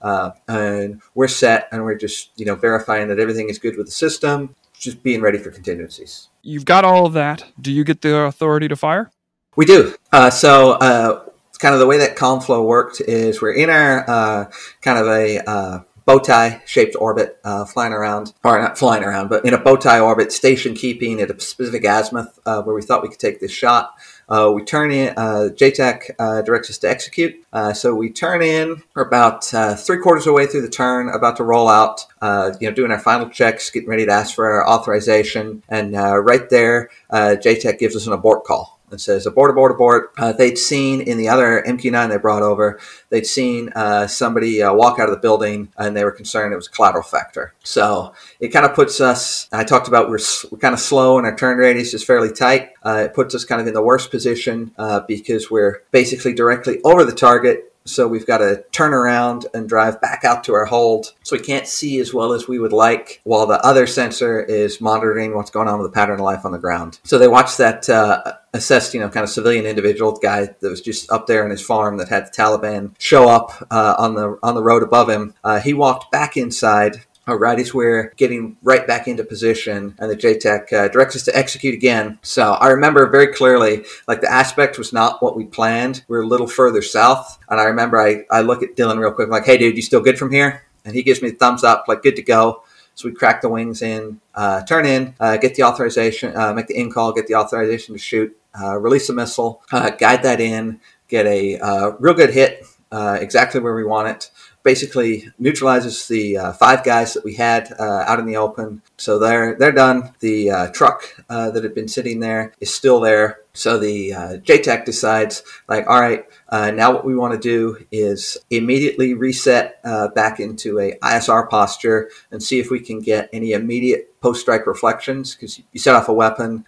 and 0.49 1.01
we're 1.15 1.29
set. 1.29 1.69
And 1.73 1.85
we're 1.85 1.97
just 1.97 2.31
you 2.37 2.47
know 2.47 2.55
verifying 2.55 3.09
that 3.09 3.19
everything 3.19 3.49
is 3.49 3.59
good 3.59 3.77
with 3.77 3.87
the 3.87 3.93
system. 3.93 4.55
Just 4.79 5.03
being 5.03 5.21
ready 5.21 5.39
for 5.39 5.51
contingencies. 5.51 6.29
You've 6.43 6.65
got 6.65 6.85
all 6.85 7.05
of 7.05 7.13
that. 7.15 7.45
Do 7.61 7.73
you 7.73 7.83
get 7.83 8.01
the 8.01 8.17
authority 8.17 8.69
to 8.69 8.77
fire? 8.77 9.11
We 9.57 9.65
do. 9.65 9.97
so 10.31 11.28
kind 11.59 11.75
of 11.75 11.81
the 11.81 11.87
way 11.87 11.99
that 11.99 12.17
comm 12.17 12.43
flow 12.43 12.65
worked 12.65 13.01
is 13.01 13.43
we're 13.43 13.53
in 13.53 13.71
our 13.71 14.09
uh, 14.09 14.51
kind 14.81 14.99
of 14.99 15.07
a 15.07 15.39
uh, 15.49 15.81
bow 16.09 16.19
tie 16.19 16.63
shaped 16.65 16.97
orbit, 16.99 17.39
uh, 17.45 17.67
flying 17.67 17.93
around, 17.93 18.33
or 18.43 18.59
not 18.59 18.79
flying 18.79 19.05
around, 19.05 19.29
but 19.29 19.45
in 19.45 19.53
a 19.53 19.59
bow 19.59 19.77
tie 19.77 20.01
orbit, 20.01 20.33
station 20.33 20.75
keeping 20.75 21.21
at 21.21 21.31
a 21.31 21.39
specific 21.39 21.85
azimuth 21.85 22.39
uh, 22.47 22.63
where 22.63 22.75
we 22.75 22.81
thought 22.81 23.03
we 23.03 23.11
could 23.11 23.19
take 23.19 23.41
this 23.41 23.53
shot. 23.53 23.95
Uh, 24.27 24.51
we 24.55 24.65
turn 24.65 24.91
in, 24.91 25.13
uh, 25.19 25.51
JTAC 25.55 26.11
uh, 26.19 26.41
directs 26.41 26.71
us 26.71 26.79
to 26.79 26.89
execute. 26.89 27.35
Uh, 27.53 27.75
so 27.75 27.95
we 27.95 28.09
turn 28.09 28.41
in, 28.41 28.83
we're 28.95 29.03
about 29.03 29.53
uh, 29.53 29.75
three 29.75 29.99
quarters 29.99 30.23
of 30.23 30.31
the 30.31 30.33
way 30.33 30.47
through 30.47 30.63
the 30.63 30.71
turn, 30.71 31.11
about 31.11 31.37
to 31.37 31.45
roll 31.45 31.69
out, 31.69 32.07
uh, 32.23 32.53
you 32.59 32.69
know, 32.69 32.75
doing 32.75 32.91
our 32.91 32.99
final 32.99 33.29
checks, 33.29 33.69
getting 33.69 33.89
ready 33.91 34.07
to 34.07 34.13
ask 34.13 34.35
for 34.35 34.47
our 34.51 34.67
authorization. 34.67 35.63
And 35.69 35.93
right 35.93 36.49
there, 36.49 36.89
JTAC 37.13 37.79
gives 37.79 37.95
us 37.95 38.07
an 38.07 38.15
abort 38.15 38.45
call. 38.45 38.78
It 38.93 39.01
says 39.01 39.27
abort, 39.27 39.51
abort, 39.51 39.73
abort. 39.73 40.13
Uh, 40.19 40.33
they'd 40.33 40.59
seen 40.59 41.01
in 41.01 41.19
the 41.19 41.29
other 41.29 41.63
MQ9 41.67 42.09
they 42.09 42.17
brought 42.19 42.43
over, 42.43 42.79
they'd 43.11 43.27
seen 43.27 43.71
uh, 43.75 44.07
somebody 44.07 44.63
uh, 44.63 44.73
walk 44.73 44.99
out 44.99 45.09
of 45.09 45.15
the 45.15 45.21
building 45.21 45.73
and 45.77 45.97
they 45.97 46.05
were 46.05 46.13
concerned 46.13 46.53
it 46.53 46.57
was 46.57 46.67
a 46.67 46.71
collateral 46.71 47.03
factor. 47.03 47.55
So 47.63 48.13
it 48.41 48.49
kind 48.49 48.67
of 48.67 48.75
puts 48.75 49.01
us, 49.01 49.49
I 49.53 49.65
talked 49.65 49.89
about 49.89 50.09
we're, 50.09 50.19
we're 50.51 50.59
kind 50.59 50.75
of 50.75 50.81
slow 50.81 51.19
and 51.19 51.27
our 51.27 51.37
turn 51.37 51.59
radius 51.59 51.95
is 51.95 52.05
fairly 52.05 52.33
tight. 52.33 52.71
Uh, 52.85 53.05
it 53.07 53.15
puts 53.15 53.35
us 53.35 53.45
kind 53.45 53.61
of 53.61 53.67
in 53.67 53.75
the 53.75 53.83
worst 53.83 54.11
position 54.11 54.73
uh, 54.79 55.01
because 55.07 55.51
we're 55.51 55.83
basically 55.91 56.33
directly 56.33 56.81
over 56.85 57.05
the 57.05 57.13
target 57.13 57.68
so 57.89 58.07
we've 58.07 58.27
got 58.27 58.39
to 58.39 58.65
turn 58.73 58.93
around 58.93 59.47
and 59.55 59.69
drive 59.69 60.01
back 60.01 60.25
out 60.25 60.45
to 60.45 60.55
our 60.55 60.65
hold. 60.65 61.13
So 61.23 61.37
we 61.37 61.43
can't 61.43 61.67
see 61.67 62.01
as 62.01 62.15
well 62.15 62.33
as 62.33 62.49
we 62.49 62.59
would 62.59 62.73
like 62.73 63.21
while 63.25 63.47
the 63.47 63.65
other 63.65 63.87
sensor 63.87 64.41
is 64.41 64.81
monitoring 64.81 65.35
what's 65.35 65.51
going 65.51 65.69
on 65.69 65.81
with 65.81 65.91
the 65.91 65.95
pattern 65.95 66.15
of 66.15 66.21
life 66.21 66.45
on 66.45 66.53
the 66.53 66.59
ground. 66.59 67.01
So 67.05 67.19
they 67.19 67.29
watched 67.29 67.59
that 67.59 67.89
uh, 67.89 68.35
assessed, 68.53 68.95
you 68.95 69.01
know, 69.01 69.09
kind 69.09 69.25
of 69.25 69.31
civilian 69.31 69.67
individual 69.67 70.13
guy 70.13 70.47
that 70.61 70.69
was 70.69 70.81
just 70.81 71.11
up 71.11 71.27
there 71.27 71.45
in 71.45 71.51
his 71.51 71.63
farm 71.63 71.99
that 71.99 72.09
had 72.09 72.27
the 72.27 72.31
Taliban 72.31 72.95
show 72.99 73.29
up 73.29 73.67
uh, 73.71 73.95
on 73.99 74.15
the 74.15 74.39
on 74.43 74.55
the 74.55 74.63
road 74.63 74.83
above 74.83 75.09
him. 75.09 75.35
Uh, 75.45 75.61
he 75.61 75.75
walked 75.75 76.11
back 76.11 76.37
inside 76.37 77.05
all 77.29 77.37
right, 77.37 77.75
we're 77.75 78.15
getting 78.17 78.57
right 78.63 78.87
back 78.87 79.07
into 79.07 79.23
position, 79.23 79.95
and 79.99 80.11
the 80.11 80.17
JTAC 80.17 80.73
uh, 80.73 80.89
directs 80.89 81.15
us 81.15 81.25
to 81.25 81.37
execute 81.37 81.75
again. 81.75 82.19
So 82.23 82.55
I 82.55 82.69
remember 82.69 83.07
very 83.07 83.35
clearly, 83.35 83.85
like 84.07 84.23
the 84.23 84.33
aspect 84.33 84.79
was 84.79 84.95
not 84.95 85.23
what 85.23 85.37
we 85.37 85.45
planned. 85.45 86.05
We 86.09 86.17
are 86.17 86.23
a 86.23 86.27
little 86.27 86.47
further 86.47 86.81
south, 86.81 87.39
and 87.51 87.61
I 87.61 87.65
remember 87.65 88.01
I, 88.01 88.25
I 88.31 88.41
look 88.41 88.63
at 88.63 88.77
Dylan 88.77 88.99
real 88.99 89.13
quick, 89.13 89.27
I'm 89.27 89.33
like, 89.33 89.45
"Hey, 89.45 89.59
dude, 89.59 89.77
you 89.77 89.83
still 89.83 90.01
good 90.01 90.19
from 90.19 90.33
here?" 90.33 90.65
And 90.87 90.95
he 90.95 91.03
gives 91.03 91.21
me 91.21 91.29
the 91.29 91.37
thumbs 91.37 91.65
up, 91.65 91.85
like, 91.87 92.03
"Good 92.03 92.17
to 92.17 92.23
go." 92.23 92.63
So 92.95 93.07
we 93.07 93.15
crack 93.15 93.43
the 93.43 93.51
wings 93.51 93.83
in, 93.83 94.21
uh, 94.35 94.63
turn 94.63 94.87
in, 94.87 95.15
uh, 95.21 95.37
get 95.37 95.55
the 95.55 95.65
authorization, 95.65 96.35
uh, 96.35 96.55
make 96.55 96.67
the 96.67 96.79
in 96.79 96.91
call, 96.91 97.13
get 97.13 97.27
the 97.27 97.35
authorization 97.35 97.95
to 97.95 97.99
shoot, 97.99 98.35
uh, 98.59 98.79
release 98.79 99.09
a 99.11 99.13
missile, 99.13 99.63
uh, 99.71 99.91
guide 99.91 100.23
that 100.23 100.41
in, 100.41 100.81
get 101.09 101.27
a 101.27 101.95
real 102.01 102.15
good 102.15 102.31
hit 102.31 102.65
exactly 102.91 103.61
where 103.61 103.75
we 103.75 103.85
want 103.85 104.09
it 104.09 104.31
basically 104.69 105.27
neutralizes 105.39 106.09
the 106.09 106.37
uh, 106.37 106.53
five 106.53 106.85
guys 106.85 107.15
that 107.15 107.25
we 107.25 107.33
had 107.33 107.73
uh, 107.81 108.05
out 108.07 108.19
in 108.19 108.27
the 108.27 108.37
open. 108.37 108.83
So 108.99 109.19
they're 109.19 109.55
they're 109.55 109.73
done. 109.73 110.13
The 110.21 110.51
uh, 110.51 110.67
truck 110.73 111.01
uh, 111.31 111.51
that 111.53 111.65
had 111.65 111.75
been 111.75 111.89
sitting 111.89 112.21
there 112.21 112.53
is 112.61 112.75
still 112.75 113.01
there. 113.01 113.41
So 113.55 113.79
the 113.79 114.13
uh, 114.13 114.33
JTAC 114.49 114.85
decides, 114.85 115.43
like, 115.69 115.87
all 115.87 115.99
right, 115.99 116.27
uh, 116.51 116.71
now 116.71 116.93
what 116.93 117.07
we 117.07 117.17
want 117.17 117.33
to 117.33 117.41
do 117.41 117.83
is 117.91 118.37
immediately 118.51 119.15
reset 119.15 119.83
back 120.15 120.39
into 120.39 120.79
a 120.79 120.99
ISR 121.03 121.49
posture 121.49 122.11
and 122.31 122.43
see 122.43 122.59
if 122.61 122.71
we 122.71 122.79
can 122.79 123.01
get 123.01 123.31
any 123.33 123.53
immediate 123.53 124.21
post 124.21 124.43
strike 124.43 124.67
reflections 124.67 125.35
because 125.35 125.59
you 125.73 125.81
set 125.81 125.95
off 125.95 126.11
a 126.11 126.13
weapon 126.13 126.67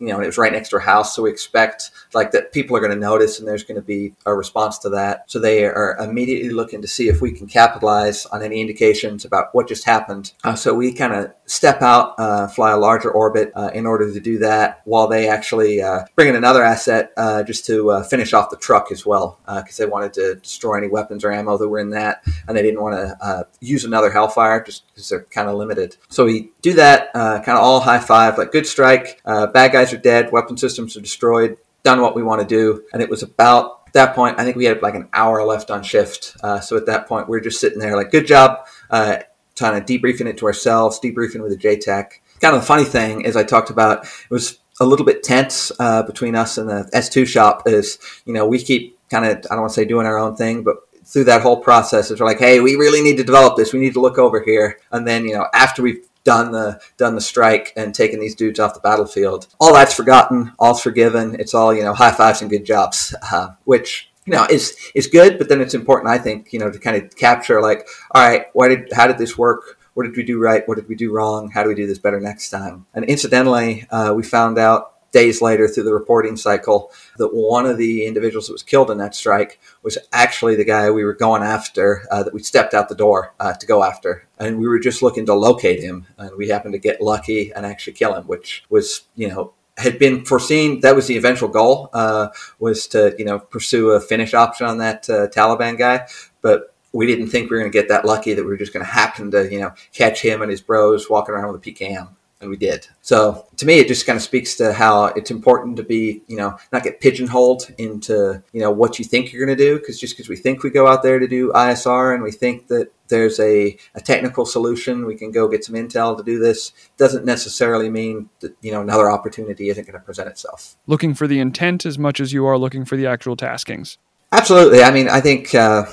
you 0.00 0.08
know, 0.08 0.20
it 0.20 0.26
was 0.26 0.38
right 0.38 0.52
next 0.52 0.68
to 0.70 0.76
her 0.76 0.80
house. 0.80 1.14
So 1.14 1.22
we 1.22 1.30
expect 1.30 1.90
like 2.14 2.30
that 2.30 2.52
people 2.52 2.76
are 2.76 2.80
going 2.80 2.92
to 2.92 2.98
notice 2.98 3.38
and 3.38 3.48
there's 3.48 3.64
going 3.64 3.80
to 3.80 3.86
be 3.86 4.14
a 4.26 4.34
response 4.34 4.78
to 4.78 4.88
that. 4.90 5.24
So 5.26 5.38
they 5.38 5.64
are 5.64 5.96
immediately 5.98 6.50
looking 6.50 6.80
to 6.82 6.88
see 6.88 7.08
if 7.08 7.20
we 7.20 7.32
can 7.32 7.46
capitalize 7.46 8.24
on 8.26 8.42
any 8.42 8.60
indications 8.60 9.24
about 9.24 9.54
what 9.54 9.68
just 9.68 9.84
happened. 9.84 10.32
Uh, 10.44 10.54
so 10.54 10.72
we 10.74 10.92
kind 10.92 11.12
of 11.12 11.32
step 11.46 11.82
out, 11.82 12.14
uh, 12.18 12.46
fly 12.46 12.72
a 12.72 12.76
larger 12.76 13.10
orbit 13.10 13.50
uh, 13.56 13.70
in 13.74 13.86
order 13.86 14.12
to 14.12 14.20
do 14.20 14.38
that 14.38 14.82
while 14.84 15.08
they 15.08 15.28
actually 15.28 15.82
uh, 15.82 16.00
bring 16.14 16.28
in 16.28 16.36
another 16.36 16.62
asset 16.62 17.12
uh, 17.16 17.42
just 17.42 17.66
to 17.66 17.90
uh, 17.90 18.02
finish 18.04 18.32
off 18.32 18.50
the 18.50 18.56
truck 18.56 18.92
as 18.92 19.04
well 19.04 19.38
because 19.46 19.76
they 19.76 19.86
wanted 19.86 20.12
to 20.12 20.36
destroy 20.36 20.76
any 20.76 20.88
weapons 20.88 21.24
or 21.24 21.32
ammo 21.32 21.56
that 21.56 21.68
were 21.68 21.78
in 21.78 21.90
that 21.90 22.22
and 22.46 22.56
they 22.56 22.62
didn't 22.62 22.80
want 22.80 22.94
to 22.94 23.46
use 23.60 23.84
another 23.84 24.10
Hellfire 24.10 24.62
just 24.62 24.86
because 24.88 25.08
they're 25.08 25.24
kind 25.24 25.48
of 25.48 25.56
limited. 25.56 25.96
So 26.08 26.24
we 26.24 26.50
do 26.62 26.74
that, 26.74 27.12
kind 27.12 27.48
of 27.48 27.58
all 27.58 27.80
high 27.80 27.98
five, 27.98 28.38
like 28.38 28.52
good 28.52 28.66
strike, 28.66 29.20
bad 29.24 29.72
guys 29.72 29.87
guys 29.88 29.98
are 29.98 30.02
dead, 30.02 30.32
weapon 30.32 30.56
systems 30.56 30.96
are 30.96 31.00
destroyed, 31.00 31.56
done 31.82 32.00
what 32.00 32.14
we 32.14 32.22
want 32.22 32.40
to 32.40 32.46
do. 32.46 32.84
And 32.92 33.02
it 33.02 33.08
was 33.08 33.22
about 33.22 33.92
that 33.92 34.14
point, 34.14 34.38
I 34.38 34.44
think 34.44 34.56
we 34.56 34.66
had 34.66 34.82
like 34.82 34.94
an 34.94 35.08
hour 35.12 35.42
left 35.44 35.70
on 35.70 35.82
shift. 35.82 36.36
Uh, 36.42 36.60
so 36.60 36.76
at 36.76 36.86
that 36.86 37.08
point, 37.08 37.28
we 37.28 37.36
are 37.38 37.40
just 37.40 37.60
sitting 37.60 37.78
there 37.78 37.96
like, 37.96 38.10
good 38.10 38.26
job, 38.26 38.66
uh, 38.90 39.18
kind 39.56 39.76
of 39.76 39.86
debriefing 39.86 40.26
it 40.26 40.36
to 40.38 40.46
ourselves, 40.46 41.00
debriefing 41.00 41.42
with 41.42 41.58
the 41.58 41.68
JTAC. 41.68 42.10
Kind 42.40 42.54
of 42.54 42.60
the 42.60 42.66
funny 42.66 42.84
thing 42.84 43.22
is 43.22 43.36
I 43.36 43.44
talked 43.44 43.70
about, 43.70 44.04
it 44.04 44.30
was 44.30 44.58
a 44.80 44.84
little 44.84 45.06
bit 45.06 45.22
tense 45.22 45.72
uh, 45.80 46.02
between 46.02 46.34
us 46.34 46.58
and 46.58 46.68
the 46.68 46.88
S2 46.94 47.26
shop 47.26 47.62
is, 47.66 47.98
you 48.26 48.32
know, 48.32 48.46
we 48.46 48.62
keep 48.62 48.98
kind 49.08 49.24
of, 49.24 49.38
I 49.50 49.54
don't 49.54 49.60
want 49.60 49.70
to 49.70 49.74
say 49.74 49.84
doing 49.84 50.06
our 50.06 50.18
own 50.18 50.36
thing, 50.36 50.62
but 50.62 50.76
through 51.04 51.24
that 51.24 51.40
whole 51.40 51.60
process, 51.60 52.10
it's 52.10 52.20
like, 52.20 52.38
hey, 52.38 52.60
we 52.60 52.76
really 52.76 53.00
need 53.00 53.16
to 53.16 53.24
develop 53.24 53.56
this. 53.56 53.72
We 53.72 53.80
need 53.80 53.94
to 53.94 54.00
look 54.00 54.18
over 54.18 54.42
here. 54.42 54.78
And 54.92 55.08
then, 55.08 55.24
you 55.24 55.32
know, 55.32 55.46
after 55.54 55.82
we've 55.82 56.06
done 56.28 56.52
the 56.52 56.78
done 56.98 57.14
the 57.14 57.22
strike 57.22 57.72
and 57.74 57.94
taken 57.94 58.20
these 58.20 58.34
dudes 58.34 58.60
off 58.60 58.74
the 58.74 58.80
battlefield. 58.80 59.46
All 59.58 59.72
that's 59.72 59.94
forgotten. 59.94 60.52
All's 60.58 60.82
forgiven. 60.82 61.36
It's 61.40 61.54
all 61.54 61.74
you 61.74 61.82
know, 61.82 61.94
high 61.94 62.12
fives 62.12 62.42
and 62.42 62.50
good 62.50 62.66
jobs, 62.66 63.14
uh, 63.32 63.48
which 63.64 64.10
you 64.26 64.34
know 64.34 64.46
is 64.50 64.76
is 64.94 65.06
good. 65.06 65.38
But 65.38 65.48
then 65.48 65.62
it's 65.62 65.72
important, 65.72 66.10
I 66.10 66.18
think, 66.18 66.52
you 66.52 66.58
know, 66.58 66.70
to 66.70 66.78
kind 66.78 67.02
of 67.02 67.16
capture 67.16 67.62
like, 67.62 67.88
all 68.14 68.28
right, 68.28 68.44
why 68.52 68.68
did 68.68 68.92
how 68.92 69.06
did 69.06 69.16
this 69.16 69.38
work? 69.38 69.78
What 69.94 70.04
did 70.04 70.16
we 70.16 70.22
do 70.22 70.38
right? 70.38 70.68
What 70.68 70.76
did 70.76 70.86
we 70.86 70.96
do 70.96 71.12
wrong? 71.12 71.50
How 71.50 71.62
do 71.62 71.70
we 71.70 71.74
do 71.74 71.86
this 71.86 71.98
better 71.98 72.20
next 72.20 72.50
time? 72.50 72.84
And 72.92 73.06
incidentally, 73.06 73.86
uh, 73.90 74.12
we 74.14 74.22
found 74.22 74.58
out 74.58 74.97
days 75.18 75.42
later 75.42 75.66
through 75.66 75.82
the 75.82 75.92
reporting 75.92 76.36
cycle 76.36 76.92
that 77.16 77.34
one 77.34 77.66
of 77.66 77.76
the 77.76 78.06
individuals 78.06 78.46
that 78.46 78.52
was 78.52 78.62
killed 78.62 78.90
in 78.90 78.98
that 78.98 79.14
strike 79.14 79.58
was 79.82 79.98
actually 80.12 80.54
the 80.54 80.64
guy 80.64 80.90
we 80.90 81.04
were 81.04 81.14
going 81.26 81.42
after 81.42 82.04
uh, 82.10 82.22
that 82.22 82.34
we 82.34 82.40
stepped 82.40 82.72
out 82.72 82.88
the 82.88 82.94
door 82.94 83.34
uh, 83.40 83.52
to 83.52 83.66
go 83.66 83.82
after. 83.82 84.26
And 84.38 84.58
we 84.58 84.68
were 84.68 84.78
just 84.78 85.02
looking 85.02 85.26
to 85.26 85.34
locate 85.34 85.80
him 85.80 86.06
and 86.18 86.30
we 86.36 86.48
happened 86.48 86.74
to 86.74 86.78
get 86.78 87.00
lucky 87.00 87.52
and 87.52 87.66
actually 87.66 87.94
kill 87.94 88.14
him 88.14 88.24
which 88.24 88.64
was 88.70 89.02
you 89.16 89.28
know 89.28 89.52
had 89.76 89.98
been 89.98 90.24
foreseen 90.24 90.80
that 90.80 90.96
was 90.96 91.06
the 91.06 91.16
eventual 91.16 91.48
goal 91.48 91.90
uh, 91.92 92.28
was 92.58 92.86
to 92.88 93.14
you 93.18 93.24
know 93.24 93.38
pursue 93.38 93.90
a 93.90 94.00
finish 94.00 94.34
option 94.34 94.66
on 94.66 94.78
that 94.78 95.08
uh, 95.10 95.26
taliban 95.28 95.76
guy. 95.78 96.06
But 96.42 96.74
we 96.92 97.06
didn't 97.06 97.28
think 97.28 97.50
we 97.50 97.56
were 97.56 97.62
going 97.62 97.72
to 97.72 97.78
get 97.78 97.88
that 97.88 98.04
lucky 98.04 98.34
that 98.34 98.42
we 98.42 98.48
were 98.48 98.56
just 98.56 98.72
going 98.72 98.84
to 98.84 98.92
happen 98.92 99.30
to 99.32 99.52
you 99.52 99.60
know 99.60 99.72
catch 99.92 100.22
him 100.22 100.42
and 100.42 100.50
his 100.50 100.60
bros 100.60 101.10
walking 101.10 101.34
around 101.34 101.52
with 101.52 101.66
a 101.66 101.70
pkm 101.70 102.08
and 102.40 102.50
we 102.50 102.56
did. 102.56 102.86
So 103.02 103.46
to 103.56 103.66
me, 103.66 103.78
it 103.78 103.88
just 103.88 104.06
kind 104.06 104.16
of 104.16 104.22
speaks 104.22 104.54
to 104.56 104.72
how 104.72 105.06
it's 105.06 105.30
important 105.30 105.76
to 105.76 105.82
be, 105.82 106.22
you 106.28 106.36
know, 106.36 106.56
not 106.72 106.84
get 106.84 107.00
pigeonholed 107.00 107.70
into, 107.78 108.42
you 108.52 108.60
know, 108.60 108.70
what 108.70 108.98
you 108.98 109.04
think 109.04 109.32
you're 109.32 109.44
going 109.44 109.56
to 109.56 109.64
do. 109.64 109.78
Because 109.78 109.98
just 109.98 110.16
because 110.16 110.28
we 110.28 110.36
think 110.36 110.62
we 110.62 110.70
go 110.70 110.86
out 110.86 111.02
there 111.02 111.18
to 111.18 111.26
do 111.26 111.52
ISR 111.52 112.14
and 112.14 112.22
we 112.22 112.30
think 112.30 112.68
that 112.68 112.92
there's 113.08 113.40
a, 113.40 113.76
a 113.94 114.00
technical 114.00 114.46
solution, 114.46 115.06
we 115.06 115.16
can 115.16 115.32
go 115.32 115.48
get 115.48 115.64
some 115.64 115.74
intel 115.74 116.16
to 116.16 116.22
do 116.22 116.38
this, 116.38 116.72
doesn't 116.96 117.24
necessarily 117.24 117.90
mean 117.90 118.28
that, 118.40 118.54
you 118.60 118.70
know, 118.70 118.82
another 118.82 119.10
opportunity 119.10 119.68
isn't 119.70 119.84
going 119.84 119.98
to 119.98 120.04
present 120.04 120.28
itself. 120.28 120.76
Looking 120.86 121.14
for 121.14 121.26
the 121.26 121.40
intent 121.40 121.84
as 121.86 121.98
much 121.98 122.20
as 122.20 122.32
you 122.32 122.46
are 122.46 122.58
looking 122.58 122.84
for 122.84 122.96
the 122.96 123.06
actual 123.06 123.36
taskings. 123.36 123.96
Absolutely. 124.30 124.82
I 124.82 124.90
mean, 124.90 125.08
I 125.08 125.20
think. 125.20 125.54
Uh, 125.54 125.86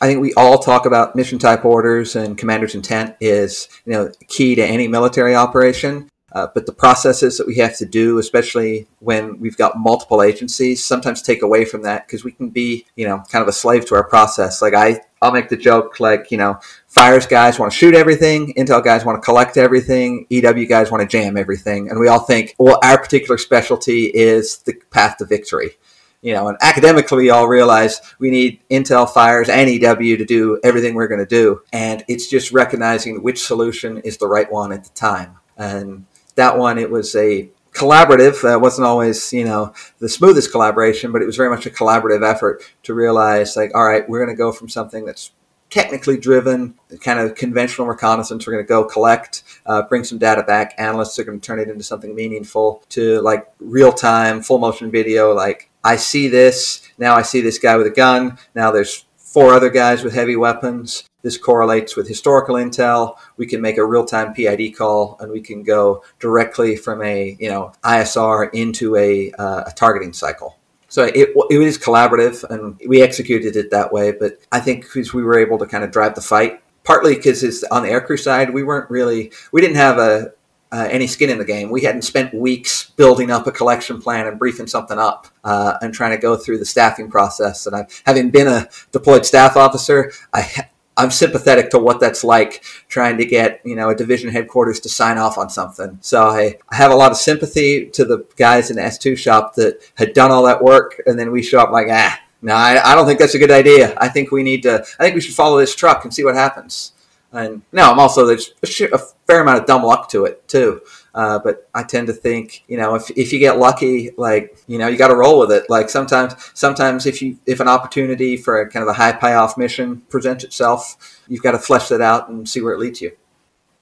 I 0.00 0.06
think 0.06 0.20
we 0.20 0.32
all 0.34 0.58
talk 0.58 0.86
about 0.86 1.14
mission 1.14 1.38
type 1.38 1.64
orders 1.64 2.16
and 2.16 2.38
commander's 2.38 2.74
intent 2.74 3.16
is, 3.20 3.68
you 3.84 3.92
know, 3.92 4.10
key 4.28 4.54
to 4.54 4.64
any 4.64 4.88
military 4.88 5.34
operation. 5.34 6.08
Uh, 6.32 6.46
but 6.54 6.64
the 6.64 6.72
processes 6.72 7.36
that 7.36 7.46
we 7.46 7.56
have 7.56 7.76
to 7.76 7.84
do, 7.84 8.18
especially 8.18 8.86
when 9.00 9.38
we've 9.40 9.56
got 9.56 9.78
multiple 9.78 10.22
agencies, 10.22 10.82
sometimes 10.82 11.22
take 11.22 11.42
away 11.42 11.64
from 11.64 11.82
that 11.82 12.06
because 12.06 12.24
we 12.24 12.30
can 12.30 12.48
be, 12.48 12.86
you 12.94 13.06
know, 13.06 13.22
kind 13.30 13.42
of 13.42 13.48
a 13.48 13.52
slave 13.52 13.84
to 13.84 13.94
our 13.96 14.04
process. 14.04 14.62
Like 14.62 14.74
I, 14.74 15.00
I'll 15.20 15.32
make 15.32 15.48
the 15.48 15.56
joke, 15.56 15.98
like 15.98 16.30
you 16.30 16.38
know, 16.38 16.60
fires 16.86 17.26
guys 17.26 17.58
want 17.58 17.72
to 17.72 17.76
shoot 17.76 17.94
everything, 17.94 18.54
intel 18.54 18.82
guys 18.82 19.04
want 19.04 19.20
to 19.20 19.24
collect 19.24 19.56
everything, 19.56 20.26
EW 20.30 20.66
guys 20.66 20.90
want 20.90 21.02
to 21.02 21.08
jam 21.08 21.36
everything, 21.36 21.90
and 21.90 21.98
we 21.98 22.08
all 22.08 22.20
think, 22.20 22.54
well, 22.58 22.78
our 22.82 22.98
particular 22.98 23.36
specialty 23.36 24.04
is 24.04 24.58
the 24.58 24.74
path 24.90 25.16
to 25.18 25.24
victory 25.24 25.76
you 26.22 26.34
know, 26.34 26.48
and 26.48 26.58
academically, 26.60 27.24
we 27.24 27.30
all 27.30 27.48
realize 27.48 28.00
we 28.18 28.30
need 28.30 28.60
Intel 28.70 29.08
fires 29.08 29.48
and 29.48 29.70
EW 29.70 30.16
to 30.16 30.24
do 30.24 30.60
everything 30.62 30.94
we're 30.94 31.08
going 31.08 31.20
to 31.20 31.26
do. 31.26 31.62
And 31.72 32.04
it's 32.08 32.28
just 32.28 32.52
recognizing 32.52 33.22
which 33.22 33.42
solution 33.42 33.98
is 33.98 34.18
the 34.18 34.28
right 34.28 34.50
one 34.50 34.72
at 34.72 34.84
the 34.84 34.90
time. 34.90 35.36
And 35.56 36.06
that 36.34 36.58
one, 36.58 36.78
it 36.78 36.90
was 36.90 37.16
a 37.16 37.50
collaborative. 37.72 38.44
Uh, 38.44 38.58
wasn't 38.58 38.86
always, 38.86 39.32
you 39.32 39.44
know, 39.44 39.72
the 39.98 40.08
smoothest 40.08 40.50
collaboration, 40.50 41.12
but 41.12 41.22
it 41.22 41.26
was 41.26 41.36
very 41.36 41.48
much 41.48 41.64
a 41.66 41.70
collaborative 41.70 42.22
effort 42.22 42.62
to 42.82 42.94
realize, 42.94 43.56
like, 43.56 43.74
all 43.74 43.86
right, 43.86 44.08
we're 44.08 44.24
going 44.24 44.34
to 44.34 44.38
go 44.38 44.52
from 44.52 44.68
something 44.68 45.06
that's 45.06 45.30
technically 45.70 46.18
driven, 46.18 46.74
kind 47.00 47.20
of 47.20 47.34
conventional 47.34 47.86
reconnaissance. 47.86 48.46
We're 48.46 48.54
going 48.54 48.64
to 48.64 48.68
go 48.68 48.84
collect, 48.84 49.44
uh, 49.64 49.82
bring 49.82 50.04
some 50.04 50.18
data 50.18 50.42
back. 50.42 50.74
Analysts 50.78 51.18
are 51.18 51.24
going 51.24 51.40
to 51.40 51.46
turn 51.46 51.60
it 51.60 51.68
into 51.68 51.84
something 51.84 52.14
meaningful 52.14 52.82
to 52.90 53.20
like 53.20 53.46
real 53.60 53.92
time, 53.92 54.42
full 54.42 54.58
motion 54.58 54.90
video, 54.90 55.32
like 55.32 55.69
I 55.82 55.96
see 55.96 56.28
this. 56.28 56.88
Now 56.98 57.14
I 57.14 57.22
see 57.22 57.40
this 57.40 57.58
guy 57.58 57.76
with 57.76 57.86
a 57.86 57.90
gun. 57.90 58.38
Now 58.54 58.70
there's 58.70 59.06
four 59.16 59.54
other 59.54 59.70
guys 59.70 60.02
with 60.02 60.14
heavy 60.14 60.36
weapons. 60.36 61.04
This 61.22 61.36
correlates 61.36 61.96
with 61.96 62.08
historical 62.08 62.56
intel. 62.56 63.16
We 63.36 63.46
can 63.46 63.60
make 63.60 63.76
a 63.76 63.84
real-time 63.84 64.32
PID 64.34 64.76
call, 64.76 65.16
and 65.20 65.30
we 65.30 65.40
can 65.40 65.62
go 65.62 66.02
directly 66.18 66.76
from 66.76 67.02
a 67.02 67.36
you 67.38 67.48
know 67.48 67.72
ISR 67.84 68.52
into 68.54 68.96
a, 68.96 69.30
uh, 69.32 69.64
a 69.66 69.72
targeting 69.72 70.12
cycle. 70.12 70.56
So 70.88 71.04
it, 71.04 71.28
it 71.50 71.60
is 71.60 71.78
collaborative, 71.78 72.42
and 72.50 72.80
we 72.86 73.02
executed 73.02 73.54
it 73.56 73.70
that 73.70 73.92
way. 73.92 74.12
But 74.12 74.38
I 74.50 74.60
think 74.60 74.82
because 74.82 75.14
we 75.14 75.22
were 75.22 75.38
able 75.38 75.58
to 75.58 75.66
kind 75.66 75.84
of 75.84 75.92
drive 75.92 76.14
the 76.14 76.20
fight, 76.20 76.62
partly 76.84 77.14
because 77.14 77.44
it's 77.44 77.62
on 77.64 77.82
the 77.82 77.90
aircrew 77.90 78.18
side, 78.18 78.52
we 78.52 78.62
weren't 78.62 78.90
really 78.90 79.30
we 79.52 79.60
didn't 79.60 79.76
have 79.76 79.98
a 79.98 80.32
uh, 80.72 80.88
any 80.90 81.06
skin 81.06 81.30
in 81.30 81.38
the 81.38 81.44
game. 81.44 81.70
We 81.70 81.82
hadn't 81.82 82.02
spent 82.02 82.32
weeks 82.32 82.90
building 82.90 83.30
up 83.30 83.46
a 83.46 83.52
collection 83.52 84.00
plan 84.00 84.26
and 84.26 84.38
briefing 84.38 84.66
something 84.66 84.98
up 84.98 85.26
uh, 85.44 85.78
and 85.82 85.92
trying 85.92 86.12
to 86.12 86.18
go 86.18 86.36
through 86.36 86.58
the 86.58 86.64
staffing 86.64 87.10
process. 87.10 87.66
And 87.66 87.74
I've, 87.74 88.02
having 88.06 88.30
been 88.30 88.46
a 88.46 88.68
deployed 88.92 89.26
staff 89.26 89.56
officer, 89.56 90.12
I, 90.32 90.68
I'm 90.96 91.10
sympathetic 91.10 91.70
to 91.70 91.78
what 91.78 91.98
that's 91.98 92.22
like 92.22 92.62
trying 92.88 93.16
to 93.18 93.24
get 93.24 93.60
you 93.64 93.74
know 93.74 93.88
a 93.88 93.94
division 93.94 94.30
headquarters 94.30 94.80
to 94.80 94.88
sign 94.88 95.18
off 95.18 95.38
on 95.38 95.48
something. 95.48 95.98
So 96.02 96.24
I, 96.24 96.58
I 96.68 96.76
have 96.76 96.90
a 96.90 96.96
lot 96.96 97.10
of 97.10 97.16
sympathy 97.16 97.86
to 97.90 98.04
the 98.04 98.26
guys 98.36 98.70
in 98.70 98.76
the 98.76 98.82
S2 98.82 99.16
shop 99.16 99.54
that 99.54 99.78
had 99.96 100.12
done 100.12 100.30
all 100.30 100.44
that 100.44 100.62
work, 100.62 101.00
and 101.06 101.18
then 101.18 101.32
we 101.32 101.42
show 101.42 101.60
up 101.60 101.70
like 101.70 101.88
ah. 101.90 102.20
No, 102.42 102.54
I, 102.54 102.92
I 102.92 102.94
don't 102.94 103.04
think 103.04 103.18
that's 103.18 103.34
a 103.34 103.38
good 103.38 103.50
idea. 103.50 103.94
I 103.98 104.08
think 104.08 104.30
we 104.30 104.42
need 104.42 104.62
to. 104.62 104.80
I 104.98 105.02
think 105.02 105.14
we 105.14 105.20
should 105.20 105.34
follow 105.34 105.58
this 105.58 105.74
truck 105.74 106.04
and 106.04 106.14
see 106.14 106.24
what 106.24 106.34
happens. 106.34 106.92
And 107.32 107.62
no, 107.72 107.90
I'm 107.90 108.00
also 108.00 108.26
there's 108.26 108.52
a, 108.62 108.98
fair 109.26 109.42
amount 109.42 109.60
of 109.60 109.66
dumb 109.66 109.84
luck 109.84 110.08
to 110.10 110.24
it 110.24 110.46
too. 110.48 110.80
Uh, 111.14 111.38
but 111.38 111.68
I 111.74 111.84
tend 111.84 112.08
to 112.08 112.12
think, 112.12 112.64
you 112.66 112.76
know, 112.76 112.96
if, 112.96 113.08
if 113.10 113.32
you 113.32 113.38
get 113.38 113.58
lucky, 113.58 114.10
like 114.16 114.56
you 114.66 114.78
know, 114.78 114.88
you 114.88 114.96
got 114.96 115.08
to 115.08 115.16
roll 115.16 115.38
with 115.38 115.52
it. 115.52 115.70
Like 115.70 115.88
sometimes, 115.88 116.34
sometimes 116.54 117.06
if 117.06 117.22
you 117.22 117.38
if 117.46 117.60
an 117.60 117.68
opportunity 117.68 118.36
for 118.36 118.60
a 118.60 118.68
kind 118.68 118.82
of 118.82 118.88
a 118.88 118.94
high 118.94 119.12
payoff 119.12 119.56
mission 119.56 120.00
presents 120.08 120.42
itself, 120.42 121.20
you've 121.28 121.42
got 121.42 121.52
to 121.52 121.58
flesh 121.58 121.88
that 121.88 122.00
out 122.00 122.28
and 122.28 122.48
see 122.48 122.60
where 122.60 122.72
it 122.72 122.80
leads 122.80 123.00
you. 123.00 123.12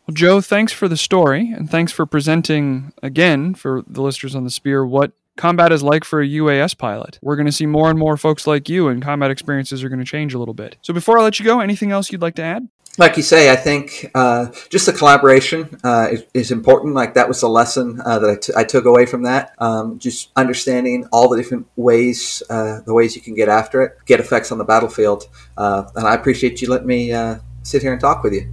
Well, 0.07 0.15
Joe, 0.15 0.41
thanks 0.41 0.73
for 0.73 0.89
the 0.89 0.97
story, 0.97 1.53
and 1.53 1.71
thanks 1.71 1.93
for 1.93 2.07
presenting 2.07 2.93
again 3.03 3.55
for 3.55 3.83
the 3.87 4.03
listeners 4.03 4.35
on 4.35 4.45
the 4.45 4.51
Spear 4.51 4.87
what 4.87 5.13
combat 5.39 5.73
is 5.73 5.83
like 5.83 6.05
for 6.05 6.21
a 6.21 6.29
UAS 6.29 6.77
pilot. 6.77 7.19
We're 7.23 7.37
going 7.37 7.47
to 7.47 7.53
see 7.53 7.65
more 7.65 7.89
and 7.89 7.99
more 7.99 8.19
folks 8.19 8.47
like 8.47 8.69
you, 8.69 8.89
and 8.89 9.03
combat 9.03 9.31
experiences 9.31 9.83
are 9.83 9.89
going 9.89 10.01
to 10.01 10.05
change 10.05 10.35
a 10.35 10.39
little 10.39 10.53
bit. 10.53 10.77
So, 10.83 10.93
before 10.93 11.19
I 11.19 11.23
let 11.23 11.39
you 11.39 11.47
go, 11.47 11.61
anything 11.61 11.93
else 11.93 12.13
you'd 12.13 12.21
like 12.21 12.35
to 12.35 12.43
add? 12.43 12.69
like 12.99 13.17
you 13.17 13.23
say, 13.23 13.51
I 13.51 13.57
think 13.57 14.11
uh, 14.15 14.47
just 14.71 14.87
the 14.87 14.93
collaboration 14.93 15.79
uh, 15.85 16.09
is, 16.11 16.25
is, 16.35 16.51
important. 16.51 16.95
Like 16.95 17.15
that 17.15 17.29
was 17.29 17.41
the 17.41 17.49
lesson 17.49 18.01
uh, 18.05 18.19
that 18.19 18.31
I, 18.31 18.35
t- 18.35 18.53
I 18.57 18.65
took 18.65 18.87
away 18.87 19.07
from 19.07 19.23
that. 19.23 19.55
Um, 19.59 20.01
just 20.01 20.33
understanding 20.35 21.07
all 21.13 21.29
the 21.29 21.37
different 21.37 21.69
ways, 21.77 22.43
uh, 22.51 22.81
the 22.85 22.93
ways 22.93 23.15
you 23.15 23.23
can 23.23 23.35
get 23.35 23.49
after 23.49 23.83
it, 23.83 23.99
get 24.05 24.19
effects 24.19 24.51
on 24.51 24.59
the 24.59 24.65
battlefield. 24.65 25.29
Uh, 25.57 25.85
and 25.95 26.09
I 26.09 26.15
appreciate 26.15 26.61
you 26.61 26.69
letting 26.69 26.89
me 26.89 27.13
uh, 27.13 27.39
sit 27.63 27.83
here 27.83 27.93
and 27.93 28.01
talk 28.01 28.25
with 28.25 28.33
you. 28.33 28.53